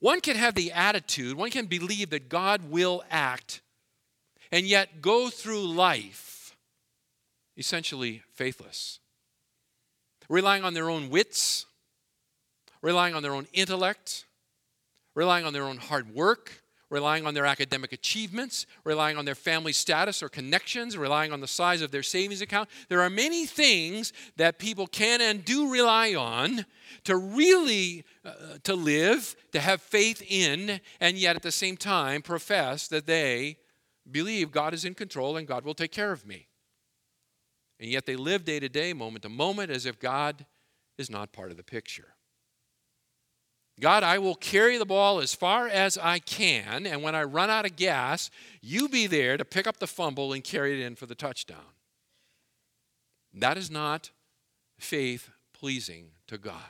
One 0.00 0.20
can 0.20 0.36
have 0.36 0.54
the 0.54 0.72
attitude, 0.72 1.36
one 1.36 1.50
can 1.50 1.66
believe 1.66 2.10
that 2.10 2.28
God 2.28 2.70
will 2.70 3.02
act, 3.10 3.62
and 4.52 4.66
yet 4.66 5.02
go 5.02 5.28
through 5.28 5.66
life 5.66 6.56
essentially 7.56 8.22
faithless, 8.34 9.00
relying 10.28 10.64
on 10.64 10.74
their 10.74 10.88
own 10.88 11.10
wits, 11.10 11.66
relying 12.80 13.14
on 13.14 13.22
their 13.22 13.34
own 13.34 13.48
intellect, 13.52 14.24
relying 15.16 15.44
on 15.44 15.52
their 15.52 15.64
own 15.64 15.78
hard 15.78 16.14
work, 16.14 16.62
relying 16.90 17.26
on 17.26 17.34
their 17.34 17.46
academic 17.46 17.92
achievements, 17.92 18.66
relying 18.84 19.16
on 19.16 19.24
their 19.24 19.34
family 19.34 19.72
status 19.72 20.22
or 20.22 20.28
connections, 20.28 20.96
relying 20.96 21.32
on 21.32 21.40
the 21.40 21.46
size 21.46 21.82
of 21.82 21.90
their 21.90 22.02
savings 22.02 22.40
account. 22.40 22.68
There 22.88 23.02
are 23.02 23.10
many 23.10 23.46
things 23.46 24.12
that 24.36 24.58
people 24.58 24.86
can 24.86 25.20
and 25.20 25.44
do 25.44 25.70
rely 25.70 26.14
on 26.14 26.64
to 27.04 27.16
really 27.16 28.04
uh, 28.24 28.58
to 28.64 28.74
live, 28.74 29.36
to 29.52 29.60
have 29.60 29.82
faith 29.82 30.22
in, 30.26 30.80
and 31.00 31.18
yet 31.18 31.36
at 31.36 31.42
the 31.42 31.52
same 31.52 31.76
time 31.76 32.22
profess 32.22 32.88
that 32.88 33.06
they 33.06 33.58
believe 34.10 34.50
God 34.50 34.72
is 34.72 34.84
in 34.84 34.94
control 34.94 35.36
and 35.36 35.46
God 35.46 35.64
will 35.64 35.74
take 35.74 35.92
care 35.92 36.12
of 36.12 36.26
me. 36.26 36.48
And 37.80 37.90
yet 37.90 38.06
they 38.06 38.16
live 38.16 38.44
day 38.44 38.58
to 38.60 38.68
day, 38.68 38.92
moment 38.92 39.22
to 39.22 39.28
moment, 39.28 39.70
as 39.70 39.86
if 39.86 40.00
God 40.00 40.46
is 40.96 41.08
not 41.08 41.32
part 41.32 41.50
of 41.50 41.56
the 41.56 41.62
picture. 41.62 42.14
God, 43.80 44.02
I 44.02 44.18
will 44.18 44.34
carry 44.34 44.76
the 44.76 44.84
ball 44.84 45.20
as 45.20 45.34
far 45.34 45.68
as 45.68 45.96
I 45.96 46.18
can, 46.18 46.84
and 46.84 47.02
when 47.02 47.14
I 47.14 47.22
run 47.22 47.48
out 47.48 47.64
of 47.64 47.76
gas, 47.76 48.28
you 48.60 48.88
be 48.88 49.06
there 49.06 49.36
to 49.36 49.44
pick 49.44 49.66
up 49.66 49.78
the 49.78 49.86
fumble 49.86 50.32
and 50.32 50.42
carry 50.42 50.80
it 50.80 50.84
in 50.84 50.96
for 50.96 51.06
the 51.06 51.14
touchdown. 51.14 51.74
That 53.32 53.56
is 53.56 53.70
not 53.70 54.10
faith 54.78 55.30
pleasing 55.52 56.10
to 56.26 56.38
God. 56.38 56.62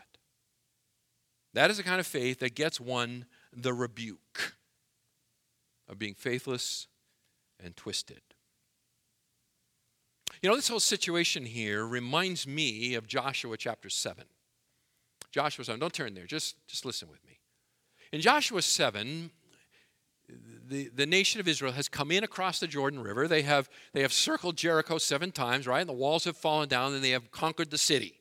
That 1.54 1.70
is 1.70 1.78
the 1.78 1.82
kind 1.82 2.00
of 2.00 2.06
faith 2.06 2.40
that 2.40 2.54
gets 2.54 2.78
one 2.78 3.24
the 3.52 3.72
rebuke 3.72 4.56
of 5.88 5.98
being 5.98 6.14
faithless 6.14 6.88
and 7.62 7.74
twisted. 7.74 8.20
You 10.42 10.50
know, 10.50 10.56
this 10.56 10.68
whole 10.68 10.78
situation 10.78 11.46
here 11.46 11.86
reminds 11.86 12.46
me 12.46 12.94
of 12.94 13.06
Joshua 13.06 13.56
chapter 13.56 13.88
7. 13.88 14.24
Joshua 15.30 15.64
7, 15.64 15.78
don't 15.78 15.92
turn 15.92 16.14
there, 16.14 16.26
just, 16.26 16.56
just 16.66 16.84
listen 16.84 17.08
with 17.08 17.24
me. 17.26 17.38
In 18.12 18.20
Joshua 18.20 18.62
7, 18.62 19.30
the, 20.68 20.88
the 20.94 21.06
nation 21.06 21.40
of 21.40 21.48
Israel 21.48 21.72
has 21.72 21.88
come 21.88 22.10
in 22.10 22.24
across 22.24 22.60
the 22.60 22.66
Jordan 22.66 23.00
River. 23.00 23.28
They 23.28 23.42
have, 23.42 23.68
they 23.92 24.02
have 24.02 24.12
circled 24.12 24.56
Jericho 24.56 24.98
seven 24.98 25.32
times, 25.32 25.66
right? 25.66 25.80
And 25.80 25.88
the 25.88 25.94
walls 25.94 26.24
have 26.24 26.36
fallen 26.36 26.68
down 26.68 26.94
and 26.94 27.02
they 27.02 27.10
have 27.10 27.30
conquered 27.30 27.70
the 27.70 27.78
city. 27.78 28.14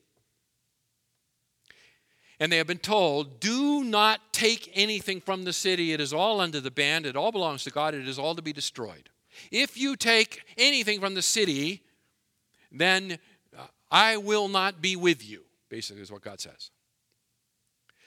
And 2.39 2.51
they 2.51 2.57
have 2.57 2.67
been 2.67 2.77
told, 2.77 3.39
do 3.39 3.83
not 3.83 4.21
take 4.31 4.71
anything 4.75 5.21
from 5.21 5.43
the 5.43 5.53
city. 5.53 5.91
It 5.91 5.99
is 5.99 6.13
all 6.13 6.39
under 6.39 6.61
the 6.61 6.71
band. 6.71 7.05
It 7.05 7.15
all 7.15 7.31
belongs 7.31 7.63
to 7.63 7.71
God. 7.71 7.95
It 7.95 8.07
is 8.07 8.19
all 8.19 8.35
to 8.35 8.41
be 8.41 8.53
destroyed. 8.53 9.09
If 9.51 9.77
you 9.77 9.95
take 9.95 10.41
anything 10.57 10.99
from 10.99 11.15
the 11.15 11.21
city, 11.21 11.81
then 12.71 13.17
uh, 13.57 13.63
I 13.89 14.17
will 14.17 14.47
not 14.47 14.81
be 14.81 14.95
with 14.95 15.27
you, 15.27 15.43
basically, 15.69 16.03
is 16.03 16.11
what 16.11 16.21
God 16.21 16.39
says. 16.39 16.69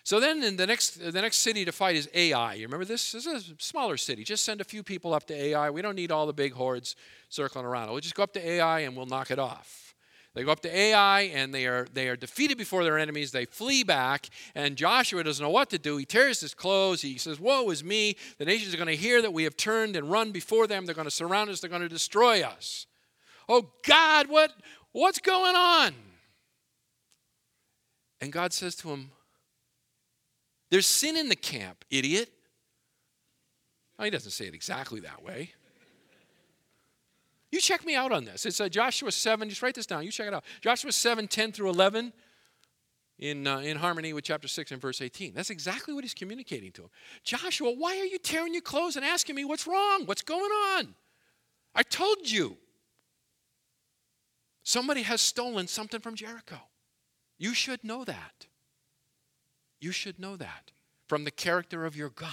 So 0.03 0.19
then 0.19 0.43
in 0.43 0.57
the 0.57 0.67
next, 0.67 1.01
the 1.13 1.21
next 1.21 1.39
city 1.39 1.65
to 1.65 1.73
fight 1.73 1.97
is 1.97 2.09
Ai. 2.15 2.55
You 2.55 2.67
remember 2.67 2.85
this? 2.85 3.13
This 3.13 3.27
is 3.27 3.51
a 3.51 3.55
smaller 3.59 3.97
city. 3.97 4.25
Just 4.25 4.45
send 4.45 4.61
a 4.61 4.65
few 4.65 4.83
people 4.83 5.13
up 5.13 5.27
to 5.27 5.35
Ai. 5.35 5.71
We 5.71 5.83
don't 5.83 5.95
need 5.95 6.11
all 6.11 6.27
the 6.27 6.33
big 6.33 6.53
hordes 6.53 6.97
circling 7.29 7.67
around. 7.67 7.91
We'll 7.91 8.01
just 8.01 8.15
go 8.15 8.23
up 8.23 8.33
to 8.33 8.47
Ai 8.47 8.81
and 8.81 8.97
we'll 8.97 9.07
knock 9.07 9.31
it 9.31 9.39
off. 9.39 9.95
They 10.35 10.45
go 10.45 10.53
up 10.53 10.61
to 10.61 10.75
Ai 10.75 11.23
and 11.23 11.53
they 11.53 11.67
are, 11.67 11.89
they 11.93 12.09
are 12.09 12.17
defeated 12.17 12.57
before 12.57 12.85
their 12.85 12.99
enemies. 12.99 13.33
They 13.33 13.47
flee 13.47 13.83
back, 13.83 14.29
and 14.55 14.77
Joshua 14.77 15.25
doesn't 15.25 15.43
know 15.43 15.51
what 15.51 15.71
to 15.71 15.79
do. 15.79 15.97
He 15.97 16.05
tears 16.05 16.41
his 16.41 16.55
clothes. 16.55 17.03
He 17.03 17.19
says, 17.19 17.41
Woe 17.41 17.69
is 17.71 17.83
me. 17.83 18.17
The 18.39 18.45
nations 18.45 18.73
are 18.73 18.77
going 18.77 18.87
to 18.87 18.97
hear 18.97 19.21
that 19.23 19.33
we 19.33 19.43
have 19.45 19.57
turned 19.57 19.97
and 19.97 20.11
run 20.11 20.31
before 20.31 20.69
them. 20.69 20.87
They're 20.87 20.95
going 20.95 21.07
to 21.07 21.11
surround 21.11 21.51
us. 21.51 21.61
They're 21.61 21.71
going 21.71 21.83
to 21.83 21.89
destroy 21.89 22.43
us. 22.43 22.87
Oh, 23.49 23.71
God, 23.85 24.29
what, 24.29 24.53
what's 24.93 25.19
going 25.19 25.57
on? 25.57 25.95
And 28.21 28.33
God 28.33 28.53
says 28.53 28.77
to 28.77 28.91
him, 28.91 29.11
There's 30.71 30.87
sin 30.87 31.17
in 31.17 31.29
the 31.29 31.37
camp, 31.37 31.85
idiot. 31.91 32.31
Well, 33.99 34.05
he 34.05 34.11
doesn't 34.11 34.31
say 34.31 34.47
it 34.47 34.55
exactly 34.55 35.01
that 35.01 35.23
way. 35.23 35.51
You 37.51 37.61
check 37.61 37.85
me 37.85 37.97
out 37.97 38.13
on 38.13 38.25
this. 38.25 38.47
It's 38.47 38.61
uh, 38.61 38.69
Joshua 38.69 39.11
7. 39.11 39.49
Just 39.49 39.61
write 39.63 39.75
this 39.75 39.87
down. 39.87 40.05
You 40.05 40.13
check 40.13 40.29
it 40.29 40.35
out. 40.35 40.45
Joshua 40.61 40.93
7, 40.93 41.27
10 41.27 41.53
through 41.53 41.71
11, 41.71 42.13
in, 43.19 43.47
uh, 43.47 43.59
in 43.59 43.77
harmony 43.77 44.13
with 44.13 44.25
chapter 44.25 44.49
6 44.49 44.71
and 44.71 44.81
verse 44.81 45.01
18. 45.01 45.35
That's 45.35 45.51
exactly 45.51 45.93
what 45.93 46.05
he's 46.05 46.15
communicating 46.15 46.71
to 46.73 46.83
him. 46.83 46.91
Joshua, 47.25 47.73
why 47.73 47.99
are 47.99 48.05
you 48.05 48.19
tearing 48.19 48.55
your 48.55 48.63
clothes 48.63 48.97
and 48.97 49.05
asking 49.05 49.35
me 49.35 49.45
what's 49.45 49.67
wrong? 49.67 50.07
What's 50.07 50.23
going 50.23 50.51
on? 50.51 50.95
I 51.75 51.83
told 51.83 52.31
you. 52.31 52.57
Somebody 54.63 55.03
has 55.03 55.21
stolen 55.21 55.67
something 55.67 56.01
from 56.01 56.15
Jericho. 56.15 56.59
You 57.39 57.55
should 57.55 57.83
know 57.83 58.05
that. 58.05 58.47
You 59.81 59.93
should 59.93 60.19
know 60.19 60.37
that 60.37 60.73
from 61.07 61.25
the 61.25 61.31
character 61.31 61.85
of 61.85 61.97
your 61.97 62.11
God. 62.11 62.29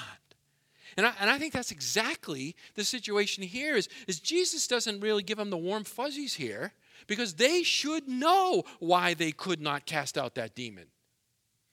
And 0.96 1.06
I, 1.06 1.14
and 1.20 1.30
I 1.30 1.38
think 1.38 1.54
that's 1.54 1.72
exactly 1.72 2.56
the 2.76 2.84
situation 2.84 3.44
here 3.44 3.76
is, 3.76 3.90
is 4.08 4.20
Jesus 4.20 4.68
doesn't 4.68 5.00
really 5.00 5.24
give 5.24 5.38
them 5.38 5.50
the 5.50 5.58
warm 5.58 5.84
fuzzies 5.84 6.36
here 6.36 6.74
because 7.08 7.34
they 7.36 7.64
should 7.64 8.08
know 8.08 8.64
why 8.80 9.14
they 9.14 9.32
could 9.32 9.62
not 9.62 9.86
cast 9.86 10.18
out 10.18 10.36
that 10.36 10.56
demon. 10.56 10.86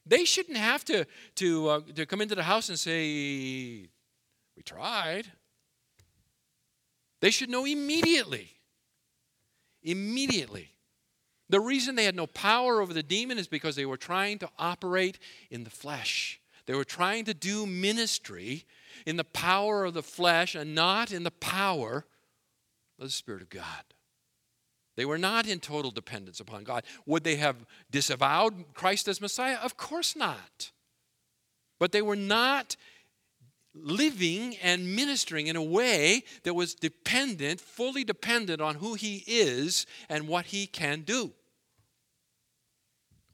They 0.06 0.24
shouldn't 0.24 0.58
have 0.58 0.84
to, 0.86 1.06
to, 1.36 1.68
uh, 1.68 1.80
to 1.94 2.06
come 2.06 2.20
into 2.20 2.34
the 2.34 2.42
house 2.42 2.68
and 2.68 2.78
say, 2.78 3.88
We 4.56 4.62
tried. 4.64 5.30
They 7.20 7.30
should 7.30 7.48
know 7.48 7.64
immediately. 7.64 8.50
Immediately. 9.82 10.73
The 11.54 11.60
reason 11.60 11.94
they 11.94 12.06
had 12.06 12.16
no 12.16 12.26
power 12.26 12.80
over 12.80 12.92
the 12.92 13.00
demon 13.00 13.38
is 13.38 13.46
because 13.46 13.76
they 13.76 13.86
were 13.86 13.96
trying 13.96 14.40
to 14.40 14.50
operate 14.58 15.20
in 15.52 15.62
the 15.62 15.70
flesh. 15.70 16.40
They 16.66 16.74
were 16.74 16.82
trying 16.82 17.26
to 17.26 17.32
do 17.32 17.64
ministry 17.64 18.64
in 19.06 19.14
the 19.14 19.22
power 19.22 19.84
of 19.84 19.94
the 19.94 20.02
flesh 20.02 20.56
and 20.56 20.74
not 20.74 21.12
in 21.12 21.22
the 21.22 21.30
power 21.30 22.06
of 22.98 23.06
the 23.06 23.12
Spirit 23.12 23.40
of 23.40 23.50
God. 23.50 23.84
They 24.96 25.04
were 25.04 25.16
not 25.16 25.46
in 25.46 25.60
total 25.60 25.92
dependence 25.92 26.40
upon 26.40 26.64
God. 26.64 26.82
Would 27.06 27.22
they 27.22 27.36
have 27.36 27.64
disavowed 27.88 28.74
Christ 28.74 29.06
as 29.06 29.20
Messiah? 29.20 29.58
Of 29.62 29.76
course 29.76 30.16
not. 30.16 30.72
But 31.78 31.92
they 31.92 32.02
were 32.02 32.16
not 32.16 32.74
living 33.76 34.56
and 34.56 34.96
ministering 34.96 35.46
in 35.46 35.54
a 35.54 35.62
way 35.62 36.24
that 36.42 36.54
was 36.54 36.74
dependent, 36.74 37.60
fully 37.60 38.02
dependent 38.02 38.60
on 38.60 38.74
who 38.74 38.94
He 38.94 39.22
is 39.28 39.86
and 40.08 40.26
what 40.26 40.46
He 40.46 40.66
can 40.66 41.02
do. 41.02 41.32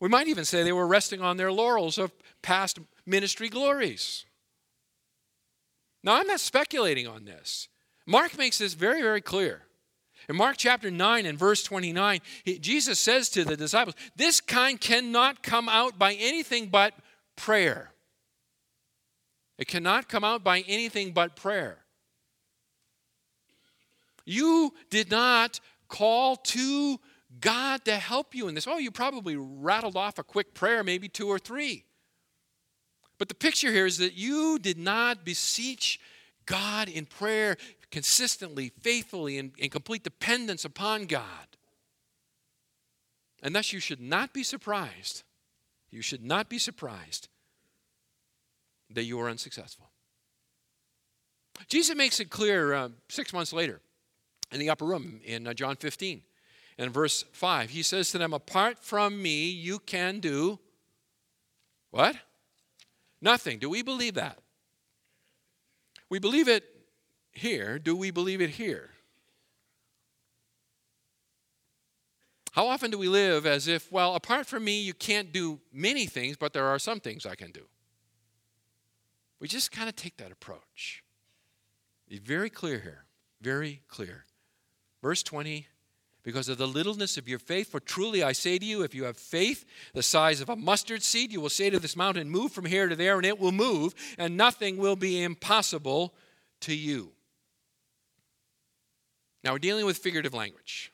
We 0.01 0.09
might 0.09 0.29
even 0.29 0.47
say 0.47 0.63
they 0.63 0.73
were 0.73 0.87
resting 0.87 1.21
on 1.21 1.37
their 1.37 1.53
laurels 1.53 1.99
of 1.99 2.11
past 2.43 2.79
ministry 3.05 3.51
glories. 3.51 4.25
Now, 6.03 6.15
I'm 6.15 6.27
not 6.27 6.41
speculating 6.41 7.07
on 7.07 7.27
this. 7.27 7.69
Mark 8.07 8.39
makes 8.39 8.59
this 8.59 8.73
very, 8.73 9.03
very 9.03 9.21
clear. 9.21 9.63
In 10.29 10.37
Mark 10.37 10.57
chapter 10.57 10.91
9 10.91 11.27
and 11.27 11.39
verse 11.39 11.63
29, 11.63 12.21
he, 12.45 12.59
Jesus 12.59 12.99
says 12.99 13.29
to 13.31 13.45
the 13.45 13.57
disciples, 13.57 13.95
This 14.17 14.41
kind 14.41 14.81
cannot 14.81 15.43
come 15.43 15.69
out 15.69 15.99
by 15.99 16.15
anything 16.15 16.69
but 16.69 16.95
prayer. 17.37 17.93
It 19.59 19.69
cannot 19.69 20.09
come 20.09 20.25
out 20.25 20.43
by 20.43 20.61
anything 20.61 21.13
but 21.13 21.37
prayer. 21.37 21.79
You 24.25 24.73
did 24.89 25.11
not 25.11 25.61
call 25.89 26.37
to 26.37 26.99
God 27.39 27.85
to 27.85 27.97
help 27.97 28.35
you 28.35 28.49
in 28.49 28.55
this. 28.55 28.67
Oh, 28.67 28.79
you 28.79 28.91
probably 28.91 29.37
rattled 29.37 29.97
off 29.97 30.19
a 30.19 30.25
quick 30.25 30.53
prayer, 30.55 30.83
maybe 30.83 31.09
two 31.09 31.29
or 31.29 31.39
three. 31.39 31.85
But 33.19 33.29
the 33.29 33.35
picture 33.35 33.71
here 33.71 33.87
is 33.87 33.99
that 33.99 34.15
you 34.15 34.59
did 34.59 34.79
not 34.79 35.25
beseech 35.25 36.01
God 36.47 36.89
in 36.89 37.07
prayer 37.07 37.57
consistently, 37.91 38.73
faithfully, 38.81 39.39
in, 39.39 39.53
in 39.59 39.71
complete 39.71 40.03
dependence 40.03 40.65
upon 40.65 41.05
God. 41.05 41.47
And 43.43 43.55
thus, 43.55 43.73
you 43.73 43.81
should 43.81 44.01
not 44.01 44.33
be 44.33 44.43
surprised. 44.43 45.23
You 45.91 46.03
should 46.03 46.25
not 46.25 46.49
be 46.49 46.59
surprised 46.59 47.29
that 48.91 49.05
you 49.05 49.21
are 49.21 49.31
unsuccessful. 49.31 49.91
Jesus 51.69 51.95
makes 51.95 52.21
it 52.21 52.31
clear 52.31 52.73
uh, 52.73 52.89
six 53.09 53.33
months 53.33 53.53
later 53.53 53.81
in 54.51 54.59
the 54.61 54.71
upper 54.71 54.85
room 54.85 55.21
in 55.25 55.47
uh, 55.47 55.55
John 55.55 55.77
15 55.77 56.23
and 56.81 56.95
verse 56.95 57.27
5. 57.33 57.71
He 57.71 57.83
says 57.83 58.11
to 58.11 58.19
them, 58.19 58.33
Apart 58.33 58.79
from 58.79 59.23
me, 59.23 59.51
you 59.51 59.79
can 59.79 60.19
do 60.19 60.59
what? 61.91 62.17
Nothing. 63.21 63.59
Do 63.59 63.69
we 63.69 63.83
believe 63.83 64.15
that? 64.15 64.39
We 66.09 66.19
believe 66.19 66.49
it 66.49 66.65
here. 67.33 67.79
Do 67.79 67.95
we 67.95 68.11
believe 68.11 68.41
it 68.41 68.51
here? 68.51 68.91
How 72.53 72.67
often 72.67 72.91
do 72.91 72.97
we 72.97 73.09
live 73.09 73.45
as 73.45 73.69
if, 73.69 73.93
well, 73.93 74.15
apart 74.15 74.47
from 74.47 74.65
me, 74.65 74.81
you 74.81 74.95
can't 74.95 75.33
do 75.33 75.61
many 75.73 76.07
things, 76.07 76.37
but 76.39 76.55
there 76.55 76.67
are 76.67 76.79
some 76.79 76.99
things 76.99 77.27
I 77.27 77.35
can 77.35 77.53
do? 77.53 77.67
We 79.39 79.49
just 79.49 79.71
kind 79.71 79.89
of 79.89 79.97
take 79.97 80.17
that 80.17 80.33
approach. 80.33 81.05
Be 82.09 82.19
very 82.19 82.49
clear 82.49 82.79
here. 82.79 83.05
Very 83.43 83.83
clear. 83.89 84.25
Verse 85.03 85.23
20 85.23 85.67
because 86.23 86.49
of 86.49 86.59
the 86.59 86.67
littleness 86.67 87.17
of 87.17 87.29
your 87.29 87.39
faith. 87.39 87.71
For 87.71 87.81
truly 87.81 88.23
I 88.23 88.33
say 88.33 88.59
to 88.59 88.65
you, 88.65 88.83
if 88.83 88.95
you 88.95 89.05
have 89.05 89.17
faith 89.17 89.65
the 89.95 90.03
size 90.03 90.41
of 90.41 90.49
a 90.49 90.57
mustard 90.57 91.03
seed, 91.03 91.33
you 91.33 91.41
will 91.41 91.49
say 91.49 91.71
to 91.71 91.79
this 91.79 91.97
mountain, 91.97 92.31
Move 92.31 92.53
from 92.53 92.67
here 92.67 92.89
to 92.89 92.97
there, 92.97 93.17
and 93.17 93.27
it 93.27 93.39
will 93.39 93.53
move, 93.53 93.95
and 94.19 94.37
nothing 94.37 94.77
will 94.77 94.97
be 94.97 95.23
impossible 95.23 96.15
to 96.61 96.75
you. 96.75 97.13
Now 99.43 99.53
we're 99.53 99.59
dealing 99.59 99.87
with 99.87 99.99
figurative 99.99 100.35
language. 100.35 100.93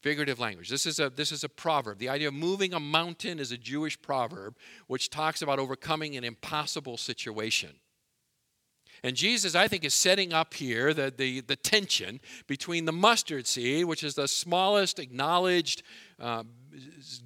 Figurative 0.00 0.38
language. 0.38 0.68
This 0.68 0.86
is 0.86 1.00
a 1.00 1.10
this 1.10 1.32
is 1.32 1.42
a 1.42 1.48
proverb. 1.48 1.98
The 1.98 2.08
idea 2.08 2.28
of 2.28 2.34
moving 2.34 2.72
a 2.72 2.80
mountain 2.80 3.40
is 3.40 3.50
a 3.50 3.58
Jewish 3.58 4.00
proverb 4.00 4.56
which 4.86 5.10
talks 5.10 5.42
about 5.42 5.58
overcoming 5.58 6.16
an 6.16 6.22
impossible 6.22 6.96
situation. 6.96 7.70
And 9.02 9.16
Jesus, 9.16 9.54
I 9.54 9.68
think, 9.68 9.84
is 9.84 9.94
setting 9.94 10.32
up 10.32 10.54
here 10.54 10.92
the, 10.92 11.12
the, 11.16 11.40
the 11.40 11.56
tension 11.56 12.20
between 12.46 12.84
the 12.84 12.92
mustard 12.92 13.46
seed, 13.46 13.84
which 13.84 14.02
is 14.02 14.14
the 14.14 14.28
smallest 14.28 14.98
acknowledged 14.98 15.82
uh, 16.20 16.44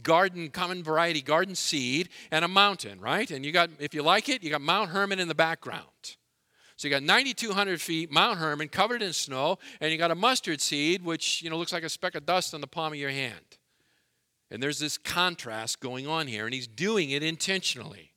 garden, 0.03 0.51
common 0.51 0.83
variety 0.83 1.23
garden 1.23 1.55
seed, 1.55 2.09
and 2.31 2.45
a 2.45 2.49
mountain, 2.49 3.01
right? 3.01 3.31
And 3.31 3.45
you 3.45 3.53
got, 3.53 3.70
if 3.79 3.95
you 3.95 4.03
like 4.03 4.29
it, 4.29 4.43
you 4.43 4.51
got 4.51 4.61
Mount 4.61 4.91
Hermon 4.91 5.18
in 5.18 5.29
the 5.29 5.35
background. 5.35 5.87
So 6.77 6.89
you 6.89 6.95
got 6.95 7.03
9,200 7.03 7.81
feet, 7.81 8.11
Mount 8.11 8.39
Hermon, 8.39 8.68
covered 8.68 9.03
in 9.03 9.12
snow, 9.12 9.59
and 9.81 9.93
you 9.93 9.99
got 9.99 10.11
a 10.11 10.16
mustard 10.16 10.61
seed, 10.61 11.05
which 11.05 11.43
you 11.43 11.49
know 11.49 11.57
looks 11.57 11.73
like 11.73 11.85
a 11.85 11.89
speck 11.89 12.14
of 12.14 12.27
dust 12.27 12.55
on 12.55 12.61
the 12.61 12.66
palm 12.66 12.93
of 12.93 12.99
your 12.99 13.11
hand. 13.11 13.59
And 14.51 14.62
there's 14.62 14.79
this 14.79 14.99
contrast 14.99 15.81
going 15.81 16.07
on 16.07 16.27
here, 16.27 16.45
and 16.45 16.53
he's 16.53 16.66
doing 16.66 17.11
it 17.11 17.23
intentionally. 17.23 18.12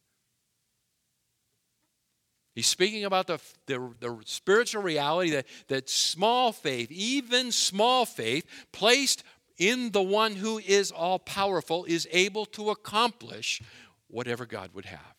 He's 2.55 2.67
speaking 2.67 3.03
about 3.03 3.27
the, 3.27 3.39
the, 3.65 3.91
the, 3.99 4.17
spiritual 4.23 4.81
reality 4.81 5.31
that, 5.31 5.45
that 5.67 5.89
small 5.89 6.53
faith, 6.53 6.89
even 6.89 7.51
small 7.51 8.05
faith, 8.05 8.45
placed 8.71 9.25
in 9.57 9.91
the 9.91 10.01
one 10.01 10.35
who 10.35 10.59
is 10.59 10.89
all 10.89 11.19
powerful, 11.19 11.83
is 11.83 12.07
able 12.13 12.45
to 12.47 12.69
accomplish 12.69 13.61
whatever 14.07 14.45
God 14.45 14.71
would 14.73 14.85
have. 14.85 15.15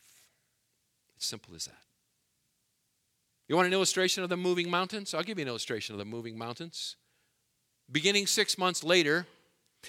It's 1.16 1.26
simple 1.26 1.54
as 1.54 1.66
that. 1.66 1.74
You 3.48 3.54
want 3.54 3.66
an 3.66 3.74
illustration 3.74 4.22
of 4.22 4.30
the 4.30 4.36
moving 4.38 4.70
mountains? 4.70 5.12
I'll 5.12 5.22
give 5.22 5.38
you 5.38 5.42
an 5.42 5.48
illustration 5.48 5.94
of 5.94 5.98
the 5.98 6.06
moving 6.06 6.38
mountains. 6.38 6.96
Beginning 7.92 8.26
six 8.26 8.56
months 8.56 8.82
later 8.82 9.26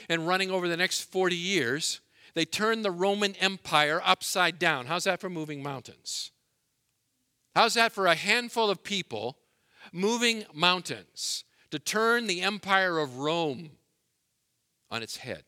and 0.10 0.28
running 0.28 0.52
over 0.52 0.68
the 0.68 0.78
next 0.78 1.10
40 1.12 1.36
years, 1.36 2.02
they 2.36 2.45
turned 2.45 2.84
the 2.84 2.91
Roman 2.91 3.36
Empire 3.36 4.02
upside 4.04 4.60
down. 4.60 4.86
How's 4.86 5.06
that 5.06 5.22
for 5.22 5.30
moving 5.30 5.64
mountains? 5.64 6.32
How's 7.58 7.74
that 7.74 7.91
for 7.91 8.05
a 8.05 8.14
handful 8.14 8.70
of 8.70 8.84
people 8.84 9.39
moving 9.91 10.45
mountains 10.53 11.43
to 11.72 11.80
turn 11.80 12.28
the 12.28 12.41
empire 12.41 12.99
of 12.99 13.18
Rome 13.18 13.72
on 14.91 15.01
its 15.01 15.18
head? 15.18 15.45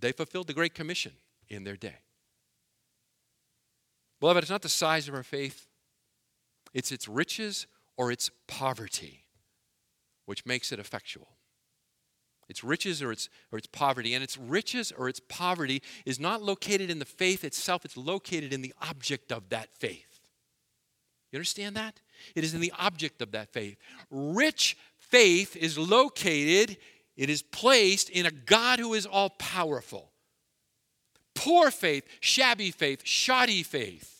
They 0.00 0.12
fulfilled 0.12 0.46
the 0.46 0.54
Great 0.54 0.72
Commission 0.72 1.12
in 1.50 1.64
their 1.64 1.76
day. 1.76 1.98
Beloved, 4.18 4.42
it's 4.42 4.50
not 4.50 4.62
the 4.62 4.70
size 4.70 5.08
of 5.08 5.14
our 5.14 5.22
faith, 5.22 5.66
it's 6.72 6.90
its 6.90 7.06
riches 7.06 7.66
or 7.98 8.10
its 8.10 8.30
poverty 8.46 9.26
which 10.24 10.46
makes 10.46 10.72
it 10.72 10.78
effectual. 10.78 11.28
Its 12.52 12.62
riches 12.62 13.02
or 13.02 13.10
its, 13.12 13.30
or 13.50 13.56
its 13.56 13.66
poverty. 13.66 14.12
And 14.12 14.22
its 14.22 14.36
riches 14.36 14.92
or 14.92 15.08
its 15.08 15.20
poverty 15.26 15.82
is 16.04 16.20
not 16.20 16.42
located 16.42 16.90
in 16.90 16.98
the 16.98 17.06
faith 17.06 17.44
itself, 17.44 17.86
it's 17.86 17.96
located 17.96 18.52
in 18.52 18.60
the 18.60 18.74
object 18.82 19.32
of 19.32 19.48
that 19.48 19.74
faith. 19.74 20.20
You 21.30 21.38
understand 21.38 21.76
that? 21.76 21.98
It 22.36 22.44
is 22.44 22.52
in 22.52 22.60
the 22.60 22.74
object 22.78 23.22
of 23.22 23.32
that 23.32 23.54
faith. 23.54 23.78
Rich 24.10 24.76
faith 24.98 25.56
is 25.56 25.78
located, 25.78 26.76
it 27.16 27.30
is 27.30 27.40
placed 27.40 28.10
in 28.10 28.26
a 28.26 28.30
God 28.30 28.80
who 28.80 28.92
is 28.92 29.06
all 29.06 29.30
powerful. 29.30 30.12
Poor 31.34 31.70
faith, 31.70 32.04
shabby 32.20 32.70
faith, 32.70 33.00
shoddy 33.02 33.62
faith 33.62 34.12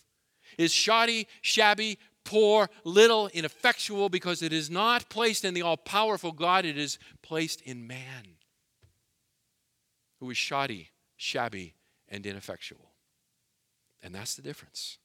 is 0.56 0.72
shoddy, 0.72 1.26
shabby, 1.42 1.98
poor, 2.24 2.68
little, 2.84 3.28
ineffectual 3.28 4.08
because 4.08 4.42
it 4.42 4.52
is 4.52 4.70
not 4.70 5.08
placed 5.08 5.44
in 5.44 5.54
the 5.54 5.62
all 5.62 5.76
powerful 5.76 6.32
God, 6.32 6.64
it 6.64 6.78
is 6.78 6.98
placed 7.22 7.60
in 7.62 7.86
man 7.86 8.36
who 10.20 10.30
is 10.30 10.36
shoddy, 10.36 10.90
shabby, 11.16 11.74
and 12.08 12.24
ineffectual. 12.24 12.92
And 14.02 14.14
that's 14.14 14.34
the 14.34 14.42
difference. 14.42 14.98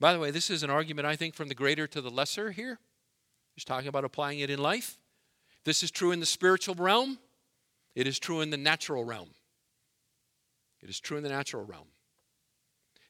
By 0.00 0.12
the 0.12 0.18
way, 0.18 0.30
this 0.30 0.50
is 0.50 0.62
an 0.62 0.70
argument, 0.70 1.06
I 1.06 1.16
think, 1.16 1.34
from 1.34 1.48
the 1.48 1.54
greater 1.54 1.86
to 1.86 2.00
the 2.00 2.10
lesser 2.10 2.50
here. 2.50 2.78
He's 3.54 3.64
talking 3.64 3.88
about 3.88 4.04
applying 4.04 4.40
it 4.40 4.50
in 4.50 4.58
life. 4.58 4.98
This 5.64 5.82
is 5.82 5.90
true 5.90 6.10
in 6.10 6.20
the 6.20 6.26
spiritual 6.26 6.74
realm, 6.74 7.18
it 7.94 8.06
is 8.06 8.18
true 8.18 8.40
in 8.40 8.50
the 8.50 8.56
natural 8.56 9.04
realm. 9.04 9.30
It 10.82 10.90
is 10.90 10.98
true 10.98 11.16
in 11.16 11.22
the 11.22 11.28
natural 11.28 11.64
realm. 11.64 11.86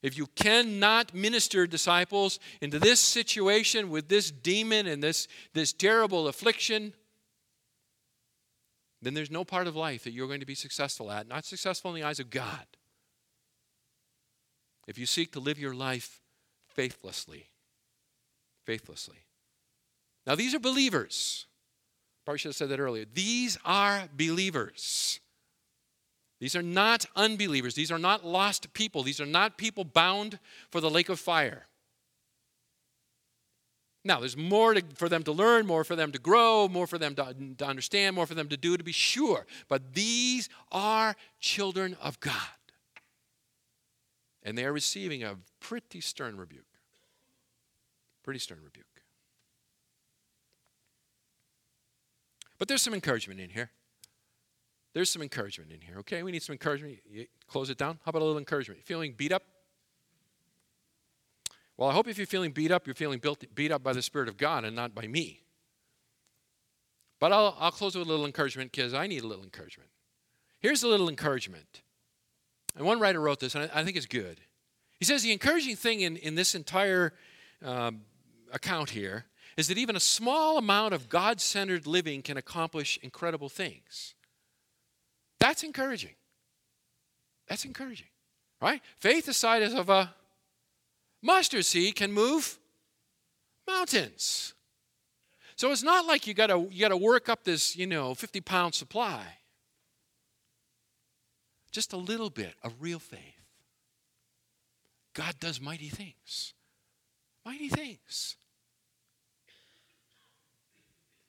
If 0.03 0.17
you 0.17 0.27
cannot 0.27 1.13
minister 1.13 1.65
disciples 1.65 2.37
into 2.61 2.77
this 2.77 2.99
situation 2.99 3.89
with 3.89 4.09
this 4.09 4.29
demon 4.29 4.85
and 4.85 5.01
this, 5.01 5.29
this 5.53 5.71
terrible 5.71 6.27
affliction, 6.27 6.93
then 9.01 9.13
there's 9.13 9.31
no 9.31 9.45
part 9.45 9.65
of 9.65 9.77
life 9.77 10.03
that 10.03 10.11
you're 10.11 10.27
going 10.27 10.41
to 10.41 10.45
be 10.45 10.55
successful 10.55 11.09
at, 11.09 11.27
not 11.27 11.45
successful 11.45 11.95
in 11.95 12.01
the 12.01 12.05
eyes 12.05 12.19
of 12.19 12.29
God. 12.29 12.65
If 14.87 14.97
you 14.97 15.05
seek 15.05 15.31
to 15.31 15.39
live 15.39 15.57
your 15.57 15.73
life 15.73 16.19
faithlessly, 16.67 17.47
faithlessly. 18.65 19.25
Now, 20.27 20.35
these 20.35 20.53
are 20.53 20.59
believers. 20.59 21.45
Probably 22.25 22.39
should 22.39 22.49
have 22.49 22.55
said 22.55 22.69
that 22.69 22.79
earlier. 22.79 23.05
These 23.13 23.57
are 23.63 24.09
believers. 24.15 25.21
These 26.43 26.57
are 26.57 26.61
not 26.61 27.05
unbelievers. 27.15 27.73
These 27.73 27.89
are 27.89 27.97
not 27.97 28.25
lost 28.25 28.73
people. 28.73 29.01
These 29.01 29.21
are 29.21 29.25
not 29.25 29.57
people 29.57 29.85
bound 29.85 30.39
for 30.71 30.81
the 30.81 30.89
lake 30.89 31.07
of 31.07 31.17
fire. 31.17 31.67
Now, 34.03 34.19
there's 34.19 34.35
more 34.35 34.73
to, 34.73 34.83
for 34.93 35.07
them 35.07 35.23
to 35.23 35.31
learn, 35.31 35.65
more 35.65 35.85
for 35.85 35.95
them 35.95 36.11
to 36.11 36.19
grow, 36.19 36.67
more 36.67 36.85
for 36.85 36.97
them 36.97 37.15
to, 37.15 37.33
to 37.59 37.65
understand, 37.65 38.17
more 38.17 38.25
for 38.25 38.33
them 38.33 38.49
to 38.49 38.57
do, 38.57 38.75
to 38.75 38.83
be 38.83 38.91
sure. 38.91 39.45
But 39.69 39.93
these 39.93 40.49
are 40.69 41.15
children 41.39 41.95
of 42.01 42.19
God. 42.19 42.33
And 44.43 44.57
they 44.57 44.65
are 44.65 44.73
receiving 44.73 45.23
a 45.23 45.37
pretty 45.61 46.01
stern 46.01 46.35
rebuke. 46.35 46.65
Pretty 48.21 48.39
stern 48.39 48.59
rebuke. 48.61 48.85
But 52.57 52.67
there's 52.67 52.81
some 52.81 52.93
encouragement 52.93 53.39
in 53.39 53.49
here. 53.49 53.69
There's 54.93 55.09
some 55.09 55.21
encouragement 55.21 55.71
in 55.71 55.81
here, 55.81 55.97
okay? 55.99 56.21
We 56.23 56.31
need 56.31 56.43
some 56.43 56.53
encouragement. 56.53 56.99
You 57.09 57.25
close 57.47 57.69
it 57.69 57.77
down. 57.77 57.99
How 58.05 58.09
about 58.09 58.21
a 58.21 58.25
little 58.25 58.37
encouragement? 58.37 58.83
Feeling 58.83 59.13
beat 59.17 59.31
up? 59.31 59.43
Well, 61.77 61.89
I 61.89 61.93
hope 61.93 62.07
if 62.07 62.17
you're 62.17 62.27
feeling 62.27 62.51
beat 62.51 62.71
up, 62.71 62.85
you're 62.85 62.93
feeling 62.93 63.19
built, 63.19 63.43
beat 63.55 63.71
up 63.71 63.81
by 63.81 63.93
the 63.93 64.03
Spirit 64.03 64.29
of 64.29 64.37
God 64.37 64.63
and 64.63 64.75
not 64.75 64.93
by 64.93 65.07
me. 65.07 65.41
But 67.19 67.31
I'll, 67.31 67.55
I'll 67.59 67.71
close 67.71 67.95
with 67.95 68.05
a 68.05 68.09
little 68.09 68.25
encouragement 68.25 68.71
because 68.71 68.93
I 68.93 69.07
need 69.07 69.23
a 69.23 69.27
little 69.27 69.43
encouragement. 69.43 69.89
Here's 70.59 70.83
a 70.83 70.87
little 70.87 71.09
encouragement. 71.09 71.81
And 72.75 72.85
one 72.85 72.99
writer 72.99 73.19
wrote 73.19 73.39
this, 73.39 73.55
and 73.55 73.69
I, 73.73 73.79
I 73.79 73.83
think 73.83 73.97
it's 73.97 74.05
good. 74.05 74.41
He 74.99 75.05
says 75.05 75.23
the 75.23 75.31
encouraging 75.31 75.75
thing 75.75 76.01
in, 76.01 76.17
in 76.17 76.35
this 76.35 76.53
entire 76.53 77.13
um, 77.63 78.01
account 78.51 78.91
here 78.91 79.25
is 79.57 79.67
that 79.67 79.77
even 79.77 79.95
a 79.95 79.99
small 79.99 80.57
amount 80.57 80.93
of 80.93 81.09
God 81.09 81.41
centered 81.41 81.87
living 81.87 82.21
can 82.21 82.37
accomplish 82.37 82.99
incredible 83.01 83.49
things. 83.49 84.15
That's 85.43 85.63
encouraging. 85.63 86.15
That's 87.49 87.65
encouraging, 87.65 88.07
right? 88.61 88.81
Faith 88.97 89.25
the 89.25 89.33
size 89.33 89.73
of 89.73 89.89
a 89.89 90.15
mustard 91.21 91.65
seed 91.65 91.97
can 91.97 92.13
move 92.13 92.57
mountains. 93.67 94.53
So 95.57 95.73
it's 95.73 95.83
not 95.83 96.05
like 96.05 96.27
you 96.27 96.33
gotta 96.33 96.65
you 96.71 96.79
gotta 96.79 96.95
work 96.95 97.27
up 97.27 97.43
this, 97.43 97.75
you 97.75 97.85
know, 97.85 98.13
50 98.13 98.39
pound 98.39 98.73
supply. 98.73 99.21
Just 101.73 101.91
a 101.91 101.97
little 101.97 102.29
bit 102.29 102.53
of 102.63 102.75
real 102.79 102.99
faith. 102.99 103.19
God 105.13 105.35
does 105.41 105.59
mighty 105.59 105.89
things. 105.89 106.53
Mighty 107.45 107.67
things. 107.67 108.37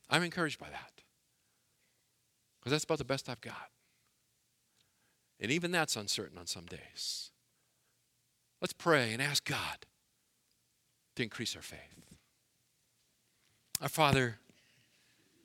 I'm 0.09 0.23
encouraged 0.23 0.61
by 0.61 0.69
that. 0.69 1.03
Because 2.61 2.71
that's 2.71 2.85
about 2.85 2.99
the 2.99 3.05
best 3.05 3.29
I've 3.29 3.41
got. 3.41 3.74
And 5.41 5.51
even 5.51 5.71
that's 5.71 5.97
uncertain 5.97 6.39
on 6.39 6.47
some 6.47 6.67
days. 6.67 7.31
Let's 8.61 8.73
pray 8.73 9.13
and 9.13 9.21
ask 9.21 9.45
God 9.45 9.87
to 11.17 11.23
increase 11.23 11.55
our 11.55 11.63
faith. 11.63 11.79
Our 13.81 13.89
Father, 13.89 14.39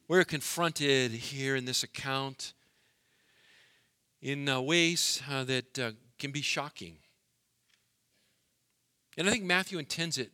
we're 0.07 0.23
confronted 0.23 1.11
here 1.11 1.55
in 1.55 1.65
this 1.65 1.83
account 1.83 2.53
in 4.21 4.47
uh, 4.47 4.61
ways 4.61 5.21
uh, 5.29 5.43
that 5.45 5.79
uh, 5.79 5.91
can 6.17 6.31
be 6.31 6.41
shocking. 6.41 6.97
And 9.17 9.27
I 9.27 9.31
think 9.31 9.43
Matthew 9.43 9.79
intends 9.79 10.17
it 10.17 10.31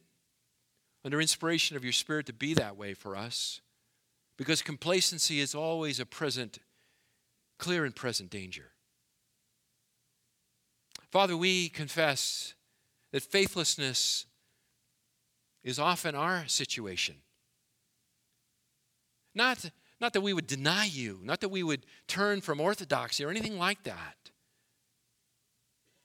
under 1.03 1.21
inspiration 1.21 1.75
of 1.75 1.83
your 1.83 1.93
Spirit 1.93 2.25
to 2.27 2.33
be 2.33 2.53
that 2.53 2.77
way 2.77 2.93
for 2.93 3.15
us 3.15 3.61
because 4.37 4.61
complacency 4.61 5.39
is 5.39 5.55
always 5.55 5.99
a 5.99 6.05
present, 6.05 6.59
clear 7.57 7.85
and 7.85 7.95
present 7.95 8.29
danger. 8.29 8.71
Father, 11.15 11.37
we 11.37 11.69
confess 11.69 12.55
that 13.13 13.23
faithlessness 13.23 14.25
is 15.63 15.79
often 15.79 16.13
our 16.13 16.45
situation. 16.49 17.15
Not, 19.33 19.71
not 20.01 20.11
that 20.11 20.19
we 20.19 20.33
would 20.33 20.45
deny 20.45 20.83
you, 20.83 21.21
not 21.23 21.39
that 21.39 21.47
we 21.47 21.63
would 21.63 21.85
turn 22.09 22.41
from 22.41 22.59
orthodoxy 22.59 23.23
or 23.23 23.29
anything 23.29 23.57
like 23.57 23.83
that. 23.83 24.29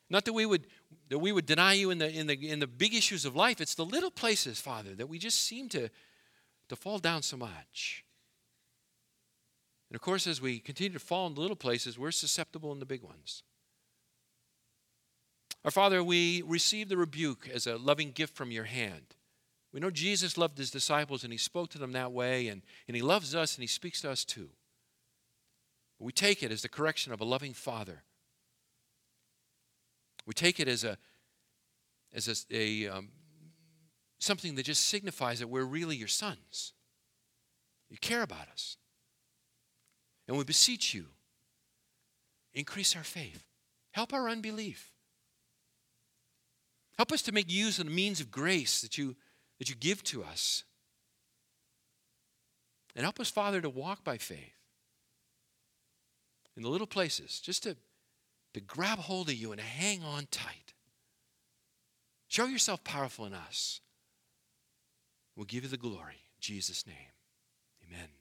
Not 0.08 0.26
that 0.26 0.32
we 0.32 0.46
would 0.46 0.68
that 1.08 1.18
we 1.18 1.32
would 1.32 1.44
deny 1.44 1.72
you 1.72 1.90
in 1.90 1.98
the 1.98 2.08
in 2.08 2.28
the 2.28 2.48
in 2.48 2.60
the 2.60 2.68
big 2.68 2.94
issues 2.94 3.24
of 3.24 3.34
life. 3.34 3.60
It's 3.60 3.74
the 3.74 3.84
little 3.84 4.12
places, 4.12 4.60
Father, 4.60 4.94
that 4.94 5.08
we 5.08 5.18
just 5.18 5.42
seem 5.42 5.68
to 5.70 5.88
to 6.68 6.76
fall 6.76 7.00
down 7.00 7.22
so 7.22 7.36
much. 7.36 8.04
And 9.90 9.96
of 9.96 10.02
course, 10.02 10.28
as 10.28 10.40
we 10.40 10.60
continue 10.60 10.92
to 10.92 11.00
fall 11.00 11.26
in 11.26 11.34
the 11.34 11.40
little 11.40 11.56
places, 11.56 11.98
we're 11.98 12.12
susceptible 12.12 12.70
in 12.70 12.78
the 12.78 12.86
big 12.86 13.02
ones. 13.02 13.42
Our 15.64 15.70
Father, 15.70 16.02
we 16.02 16.42
receive 16.42 16.88
the 16.88 16.96
rebuke 16.96 17.48
as 17.52 17.66
a 17.66 17.76
loving 17.76 18.12
gift 18.12 18.34
from 18.34 18.50
your 18.50 18.64
hand. 18.64 19.14
We 19.72 19.80
know 19.80 19.90
Jesus 19.90 20.38
loved 20.38 20.58
his 20.58 20.70
disciples 20.70 21.22
and 21.22 21.32
he 21.32 21.38
spoke 21.38 21.70
to 21.70 21.78
them 21.78 21.92
that 21.92 22.12
way, 22.12 22.48
and, 22.48 22.62
and 22.88 22.96
he 22.96 23.02
loves 23.02 23.34
us 23.34 23.54
and 23.54 23.62
he 23.62 23.68
speaks 23.68 24.00
to 24.02 24.10
us 24.10 24.24
too. 24.24 24.50
We 25.98 26.12
take 26.12 26.42
it 26.42 26.50
as 26.50 26.62
the 26.62 26.68
correction 26.68 27.12
of 27.12 27.20
a 27.20 27.24
loving 27.24 27.52
Father. 27.52 28.02
We 30.26 30.32
take 30.32 30.58
it 30.58 30.66
as 30.66 30.82
a 30.82 30.96
as 32.12 32.46
a, 32.50 32.56
a 32.56 32.88
um, 32.88 33.10
something 34.18 34.54
that 34.54 34.64
just 34.64 34.86
signifies 34.86 35.40
that 35.40 35.48
we're 35.48 35.64
really 35.64 35.96
your 35.96 36.08
sons. 36.08 36.72
You 37.90 37.98
care 37.98 38.22
about 38.22 38.48
us. 38.50 38.76
And 40.26 40.38
we 40.38 40.44
beseech 40.44 40.94
you, 40.94 41.06
increase 42.54 42.96
our 42.96 43.02
faith. 43.02 43.44
Help 43.92 44.12
our 44.14 44.28
unbelief. 44.28 44.89
Help 47.00 47.12
us 47.12 47.22
to 47.22 47.32
make 47.32 47.50
use 47.50 47.78
of 47.78 47.86
the 47.86 47.90
means 47.90 48.20
of 48.20 48.30
grace 48.30 48.82
that 48.82 48.98
you, 48.98 49.16
that 49.58 49.70
you 49.70 49.74
give 49.74 50.02
to 50.02 50.22
us. 50.22 50.64
And 52.94 53.04
help 53.04 53.18
us, 53.18 53.30
Father, 53.30 53.62
to 53.62 53.70
walk 53.70 54.04
by 54.04 54.18
faith 54.18 54.58
in 56.58 56.62
the 56.62 56.68
little 56.68 56.86
places, 56.86 57.40
just 57.40 57.62
to, 57.62 57.74
to 58.52 58.60
grab 58.60 58.98
hold 58.98 59.30
of 59.30 59.34
you 59.34 59.50
and 59.50 59.58
hang 59.62 60.02
on 60.02 60.28
tight. 60.30 60.74
Show 62.28 62.44
yourself 62.44 62.84
powerful 62.84 63.24
in 63.24 63.32
us. 63.32 63.80
We'll 65.36 65.46
give 65.46 65.62
you 65.62 65.70
the 65.70 65.78
glory. 65.78 66.20
In 66.36 66.40
Jesus' 66.42 66.86
name. 66.86 68.19